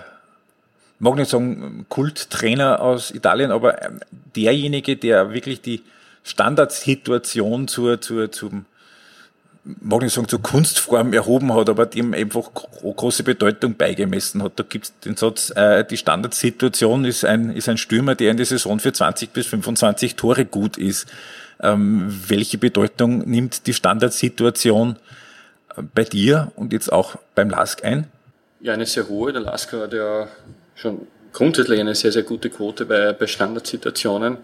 mag 1.00 1.16
nicht 1.16 1.30
sagen 1.30 1.86
Kulttrainer 1.90 2.82
aus 2.82 3.12
Italien, 3.12 3.52
aber 3.52 3.84
ähm, 3.84 4.02
derjenige, 4.36 4.98
der 4.98 5.34
wirklich 5.34 5.62
die 5.62 5.82
Standardsituation 6.24 7.68
zur, 7.68 8.02
zur, 8.02 8.32
zum, 8.32 8.66
mag 9.64 10.02
nicht 10.02 10.14
sagen, 10.14 10.28
zur 10.28 10.42
Kunstform 10.42 11.14
erhoben 11.14 11.54
hat, 11.54 11.70
aber 11.70 11.86
dem 11.86 12.14
einfach 12.14 12.52
große 12.54 13.24
Bedeutung 13.24 13.76
beigemessen 13.76 14.44
hat. 14.44 14.54
Da 14.58 14.64
gibt's 14.68 14.94
den 15.00 15.16
Satz, 15.16 15.52
äh, 15.56 15.86
die 15.86 15.98
Standardsituation 15.98 17.06
ist 17.06 17.26
ein, 17.26 17.52
ist 17.56 17.70
ein 17.70 17.78
Stürmer, 17.78 18.16
der 18.16 18.32
in 18.32 18.38
der 18.38 18.46
Saison 18.46 18.80
für 18.80 18.94
20 18.94 19.32
bis 19.32 19.48
25 19.48 20.16
Tore 20.16 20.46
gut 20.46 20.78
ist. 20.78 21.08
Ähm, 21.62 22.08
welche 22.28 22.58
Bedeutung 22.58 23.20
nimmt 23.30 23.68
die 23.68 23.74
Standardsituation 23.74 24.98
äh, 25.76 25.82
bei 25.94 26.04
dir 26.04 26.52
und 26.56 26.74
jetzt 26.74 26.92
auch 26.92 27.16
beim 27.36 27.50
Lask 27.50 27.84
ein? 27.84 28.08
Ja, 28.62 28.74
eine 28.74 28.86
sehr 28.86 29.08
hohe. 29.08 29.32
Der 29.32 29.42
Lask 29.42 29.72
hat 29.74 29.94
ja 29.94 30.28
schon 30.80 31.08
grundsätzlich 31.34 31.80
eine 31.80 31.94
sehr, 31.94 32.12
sehr 32.12 32.24
gute 32.24 32.50
Quote 32.50 32.86
bei, 32.86 33.14
bei 33.14 33.28
Standardsituationen, 33.28 34.38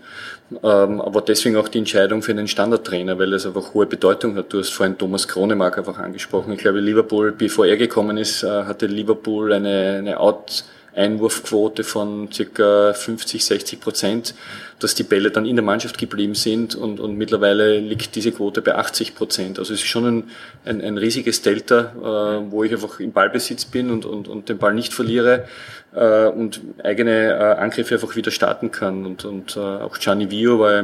ähm, 0.63 1.02
aber 1.02 1.21
deswegen 1.21 1.56
auch 1.56 1.67
die 1.67 1.80
Entscheidung 1.80 2.21
für 2.21 2.32
einen 2.32 2.48
Standardtrainer, 2.48 3.17
weil 3.17 3.34
es 3.34 3.45
einfach 3.45 3.74
hohe 3.74 3.86
Bedeutung 3.86 4.36
hat. 4.36 4.52
Du 4.52 4.60
hast 4.60 4.69
vorhin 4.69 4.98
Thomas 4.98 5.28
Kronemark 5.28 5.78
einfach 5.78 5.98
angesprochen. 5.98 6.54
Ich 6.54 6.60
glaube, 6.60 6.80
Liverpool, 6.80 7.32
bevor 7.32 7.65
er 7.65 7.78
gekommen 7.78 8.17
ist, 8.17 8.43
äh, 8.43 8.48
hatte 8.48 8.86
Liverpool 8.86 9.54
eine, 9.54 9.95
eine 10.00 10.19
Out- 10.19 10.65
Einwurfquote 10.95 11.84
von 11.84 12.31
circa 12.31 12.93
50, 12.93 13.43
60 13.43 13.79
Prozent, 13.79 14.36
dass 14.79 14.95
die 14.95 15.03
Bälle 15.03 15.31
dann 15.31 15.45
in 15.45 15.55
der 15.55 15.63
Mannschaft 15.63 15.97
geblieben 15.97 16.36
sind 16.36 16.75
und, 16.75 16.99
und 16.99 17.17
mittlerweile 17.17 17.79
liegt 17.79 18.15
diese 18.15 18.31
Quote 18.31 18.62
bei 18.62 18.75
80 18.75 19.15
Prozent. 19.15 19.60
Also 19.60 19.73
es 19.73 19.81
ist 19.81 19.88
schon 19.88 20.05
ein, 20.05 20.23
ein, 20.65 20.81
ein 20.81 20.97
riesiges 20.97 21.41
Delta, 21.41 21.93
äh, 21.97 22.51
wo 22.51 22.63
ich 22.63 22.71
einfach 22.71 22.99
im 22.99 23.12
Ballbesitz 23.12 23.65
bin 23.65 23.89
und, 23.89 24.05
und, 24.05 24.27
und 24.27 24.49
den 24.49 24.58
Ball 24.58 24.73
nicht 24.73 24.93
verliere 24.93 25.47
äh, 25.93 26.25
und 26.27 26.62
eigene 26.84 27.29
äh, 27.29 27.62
Angriffe 27.62 27.95
einfach 27.95 28.15
wieder 28.15 28.31
starten 28.31 28.71
kann. 28.71 29.05
Und, 29.05 29.25
und 29.25 29.55
äh, 29.55 29.60
auch 29.60 29.97
Gianni 29.97 30.29
Vio 30.29 30.60
war 30.60 30.84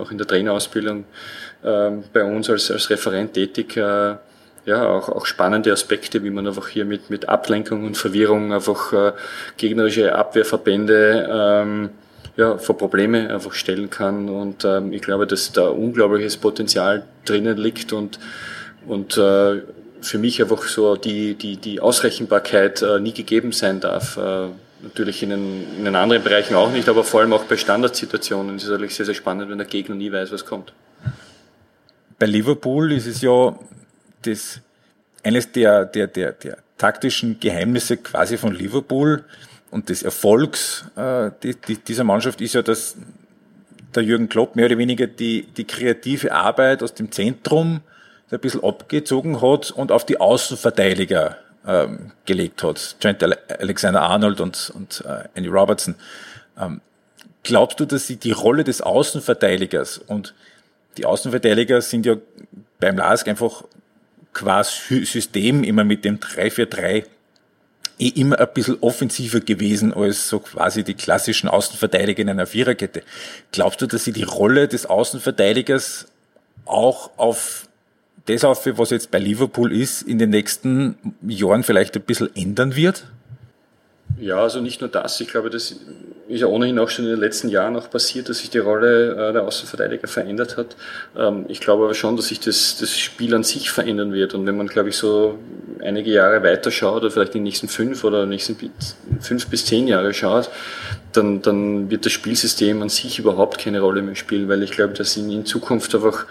auch 0.00 0.10
in 0.10 0.18
der 0.18 0.26
Trainerausbildung 0.26 1.04
äh, 1.62 1.90
bei 2.12 2.24
uns 2.24 2.48
als, 2.50 2.70
als 2.70 2.90
Referent 2.90 3.34
tätig. 3.34 3.76
Äh, 3.76 4.16
ja, 4.64 4.88
auch, 4.88 5.08
auch 5.08 5.26
spannende 5.26 5.72
Aspekte, 5.72 6.22
wie 6.22 6.30
man 6.30 6.46
einfach 6.46 6.68
hier 6.68 6.84
mit, 6.84 7.10
mit 7.10 7.28
Ablenkung 7.28 7.84
und 7.84 7.96
Verwirrung 7.96 8.52
einfach 8.52 8.92
äh, 8.92 9.12
gegnerische 9.56 10.14
Abwehrverbände 10.14 11.28
ähm, 11.30 11.90
ja, 12.36 12.56
vor 12.58 12.78
Probleme 12.78 13.32
einfach 13.32 13.52
stellen 13.54 13.90
kann. 13.90 14.28
Und 14.28 14.64
ähm, 14.64 14.92
ich 14.92 15.02
glaube, 15.02 15.26
dass 15.26 15.52
da 15.52 15.68
unglaubliches 15.68 16.36
Potenzial 16.36 17.04
drinnen 17.24 17.56
liegt 17.56 17.92
und, 17.92 18.18
und 18.86 19.16
äh, 19.16 19.62
für 20.00 20.18
mich 20.18 20.40
einfach 20.40 20.62
so 20.64 20.96
die, 20.96 21.34
die, 21.34 21.56
die 21.56 21.80
Ausrechenbarkeit 21.80 22.82
äh, 22.82 23.00
nie 23.00 23.12
gegeben 23.12 23.52
sein 23.52 23.80
darf. 23.80 24.16
Äh, 24.16 24.48
natürlich 24.82 25.22
in 25.22 25.30
den, 25.30 25.66
in 25.78 25.84
den 25.84 25.94
anderen 25.94 26.22
Bereichen 26.22 26.54
auch 26.54 26.70
nicht, 26.70 26.88
aber 26.88 27.04
vor 27.04 27.20
allem 27.20 27.32
auch 27.32 27.44
bei 27.44 27.56
Standardsituationen 27.56 28.56
ist 28.56 28.64
es 28.64 28.70
natürlich 28.70 28.94
sehr, 28.94 29.06
sehr 29.06 29.14
spannend, 29.14 29.50
wenn 29.50 29.58
der 29.58 29.66
Gegner 29.66 29.94
nie 29.94 30.10
weiß, 30.10 30.32
was 30.32 30.44
kommt. 30.44 30.72
Bei 32.18 32.26
Liverpool 32.26 32.92
ist 32.92 33.06
es 33.06 33.20
ja 33.22 33.54
das, 34.22 34.60
eines 35.22 35.52
der, 35.52 35.84
der, 35.84 36.06
der, 36.06 36.32
der 36.32 36.58
taktischen 36.78 37.38
Geheimnisse 37.40 37.96
quasi 37.96 38.36
von 38.36 38.54
Liverpool 38.54 39.24
und 39.70 39.88
des 39.88 40.02
Erfolgs 40.02 40.84
äh, 40.96 41.30
die, 41.42 41.54
die, 41.54 41.76
dieser 41.76 42.04
Mannschaft 42.04 42.40
ist 42.40 42.54
ja, 42.54 42.62
dass 42.62 42.96
der 43.94 44.02
Jürgen 44.02 44.28
Klopp 44.28 44.56
mehr 44.56 44.66
oder 44.66 44.78
weniger 44.78 45.06
die, 45.06 45.42
die 45.42 45.64
kreative 45.64 46.32
Arbeit 46.32 46.82
aus 46.82 46.94
dem 46.94 47.12
Zentrum 47.12 47.80
ein 48.30 48.40
bisschen 48.40 48.64
abgezogen 48.64 49.42
hat 49.42 49.70
und 49.70 49.92
auf 49.92 50.06
die 50.06 50.18
Außenverteidiger 50.18 51.36
ähm, 51.66 52.12
gelegt 52.24 52.62
hat. 52.62 52.96
Trent 53.00 53.22
Alexander 53.22 54.02
Arnold 54.02 54.40
und, 54.40 54.72
und 54.74 55.04
äh, 55.06 55.28
Andy 55.34 55.48
Robertson. 55.48 55.94
Ähm, 56.58 56.80
glaubst 57.42 57.80
du, 57.80 57.84
dass 57.84 58.06
sie 58.06 58.16
die 58.16 58.32
Rolle 58.32 58.64
des 58.64 58.80
Außenverteidigers 58.80 59.98
und 59.98 60.34
die 60.96 61.06
Außenverteidiger 61.06 61.80
sind 61.80 62.06
ja 62.06 62.16
beim 62.80 62.96
LASK 62.96 63.28
einfach 63.28 63.64
quasi 64.32 65.04
System 65.04 65.64
immer 65.64 65.84
mit 65.84 66.04
dem 66.04 66.18
3-4-3 66.18 67.04
eh 67.98 68.08
immer 68.08 68.38
ein 68.38 68.48
bisschen 68.52 68.78
offensiver 68.80 69.40
gewesen 69.40 69.92
als 69.92 70.28
so 70.28 70.40
quasi 70.40 70.82
die 70.82 70.94
klassischen 70.94 71.48
Außenverteidiger 71.48 72.22
in 72.22 72.30
einer 72.30 72.46
Viererkette. 72.46 73.02
Glaubst 73.52 73.80
du, 73.80 73.86
dass 73.86 74.04
sie 74.04 74.12
die 74.12 74.24
Rolle 74.24 74.68
des 74.68 74.86
Außenverteidigers 74.86 76.06
auch 76.64 77.10
auf 77.16 77.68
das 78.26 78.44
auf, 78.44 78.66
was 78.78 78.90
jetzt 78.90 79.10
bei 79.10 79.18
Liverpool 79.18 79.72
ist, 79.72 80.02
in 80.02 80.18
den 80.18 80.30
nächsten 80.30 80.96
Jahren 81.26 81.64
vielleicht 81.64 81.96
ein 81.96 82.02
bisschen 82.02 82.34
ändern 82.36 82.76
wird? 82.76 83.06
Ja, 84.18 84.36
also 84.36 84.60
nicht 84.60 84.80
nur 84.80 84.90
das. 84.90 85.20
Ich 85.20 85.28
glaube, 85.28 85.50
das 85.50 85.74
ist 86.28 86.40
ja 86.40 86.46
ohnehin 86.46 86.78
auch 86.78 86.88
schon 86.88 87.04
in 87.04 87.10
den 87.10 87.20
letzten 87.20 87.48
Jahren 87.48 87.76
auch 87.76 87.90
passiert, 87.90 88.28
dass 88.28 88.38
sich 88.38 88.50
die 88.50 88.58
Rolle 88.58 89.12
äh, 89.12 89.32
der 89.32 89.42
Außenverteidiger 89.42 90.08
verändert 90.08 90.56
hat. 90.56 90.76
Ähm, 91.16 91.44
ich 91.48 91.60
glaube 91.60 91.84
aber 91.84 91.94
schon, 91.94 92.16
dass 92.16 92.28
sich 92.28 92.40
das, 92.40 92.76
das 92.78 92.96
Spiel 92.96 93.34
an 93.34 93.42
sich 93.42 93.70
verändern 93.70 94.12
wird. 94.12 94.34
Und 94.34 94.46
wenn 94.46 94.56
man, 94.56 94.68
glaube 94.68 94.90
ich, 94.90 94.96
so 94.96 95.38
einige 95.82 96.10
Jahre 96.10 96.42
weiter 96.42 96.70
schaut, 96.70 97.02
oder 97.02 97.10
vielleicht 97.10 97.34
die 97.34 97.40
nächsten 97.40 97.68
fünf 97.68 98.04
oder 98.04 98.24
nächsten 98.26 98.56
fünf 99.20 99.46
bis 99.48 99.66
zehn 99.66 99.88
Jahre 99.88 100.14
schaut, 100.14 100.48
dann, 101.12 101.42
dann 101.42 101.90
wird 101.90 102.06
das 102.06 102.12
Spielsystem 102.12 102.80
an 102.80 102.88
sich 102.88 103.18
überhaupt 103.18 103.58
keine 103.58 103.80
Rolle 103.80 104.02
mehr 104.02 104.14
spielen, 104.14 104.48
weil 104.48 104.62
ich 104.62 104.70
glaube, 104.70 104.94
dass 104.94 105.16
in, 105.16 105.30
in 105.30 105.44
Zukunft 105.44 105.94
einfach 105.94 106.26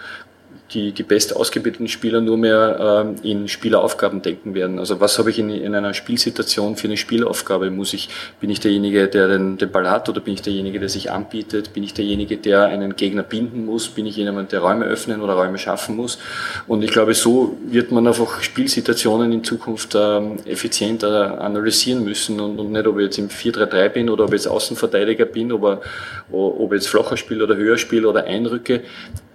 die, 0.74 0.92
die 0.92 1.02
best 1.02 1.36
ausgebildeten 1.36 1.88
Spieler 1.88 2.20
nur 2.20 2.36
mehr 2.36 3.04
ähm, 3.04 3.16
in 3.22 3.48
Spieleraufgaben 3.48 4.22
denken 4.22 4.54
werden. 4.54 4.78
Also 4.78 5.00
was 5.00 5.18
habe 5.18 5.30
ich 5.30 5.38
in, 5.38 5.50
in 5.50 5.74
einer 5.74 5.94
Spielsituation 5.94 6.76
für 6.76 6.88
eine 6.88 6.96
Spielaufgabe? 6.96 7.70
Muss 7.70 7.92
ich, 7.92 8.08
bin 8.40 8.50
ich 8.50 8.60
derjenige, 8.60 9.08
der 9.08 9.28
den, 9.28 9.58
den 9.58 9.70
Ball 9.70 9.90
hat 9.90 10.08
oder 10.08 10.20
bin 10.20 10.34
ich 10.34 10.42
derjenige, 10.42 10.80
der 10.80 10.88
sich 10.88 11.10
anbietet? 11.10 11.72
Bin 11.72 11.82
ich 11.82 11.94
derjenige, 11.94 12.36
der 12.36 12.66
einen 12.66 12.96
Gegner 12.96 13.22
binden 13.22 13.66
muss? 13.66 13.88
Bin 13.88 14.06
ich 14.06 14.16
jemand, 14.16 14.52
der 14.52 14.60
Räume 14.60 14.84
öffnen 14.86 15.20
oder 15.20 15.34
Räume 15.34 15.58
schaffen 15.58 15.96
muss? 15.96 16.18
Und 16.66 16.82
ich 16.82 16.90
glaube, 16.90 17.14
so 17.14 17.56
wird 17.66 17.92
man 17.92 18.06
einfach 18.06 18.42
Spielsituationen 18.42 19.32
in 19.32 19.44
Zukunft 19.44 19.94
ähm, 19.94 20.38
effizienter 20.44 21.40
analysieren 21.40 22.04
müssen 22.04 22.40
und, 22.40 22.58
und 22.58 22.72
nicht, 22.72 22.86
ob 22.86 22.98
ich 22.98 23.04
jetzt 23.04 23.18
im 23.18 23.28
4-3-3 23.28 23.88
bin 23.88 24.10
oder 24.10 24.24
ob 24.24 24.30
ich 24.30 24.42
jetzt 24.42 24.48
Außenverteidiger 24.48 25.26
bin, 25.26 25.52
ob, 25.52 25.82
ob 26.30 26.72
ich 26.72 26.82
jetzt 26.82 26.88
flacher 26.88 27.16
spiele 27.16 27.44
oder 27.44 27.56
höher 27.56 27.78
spiele 27.78 28.08
oder 28.08 28.24
einrücke. 28.24 28.82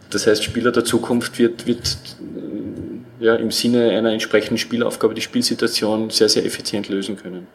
Das 0.10 0.28
heißt, 0.28 0.43
Spieler 0.43 0.72
der 0.72 0.86
Zukunft 0.86 1.38
wird, 1.38 1.66
wird 1.68 1.97
ja, 3.20 3.36
im 3.36 3.51
Sinne 3.51 3.91
einer 3.91 4.12
entsprechenden 4.12 4.58
Spielaufgabe 4.58 5.14
die 5.14 5.22
Spielsituation 5.22 6.10
sehr, 6.10 6.30
sehr 6.30 6.45
effizient 6.45 6.88
lösen 6.89 7.18
können. 7.18 7.47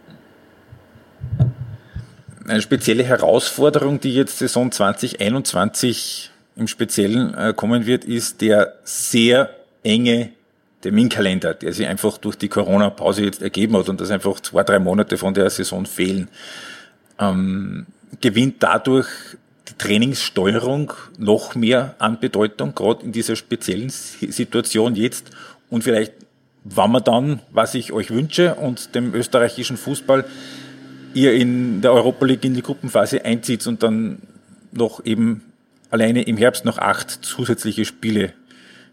Eine 2.46 2.60
spezielle 2.60 3.04
Herausforderung, 3.04 4.00
die 4.00 4.14
jetzt 4.14 4.38
Saison 4.38 4.72
2021 4.72 6.30
im 6.56 6.66
Speziellen 6.66 7.34
äh, 7.34 7.54
kommen 7.54 7.86
wird, 7.86 8.04
ist 8.04 8.40
der 8.40 8.74
sehr 8.84 9.50
enge 9.84 10.30
Terminkalender, 10.82 11.54
der 11.54 11.72
sich 11.72 11.86
einfach 11.86 12.18
durch 12.18 12.36
die 12.36 12.48
Corona-Pause 12.48 13.24
jetzt 13.24 13.40
ergeben 13.40 13.76
hat 13.76 13.88
und 13.88 14.00
dass 14.00 14.10
einfach 14.10 14.40
zwei, 14.40 14.64
drei 14.64 14.80
Monate 14.80 15.16
von 15.16 15.32
der 15.32 15.48
Saison 15.48 15.86
fehlen. 15.86 16.28
Ähm, 17.18 17.86
gewinnt 18.20 18.56
dadurch 18.62 19.06
die 19.72 19.78
Trainingssteuerung 19.78 20.92
noch 21.18 21.54
mehr 21.54 21.94
an 21.98 22.20
Bedeutung, 22.20 22.74
gerade 22.74 23.04
in 23.04 23.12
dieser 23.12 23.36
speziellen 23.36 23.88
Situation 23.90 24.94
jetzt. 24.94 25.30
Und 25.70 25.84
vielleicht, 25.84 26.12
wann 26.64 26.92
man 26.92 27.04
dann, 27.04 27.40
was 27.50 27.74
ich 27.74 27.92
euch 27.92 28.10
wünsche 28.10 28.54
und 28.54 28.94
dem 28.94 29.14
österreichischen 29.14 29.76
Fußball, 29.76 30.24
ihr 31.14 31.34
in 31.34 31.80
der 31.80 31.92
Europa 31.92 32.24
League 32.26 32.44
in 32.44 32.54
die 32.54 32.62
Gruppenphase 32.62 33.24
einzieht 33.24 33.66
und 33.66 33.82
dann 33.82 34.22
noch 34.72 35.04
eben 35.04 35.42
alleine 35.90 36.22
im 36.22 36.36
Herbst 36.36 36.64
noch 36.64 36.78
acht 36.78 37.10
zusätzliche 37.10 37.84
Spiele 37.84 38.32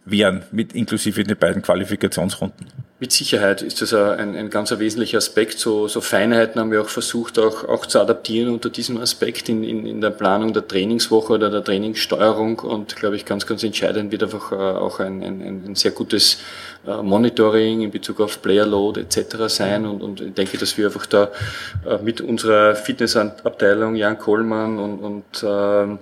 wären, 0.06 0.44
mit 0.52 0.74
inklusive 0.74 1.24
den 1.24 1.38
beiden 1.38 1.62
Qualifikationsrunden. 1.62 2.68
Mit 3.02 3.14
Sicherheit 3.14 3.62
ist 3.62 3.82
das 3.82 3.94
ein, 3.94 4.36
ein 4.36 4.50
ganz 4.50 4.78
wesentlicher 4.78 5.20
Aspekt. 5.20 5.58
So, 5.58 5.88
so 5.88 6.02
Feinheiten 6.02 6.60
haben 6.60 6.70
wir 6.70 6.82
auch 6.82 6.90
versucht, 6.90 7.40
auch, 7.40 7.64
auch 7.64 7.86
zu 7.86 7.98
adaptieren 8.02 8.52
unter 8.52 8.70
diesem 8.70 8.98
Aspekt 8.98 9.48
in, 9.48 9.64
in, 9.64 9.86
in 9.86 10.02
der 10.02 10.10
Planung 10.10 10.52
der 10.52 10.68
Trainingswoche 10.68 11.32
oder 11.32 11.50
der 11.50 11.64
Trainingssteuerung. 11.64 12.60
Und 12.60 12.98
glaube 12.98 13.16
ich, 13.16 13.24
ganz, 13.24 13.46
ganz 13.46 13.64
entscheidend 13.64 14.12
wird 14.12 14.24
einfach 14.24 14.52
äh, 14.52 14.56
auch 14.56 15.00
ein, 15.00 15.24
ein, 15.24 15.64
ein 15.66 15.76
sehr 15.76 15.92
gutes 15.92 16.42
äh, 16.86 17.02
Monitoring 17.02 17.84
in 17.84 17.92
Bezug 17.92 18.20
auf 18.20 18.42
Player 18.42 18.66
Load 18.66 19.00
etc. 19.00 19.48
sein. 19.48 19.86
Und, 19.86 20.02
und 20.02 20.20
ich 20.20 20.34
denke, 20.34 20.58
dass 20.58 20.78
wir 20.78 20.88
einfach 20.88 21.06
da 21.06 21.30
äh, 21.88 22.00
mit 22.04 22.20
unserer 22.20 22.76
Fitnessabteilung 22.76 23.96
Jan 23.96 24.20
Kohlmann 24.20 24.78
und, 24.78 25.00
und 25.00 25.44
äh, 25.44 25.98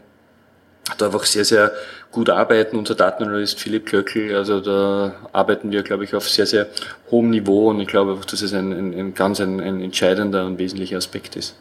da 0.97 1.05
einfach 1.05 1.25
sehr, 1.25 1.45
sehr 1.45 1.71
gut 2.11 2.29
arbeiten. 2.29 2.77
Unser 2.77 2.95
Datenanalyst 2.95 3.59
Philipp 3.59 3.85
Klöckl, 3.85 4.35
also 4.35 4.59
da 4.59 5.15
arbeiten 5.33 5.71
wir, 5.71 5.83
glaube 5.83 6.03
ich, 6.03 6.15
auf 6.15 6.29
sehr, 6.29 6.45
sehr 6.45 6.67
hohem 7.11 7.29
Niveau 7.29 7.69
und 7.69 7.79
ich 7.79 7.87
glaube 7.87 8.17
dass 8.29 8.41
es 8.41 8.53
ein, 8.53 8.71
ein, 8.71 8.93
ein 8.93 9.13
ganz 9.13 9.39
ein, 9.39 9.59
ein 9.59 9.81
entscheidender 9.81 10.45
und 10.45 10.57
wesentlicher 10.57 10.97
Aspekt 10.97 11.35
ist. 11.35 11.55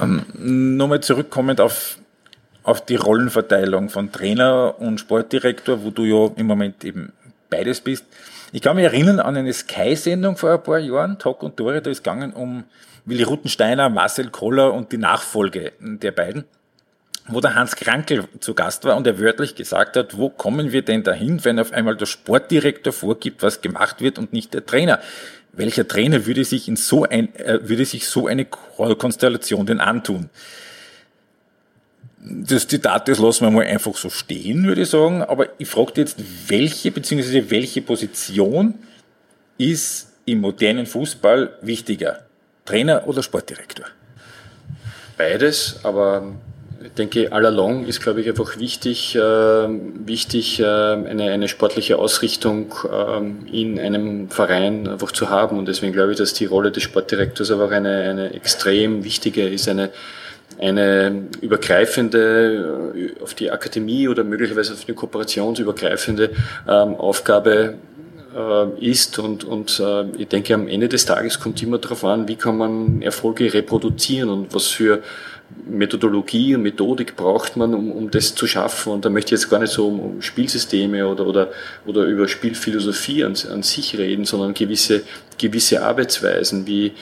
Ähm, 0.00 0.76
Nochmal 0.76 1.00
zurückkommend 1.00 1.60
auf, 1.60 1.98
auf 2.62 2.84
die 2.84 2.96
Rollenverteilung 2.96 3.88
von 3.88 4.12
Trainer 4.12 4.76
und 4.78 5.00
Sportdirektor, 5.00 5.84
wo 5.84 5.90
du 5.90 6.04
ja 6.04 6.30
im 6.36 6.46
Moment 6.46 6.84
eben 6.84 7.12
beides 7.50 7.80
bist. 7.80 8.04
Ich 8.52 8.62
kann 8.62 8.76
mich 8.76 8.84
erinnern 8.84 9.20
an 9.20 9.36
eine 9.36 9.52
Sky-Sendung 9.52 10.36
vor 10.36 10.50
ein 10.50 10.62
paar 10.62 10.78
Jahren, 10.78 11.18
Talk 11.18 11.42
und 11.42 11.56
Tore, 11.56 11.82
da 11.82 11.90
ist 11.90 12.02
gegangen 12.02 12.32
um 12.32 12.64
Willi 13.04 13.22
Ruttensteiner, 13.22 13.88
Marcel 13.88 14.30
Koller 14.30 14.72
und 14.72 14.92
die 14.92 14.98
Nachfolge 14.98 15.72
der 15.80 16.12
beiden 16.12 16.44
wo 17.28 17.40
der 17.40 17.54
Hans 17.54 17.76
Krankel 17.76 18.24
zu 18.40 18.54
Gast 18.54 18.84
war 18.84 18.96
und 18.96 19.06
er 19.06 19.20
wörtlich 19.20 19.54
gesagt 19.54 19.96
hat, 19.96 20.16
wo 20.16 20.30
kommen 20.30 20.72
wir 20.72 20.82
denn 20.82 21.02
dahin, 21.02 21.44
wenn 21.44 21.58
auf 21.58 21.72
einmal 21.72 21.96
der 21.96 22.06
Sportdirektor 22.06 22.92
vorgibt, 22.92 23.42
was 23.42 23.60
gemacht 23.60 24.00
wird 24.00 24.18
und 24.18 24.32
nicht 24.32 24.54
der 24.54 24.64
Trainer? 24.64 25.00
Welcher 25.52 25.86
Trainer 25.86 26.26
würde 26.26 26.44
sich 26.44 26.68
in 26.68 26.76
so 26.76 27.04
ein, 27.04 27.34
äh, 27.36 27.68
würde 27.68 27.84
sich 27.84 28.08
so 28.08 28.26
eine 28.26 28.44
Konstellation 28.44 29.66
denn 29.66 29.80
antun? 29.80 30.30
Das 32.20 32.66
Zitat, 32.66 33.08
das 33.08 33.18
lassen 33.18 33.44
wir 33.44 33.50
mal 33.50 33.64
einfach 33.64 33.94
so 33.94 34.10
stehen, 34.10 34.64
würde 34.64 34.82
ich 34.82 34.90
sagen. 34.90 35.22
Aber 35.22 35.46
ich 35.58 35.68
frage 35.68 35.92
jetzt, 35.96 36.18
welche 36.48 36.90
beziehungsweise 36.90 37.50
welche 37.50 37.82
Position 37.82 38.74
ist 39.56 40.12
im 40.24 40.40
modernen 40.40 40.86
Fußball 40.86 41.58
wichtiger? 41.62 42.24
Trainer 42.64 43.06
oder 43.06 43.22
Sportdirektor? 43.22 43.86
Beides, 45.16 45.80
aber 45.82 46.34
ich 46.84 46.92
denke, 46.92 47.32
all 47.32 47.44
along 47.44 47.86
ist, 47.86 48.00
glaube 48.00 48.20
ich, 48.20 48.28
einfach 48.28 48.58
wichtig, 48.58 49.16
äh, 49.16 49.20
wichtig 49.20 50.60
äh, 50.60 50.64
eine, 50.64 51.30
eine 51.30 51.48
sportliche 51.48 51.98
Ausrichtung 51.98 52.72
äh, 52.88 53.56
in 53.56 53.80
einem 53.80 54.30
Verein 54.30 54.86
einfach 54.86 55.10
zu 55.10 55.28
haben. 55.28 55.58
Und 55.58 55.66
deswegen 55.66 55.92
glaube 55.92 56.12
ich, 56.12 56.18
dass 56.18 56.34
die 56.34 56.44
Rolle 56.44 56.70
des 56.70 56.84
Sportdirektors 56.84 57.50
aber 57.50 57.66
auch 57.66 57.70
eine, 57.72 58.02
eine 58.02 58.34
extrem 58.34 59.02
wichtige 59.02 59.48
ist, 59.48 59.68
eine, 59.68 59.90
eine 60.60 61.26
übergreifende, 61.40 62.92
äh, 62.94 63.22
auf 63.22 63.34
die 63.34 63.50
Akademie 63.50 64.06
oder 64.06 64.22
möglicherweise 64.22 64.74
auf 64.74 64.84
eine 64.86 64.94
kooperationsübergreifende 64.94 66.30
ähm, 66.68 66.94
Aufgabe 66.94 67.74
äh, 68.36 68.84
ist 68.84 69.18
und, 69.18 69.42
und 69.42 69.80
äh, 69.80 70.04
ich 70.16 70.28
denke 70.28 70.54
am 70.54 70.68
Ende 70.68 70.88
des 70.88 71.06
Tages 71.06 71.40
kommt 71.40 71.62
immer 71.62 71.78
darauf 71.78 72.04
an, 72.04 72.28
wie 72.28 72.36
kann 72.36 72.56
man 72.56 73.02
Erfolge 73.02 73.52
reproduzieren 73.52 74.30
und 74.30 74.54
was 74.54 74.68
für 74.68 75.02
Methodologie 75.66 76.54
und 76.54 76.62
Methodik 76.62 77.16
braucht 77.16 77.56
man, 77.56 77.74
um, 77.74 77.90
um 77.90 78.10
das 78.10 78.34
zu 78.34 78.46
schaffen. 78.46 78.92
Und 78.92 79.04
da 79.04 79.10
möchte 79.10 79.34
ich 79.34 79.40
jetzt 79.40 79.50
gar 79.50 79.58
nicht 79.58 79.72
so 79.72 79.88
um, 79.88 80.22
Spielsysteme 80.22 81.06
oder, 81.06 81.26
oder, 81.26 81.50
oder 81.86 82.04
über 82.04 82.28
Spielphilosophie 82.28 83.24
an, 83.24 83.34
an 83.50 83.62
sich 83.62 83.96
reden, 83.96 84.24
sondern 84.24 84.54
gewisse, 84.54 85.02
gewisse 85.38 85.82
Arbeitsweisen, 85.82 86.66
wie, 86.66 86.92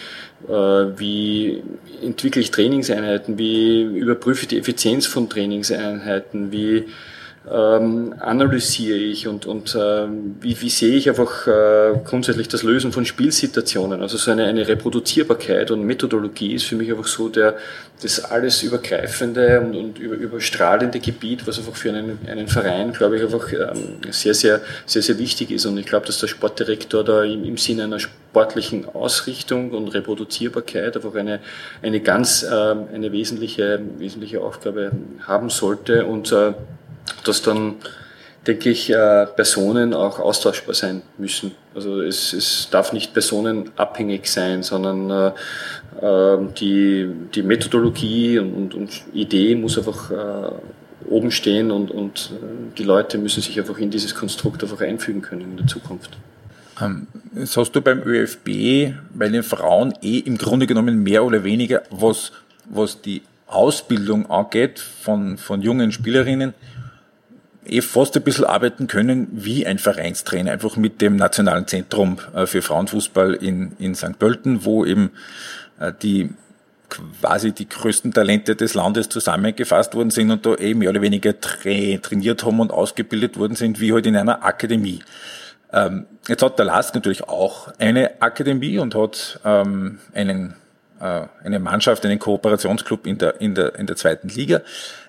äh, 0.48 0.52
wie 0.52 1.62
entwickle 2.02 2.40
ich 2.40 2.50
Trainingseinheiten, 2.50 3.38
wie 3.38 3.82
überprüfe 3.82 4.42
ich 4.42 4.48
die 4.48 4.58
Effizienz 4.58 5.06
von 5.06 5.28
Trainingseinheiten, 5.28 6.52
wie 6.52 6.84
ähm, 7.50 8.14
analysiere 8.18 8.98
ich 8.98 9.28
und, 9.28 9.46
und 9.46 9.74
äh, 9.74 10.06
wie, 10.40 10.60
wie 10.60 10.68
sehe 10.68 10.96
ich 10.96 11.08
einfach 11.08 11.46
äh, 11.46 11.92
grundsätzlich 12.04 12.48
das 12.48 12.64
Lösen 12.64 12.90
von 12.90 13.04
Spielsituationen. 13.04 14.02
Also 14.02 14.16
so 14.16 14.32
eine, 14.32 14.46
eine 14.46 14.66
Reproduzierbarkeit 14.66 15.70
und 15.70 15.84
Methodologie 15.84 16.54
ist 16.54 16.64
für 16.64 16.74
mich 16.74 16.90
einfach 16.90 17.06
so 17.06 17.28
der, 17.28 17.56
das 18.02 18.24
alles 18.24 18.62
übergreifende 18.62 19.60
und, 19.60 19.76
und 19.76 19.98
über, 19.98 20.16
überstrahlende 20.16 20.98
Gebiet, 20.98 21.46
was 21.46 21.58
einfach 21.58 21.76
für 21.76 21.90
einen, 21.90 22.18
einen 22.26 22.48
Verein, 22.48 22.92
glaube 22.92 23.16
ich, 23.16 23.22
einfach 23.22 23.52
ähm, 23.52 23.98
sehr, 24.10 24.34
sehr, 24.34 24.60
sehr, 24.84 25.02
sehr 25.02 25.18
wichtig 25.18 25.52
ist. 25.52 25.66
Und 25.66 25.78
ich 25.78 25.86
glaube, 25.86 26.06
dass 26.06 26.18
der 26.18 26.26
Sportdirektor 26.26 27.04
da 27.04 27.22
im, 27.22 27.44
im 27.44 27.56
Sinne 27.56 27.84
einer 27.84 28.00
sportlichen 28.00 28.88
Ausrichtung 28.88 29.70
und 29.70 29.88
Reproduzierbarkeit 29.88 30.96
einfach 30.96 31.14
eine, 31.14 31.38
eine 31.80 32.00
ganz, 32.00 32.42
ähm, 32.42 32.88
eine 32.92 33.12
wesentliche, 33.12 33.80
wesentliche 33.98 34.40
Aufgabe 34.40 34.90
haben 35.26 35.48
sollte 35.48 36.06
und 36.06 36.32
äh, 36.32 36.52
dass 37.24 37.42
dann, 37.42 37.74
denke 38.46 38.70
ich, 38.70 38.90
äh, 38.90 39.26
Personen 39.26 39.94
auch 39.94 40.18
austauschbar 40.18 40.74
sein 40.74 41.02
müssen. 41.18 41.52
Also 41.74 42.00
es, 42.00 42.32
es 42.32 42.68
darf 42.70 42.92
nicht 42.92 43.12
personenabhängig 43.12 44.30
sein, 44.30 44.62
sondern 44.62 45.10
äh, 45.10 45.32
ähm, 46.02 46.54
die, 46.54 47.08
die 47.34 47.42
Methodologie 47.42 48.38
und, 48.38 48.52
und, 48.54 48.74
und 48.74 49.02
Idee 49.12 49.54
muss 49.54 49.78
einfach 49.78 50.10
äh, 50.10 50.50
oben 51.08 51.30
stehen 51.30 51.70
und, 51.70 51.90
und 51.90 52.32
die 52.78 52.82
Leute 52.82 53.18
müssen 53.18 53.42
sich 53.42 53.58
einfach 53.58 53.78
in 53.78 53.90
dieses 53.90 54.14
Konstrukt 54.14 54.62
einfach 54.62 54.80
einfügen 54.80 55.22
können 55.22 55.42
in 55.42 55.56
der 55.56 55.66
Zukunft. 55.66 56.16
Ähm, 56.80 57.06
das 57.34 57.56
hast 57.56 57.72
du 57.72 57.80
beim 57.80 58.02
ÖFB 58.02 58.94
bei 59.14 59.28
den 59.28 59.42
Frauen 59.42 59.94
eh 60.02 60.18
im 60.18 60.38
Grunde 60.38 60.66
genommen 60.66 61.02
mehr 61.02 61.24
oder 61.24 61.44
weniger, 61.44 61.82
was, 61.90 62.32
was 62.64 63.00
die 63.00 63.22
Ausbildung 63.46 64.28
angeht 64.30 64.78
von, 64.78 65.38
von 65.38 65.62
jungen 65.62 65.92
Spielerinnen, 65.92 66.54
eh 67.68 67.80
fast 67.80 68.16
ein 68.16 68.22
bisschen 68.22 68.44
arbeiten 68.44 68.86
können 68.86 69.28
wie 69.32 69.66
ein 69.66 69.78
Vereinstrainer, 69.78 70.52
einfach 70.52 70.76
mit 70.76 71.00
dem 71.00 71.16
Nationalen 71.16 71.66
Zentrum 71.66 72.18
äh, 72.34 72.46
für 72.46 72.62
Frauenfußball 72.62 73.34
in, 73.34 73.72
in 73.78 73.94
St. 73.94 74.18
Pölten, 74.18 74.64
wo 74.64 74.84
eben 74.84 75.10
äh, 75.78 75.92
die 76.02 76.30
quasi 76.88 77.52
die 77.52 77.68
größten 77.68 78.12
Talente 78.12 78.56
des 78.56 78.74
Landes 78.74 79.08
zusammengefasst 79.08 79.94
worden 79.94 80.10
sind 80.10 80.30
und 80.30 80.46
da 80.46 80.54
eh 80.54 80.74
mehr 80.74 80.90
oder 80.90 81.02
weniger 81.02 81.38
tra 81.40 81.98
trainiert 82.00 82.44
haben 82.44 82.60
und 82.60 82.70
ausgebildet 82.70 83.38
worden 83.38 83.56
sind, 83.56 83.80
wie 83.80 83.92
halt 83.92 84.06
in 84.06 84.16
einer 84.16 84.44
Akademie. 84.44 85.00
Ähm, 85.72 86.06
jetzt 86.28 86.42
hat 86.42 86.58
der 86.58 86.66
LASK 86.66 86.94
natürlich 86.94 87.24
auch 87.24 87.68
eine 87.78 88.22
Akademie 88.22 88.78
und 88.78 88.94
hat 88.94 89.40
ähm, 89.44 89.98
einen, 90.14 90.54
äh, 91.00 91.22
eine 91.44 91.58
Mannschaft, 91.58 92.04
einen 92.06 92.18
Kooperationsclub 92.18 93.06
in 93.06 93.18
der, 93.18 93.40
in, 93.40 93.54
der, 93.54 93.74
in 93.76 93.86
der 93.86 93.96
zweiten 93.96 94.28
Liga. 94.28 94.60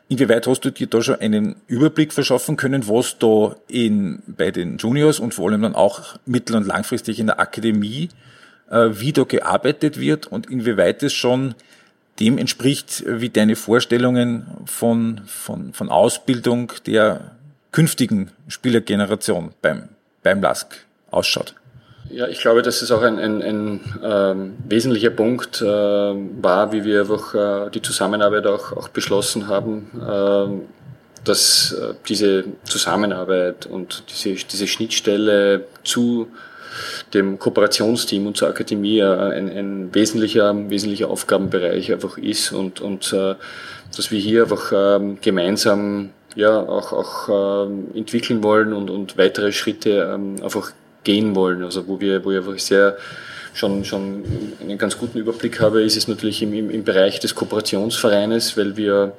Inwieweit 0.10 0.48
hast 0.48 0.62
du 0.62 0.72
dir 0.72 0.88
da 0.88 1.02
schon 1.02 1.20
einen 1.20 1.58
Überblick 1.68 2.14
verschaffen 2.14 2.56
können, 2.56 2.88
was 2.88 3.20
da 3.20 3.56
in, 3.68 4.24
bei 4.26 4.52
den 4.52 4.78
Juniors 4.78 5.20
und 5.20 5.34
vor 5.34 5.50
allem 5.50 5.62
dann 5.64 5.76
auch 5.76 6.18
mittel- 6.26 6.56
und 6.56 6.66
langfristig 6.66 7.20
in 7.20 7.28
der 7.28 7.40
Akademie, 7.40 8.10
äh, 8.70 9.12
da 9.12 9.24
gearbeitet 9.24 10.00
wird 10.00 10.28
und 10.28 10.50
inwieweit 10.50 11.04
es 11.04 11.14
schon 11.14 11.56
dem 12.20 12.38
entspricht, 12.38 13.04
wie 13.06 13.30
deine 13.30 13.56
Vorstellungen 13.56 14.48
von, 14.66 15.22
von, 15.26 15.74
von 15.74 15.90
Ausbildung 15.90 16.72
der 16.86 17.32
künftigen 17.72 18.32
Spielergeneration 18.48 19.52
beim, 19.62 19.90
beim 20.24 20.42
LASK 20.42 20.86
ausschaut? 21.12 21.54
Ja, 22.10 22.28
ich 22.28 22.40
glaube, 22.40 22.62
dass 22.62 22.82
es 22.82 22.92
auch 22.92 23.02
ein, 23.02 23.20
ein, 23.20 23.42
ein 23.42 23.80
ähm, 24.04 24.56
wesentlicher 24.68 25.10
Punkt 25.10 25.62
äh, 25.62 25.66
war, 25.66 26.72
wie 26.72 26.84
wir 26.86 27.02
einfach 27.02 27.36
äh, 27.68 27.70
die 27.70 27.82
Zusammenarbeit 27.82 28.48
auch, 28.48 28.72
auch 28.74 28.88
beschlossen 28.90 29.48
haben, 29.48 29.90
äh, 30.02 31.26
dass 31.26 31.76
diese 32.08 32.46
Zusammenarbeit 32.64 33.66
und 33.66 34.04
diese, 34.10 34.36
diese 34.46 34.68
Schnittstelle 34.68 35.66
zu 35.84 36.28
dem 37.14 37.40
Kooperationsteam 37.40 38.28
und 38.28 38.38
zur 38.38 38.50
Akademie 38.50 39.00
äh, 39.00 39.06
ein, 39.06 39.50
ein 39.50 39.96
wesentlicher, 39.96 40.54
wesentlicher 40.70 41.10
Aufgabenbereich 41.10 41.92
einfach 41.92 42.18
ist 42.18 42.52
und, 42.52 42.82
und 42.82 43.14
äh, 43.14 43.36
dass 43.96 44.12
wir 44.12 44.20
hier 44.20 44.44
einfach 44.44 44.72
ähm, 44.74 45.18
gemeinsam 45.22 46.12
ja 46.36 46.60
auch, 46.60 46.94
auch 46.94 47.66
ähm, 47.66 47.88
entwickeln 47.96 48.44
wollen 48.44 48.74
und, 48.74 48.90
und 48.90 49.18
weitere 49.18 49.52
Schritte 49.52 50.12
ähm, 50.14 50.36
einfach 50.44 50.72
gehen 51.08 51.36
wollen. 51.36 51.64
Also 51.64 51.88
wo 51.88 52.00
wir, 52.02 52.24
wo 52.26 52.32
ich 52.32 52.38
einfach 52.38 52.60
sehr 52.60 52.98
schon, 53.54 53.86
schon 53.86 54.24
einen 54.62 54.78
ganz 54.78 54.98
guten 54.98 55.18
Überblick 55.18 55.60
habe, 55.62 55.82
ist 55.82 55.98
es 55.98 56.08
natürlich 56.08 56.44
im, 56.44 56.54
im, 56.54 56.70
im 56.70 56.84
Bereich 56.84 57.20
des 57.20 57.34
Kooperationsvereines, 57.34 58.58
weil 58.58 58.76
wir 58.76 59.14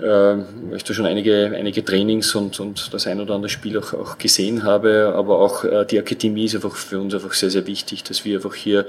äh, 0.00 0.36
ich 0.76 0.84
da 0.84 0.94
schon 0.94 1.06
einige, 1.06 1.52
einige 1.54 1.84
Trainings 1.84 2.34
und, 2.34 2.58
und 2.60 2.94
das 2.94 3.06
ein 3.08 3.20
oder 3.20 3.34
andere 3.34 3.50
Spiel 3.50 3.76
auch, 3.76 3.92
auch 3.92 4.18
gesehen 4.18 4.62
habe, 4.62 5.12
aber 5.16 5.40
auch 5.40 5.64
äh, 5.64 5.84
die 5.84 5.98
Akademie 5.98 6.44
ist 6.44 6.54
einfach 6.54 6.76
für 6.76 7.00
uns 7.00 7.12
einfach 7.12 7.34
sehr, 7.34 7.50
sehr 7.50 7.66
wichtig, 7.66 8.04
dass 8.04 8.24
wir 8.24 8.36
einfach 8.36 8.54
hier, 8.54 8.86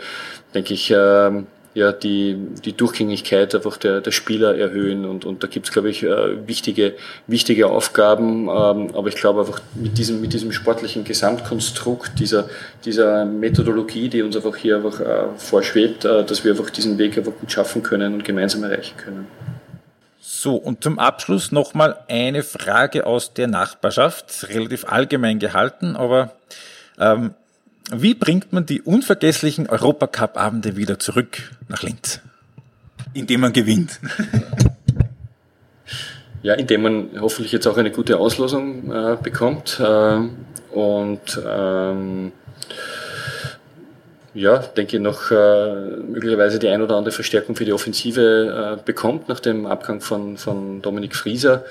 denke 0.54 0.74
ich, 0.76 0.92
äh, 0.92 1.32
ja, 1.74 1.92
die, 1.92 2.38
die 2.66 2.74
Durchgängigkeit 2.74 3.56
einfach 3.56 3.78
der, 3.78 4.02
der 4.02 4.12
Spieler 4.12 4.58
erhöhen. 4.58 5.06
Und, 5.06 5.26
und 5.26 5.44
da 5.44 5.48
gibt's 5.48 5.72
glaube 5.72 5.90
ich, 5.90 6.04
äh, 6.04 6.48
wichtige, 6.48 6.96
wichtige 7.28 7.68
Aufgaben. 7.68 8.50
Ähm, 8.50 8.96
aber 8.96 9.08
ich 9.08 9.16
glaube 9.16 9.42
einfach 9.42 9.62
mit 9.76 9.98
diesem, 9.98 10.20
mit 10.20 10.34
diesem 10.34 10.52
sportlichen 10.52 11.04
Gesamtkonstrukt, 11.04 12.20
dieser, 12.20 12.50
dieser 12.84 13.26
Methodologie, 13.26 14.10
die 14.10 14.22
uns 14.22 14.36
einfach 14.36 14.56
hier 14.56 14.78
einfach 14.78 15.00
äh, 15.00 15.24
vorschwebt, 15.38 16.04
äh, 16.06 16.26
dass 16.26 16.44
wir 16.44 16.52
einfach 16.52 16.70
diesen 16.70 16.98
Weg 16.98 17.18
einfach 17.18 17.34
gut 17.40 17.52
schaffen 17.52 17.84
können 17.84 18.14
und 18.14 18.26
gemeinsam 18.26 18.64
erreichen 18.64 18.98
können. 18.98 19.28
So, 20.20 20.56
und 20.56 20.84
zum 20.84 21.00
Abschluss 21.00 21.52
nochmal 21.52 22.00
eine 22.08 22.44
Frage 22.44 23.06
aus 23.06 23.34
der 23.34 23.48
Nachbarschaft, 23.48 24.50
relativ 24.50 24.86
allgemein 24.86 25.40
gehalten, 25.40 25.96
aber 25.96 26.34
ähm, 27.00 27.34
wie 27.94 28.14
bringt 28.14 28.54
man 28.54 28.66
die 28.66 28.82
unvergesslichen 28.82 29.68
Europacup-Abende 29.68 30.76
wieder 30.76 31.00
zurück 31.00 31.52
nach 31.68 31.84
Linz? 31.84 32.22
Indem 33.14 33.42
man 33.42 33.54
gewinnt. 33.54 34.00
Ja, 36.44 36.56
indem 36.56 36.82
man 36.82 37.10
hoffentlich 37.20 37.52
jetzt 37.52 37.68
auch 37.68 37.78
eine 37.78 37.92
gute 37.92 38.18
Auslosung 38.18 38.92
äh, 38.92 39.16
bekommt 39.22 39.80
äh, 39.80 40.20
und 40.76 41.40
ähm, 41.48 42.32
ja, 44.34 44.58
denke 44.58 45.00
noch 45.00 45.30
äh, 45.30 45.98
möglicherweise 45.98 46.58
die 46.58 46.70
ein 46.70 46.82
oder 46.82 46.96
andere 46.96 47.12
Verstärkung 47.12 47.56
für 47.56 47.66
die 47.66 47.74
Offensive 47.74 48.80
äh, 48.80 48.84
bekommt 48.84 49.30
nach 49.30 49.40
dem 49.40 49.68
Abgang 49.68 50.02
von, 50.02 50.38
von 50.38 50.82
Dominik 50.82 51.16
Frieser. 51.16 51.64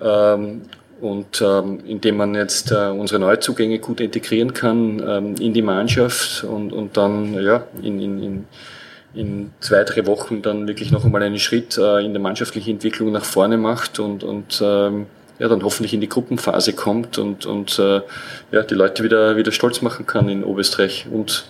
Ähm, 0.00 0.62
und 1.00 1.42
ähm, 1.42 1.80
indem 1.86 2.16
man 2.16 2.34
jetzt 2.34 2.72
äh, 2.72 2.88
unsere 2.88 3.20
Neuzugänge 3.20 3.78
gut 3.78 4.00
integrieren 4.00 4.54
kann 4.54 5.02
ähm, 5.06 5.34
in 5.38 5.52
die 5.52 5.62
Mannschaft 5.62 6.44
und, 6.44 6.72
und 6.72 6.96
dann 6.96 7.34
ja, 7.34 7.64
in, 7.82 8.00
in, 8.00 8.22
in, 8.22 8.44
in 9.14 9.50
zwei, 9.60 9.84
drei 9.84 10.06
Wochen 10.06 10.42
dann 10.42 10.66
wirklich 10.66 10.90
noch 10.90 11.04
einmal 11.04 11.22
einen 11.22 11.38
Schritt 11.38 11.76
äh, 11.76 12.04
in 12.04 12.12
der 12.12 12.22
mannschaftlichen 12.22 12.70
Entwicklung 12.70 13.12
nach 13.12 13.24
vorne 13.24 13.58
macht 13.58 13.98
und, 13.98 14.24
und 14.24 14.60
ähm, 14.64 15.06
ja, 15.38 15.48
dann 15.48 15.62
hoffentlich 15.62 15.92
in 15.92 16.00
die 16.00 16.08
Gruppenphase 16.08 16.72
kommt 16.72 17.18
und, 17.18 17.44
und 17.44 17.78
äh, 17.78 18.00
ja, 18.52 18.62
die 18.62 18.74
Leute 18.74 19.04
wieder, 19.04 19.36
wieder 19.36 19.52
stolz 19.52 19.82
machen 19.82 20.06
kann 20.06 20.28
in 20.30 20.44
Oberösterreich 20.44 21.06
und 21.10 21.46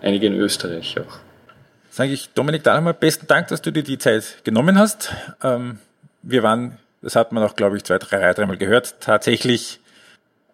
einige 0.00 0.26
in 0.26 0.34
Österreich 0.34 0.96
auch. 0.98 1.18
Sage 1.90 2.12
ich 2.12 2.30
Dominik 2.30 2.62
Dahlhammer, 2.62 2.94
besten 2.94 3.26
Dank, 3.26 3.48
dass 3.48 3.60
du 3.60 3.70
dir 3.70 3.82
die 3.82 3.98
Zeit 3.98 4.38
genommen 4.44 4.78
hast. 4.78 5.12
Ähm, 5.42 5.78
wir 6.22 6.42
waren 6.42 6.78
das 7.06 7.14
hat 7.14 7.30
man 7.30 7.44
auch, 7.44 7.54
glaube 7.54 7.76
ich, 7.76 7.84
zwei, 7.84 7.98
drei, 7.98 8.32
dreimal 8.32 8.56
gehört, 8.56 8.96
tatsächlich 8.98 9.78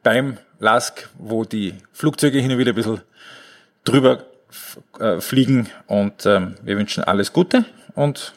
beim 0.02 0.36
LASK, 0.58 1.08
wo 1.16 1.44
die 1.44 1.76
Flugzeuge 1.94 2.40
hin 2.40 2.52
und 2.52 2.58
wieder 2.58 2.72
ein 2.72 2.74
bisschen 2.74 3.00
drüber 3.84 4.26
äh, 5.00 5.18
fliegen 5.22 5.70
und 5.86 6.26
ähm, 6.26 6.56
wir 6.62 6.76
wünschen 6.76 7.04
alles 7.04 7.32
Gute 7.32 7.64
und 7.94 8.34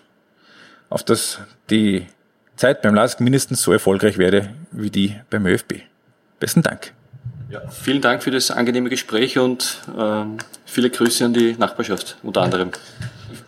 auf 0.88 1.04
dass 1.04 1.40
die 1.70 2.08
Zeit 2.56 2.82
beim 2.82 2.96
LASK 2.96 3.20
mindestens 3.20 3.62
so 3.62 3.74
erfolgreich 3.74 4.18
werde 4.18 4.54
wie 4.72 4.90
die 4.90 5.20
beim 5.30 5.46
ÖFB. 5.46 5.82
Besten 6.40 6.64
Dank. 6.64 6.94
Ja, 7.50 7.68
vielen 7.68 8.00
Dank 8.00 8.24
für 8.24 8.32
das 8.32 8.50
angenehme 8.50 8.90
Gespräch 8.90 9.38
und 9.38 9.82
ähm, 10.00 10.38
viele 10.64 10.90
Grüße 10.90 11.26
an 11.26 11.34
die 11.34 11.58
Nachbarschaft 11.58 12.16
unter 12.24 12.44
anderem. 12.44 12.72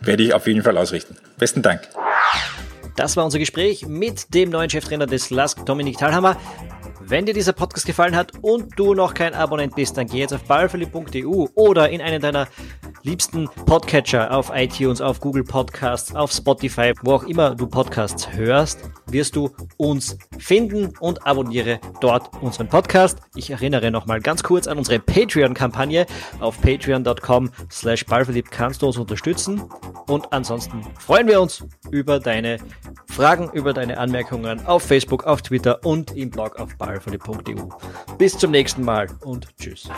Werde 0.02 0.24
ich 0.24 0.34
auf 0.34 0.46
jeden 0.46 0.62
Fall 0.62 0.78
ausrichten. 0.78 1.16
Besten 1.38 1.62
Dank. 1.62 1.88
Das 2.98 3.16
war 3.16 3.24
unser 3.24 3.38
Gespräch 3.38 3.86
mit 3.86 4.34
dem 4.34 4.50
neuen 4.50 4.72
Cheftrainer 4.72 5.06
des 5.06 5.30
LASK, 5.30 5.64
Dominik 5.68 6.00
Thalhammer. 6.00 6.36
Wenn 7.00 7.28
dir 7.28 7.34
dieser 7.36 7.54
Podcast 7.54 7.86
gefallen 7.86 8.16
hat 8.16 8.32
und 8.42 8.72
du 8.76 8.96
noch 8.96 9.14
kein 9.14 9.36
Abonnent 9.36 9.76
bist, 9.76 9.98
dann 9.98 10.08
geh 10.08 10.18
jetzt 10.18 10.34
auf 10.34 10.42
ballverlieb.eu 10.46 11.46
oder 11.54 11.90
in 11.90 12.02
einen 12.02 12.20
deiner 12.20 12.48
liebsten 13.04 13.48
Podcatcher 13.66 14.32
auf 14.32 14.52
iTunes, 14.54 15.02
auf 15.02 15.20
Google 15.20 15.44
Podcasts, 15.44 16.14
auf 16.16 16.32
Spotify, 16.32 16.94
wo 17.04 17.14
auch 17.14 17.24
immer 17.24 17.56
du 17.56 17.68
Podcasts 17.68 18.32
hörst, 18.34 18.80
wirst 19.10 19.36
du 19.36 19.52
uns 19.78 20.18
finden 20.38 20.94
und 21.00 21.26
abonniere 21.26 21.80
dort 22.02 22.30
unseren 22.42 22.68
Podcast. 22.68 23.20
Ich 23.36 23.50
erinnere 23.50 23.92
nochmal 23.92 24.20
ganz 24.20 24.44
kurz 24.44 24.68
an 24.68 24.78
unsere 24.78 25.00
Patreon-Kampagne. 25.00 26.06
Auf 26.40 26.60
patreon.com 26.62 27.52
slash 27.72 28.06
kannst 28.50 28.82
du 28.82 28.88
uns 28.88 28.98
unterstützen 28.98 29.64
und 30.08 30.32
ansonsten 30.34 30.82
freuen 31.00 31.28
wir 31.28 31.42
uns 31.42 31.66
über 31.92 32.20
deine 32.20 32.58
Fragen 33.18 33.50
über 33.54 33.74
deine 33.74 33.98
Anmerkungen 33.98 34.64
auf 34.68 34.84
Facebook, 34.84 35.24
auf 35.24 35.42
Twitter 35.42 35.84
und 35.84 36.16
im 36.16 36.30
Blog 36.30 36.60
auf 36.60 36.78
ballvolley.eu. 36.78 37.64
Bis 38.18 38.38
zum 38.38 38.52
nächsten 38.52 38.84
Mal 38.84 39.08
und 39.22 39.48
tschüss. 39.58 39.90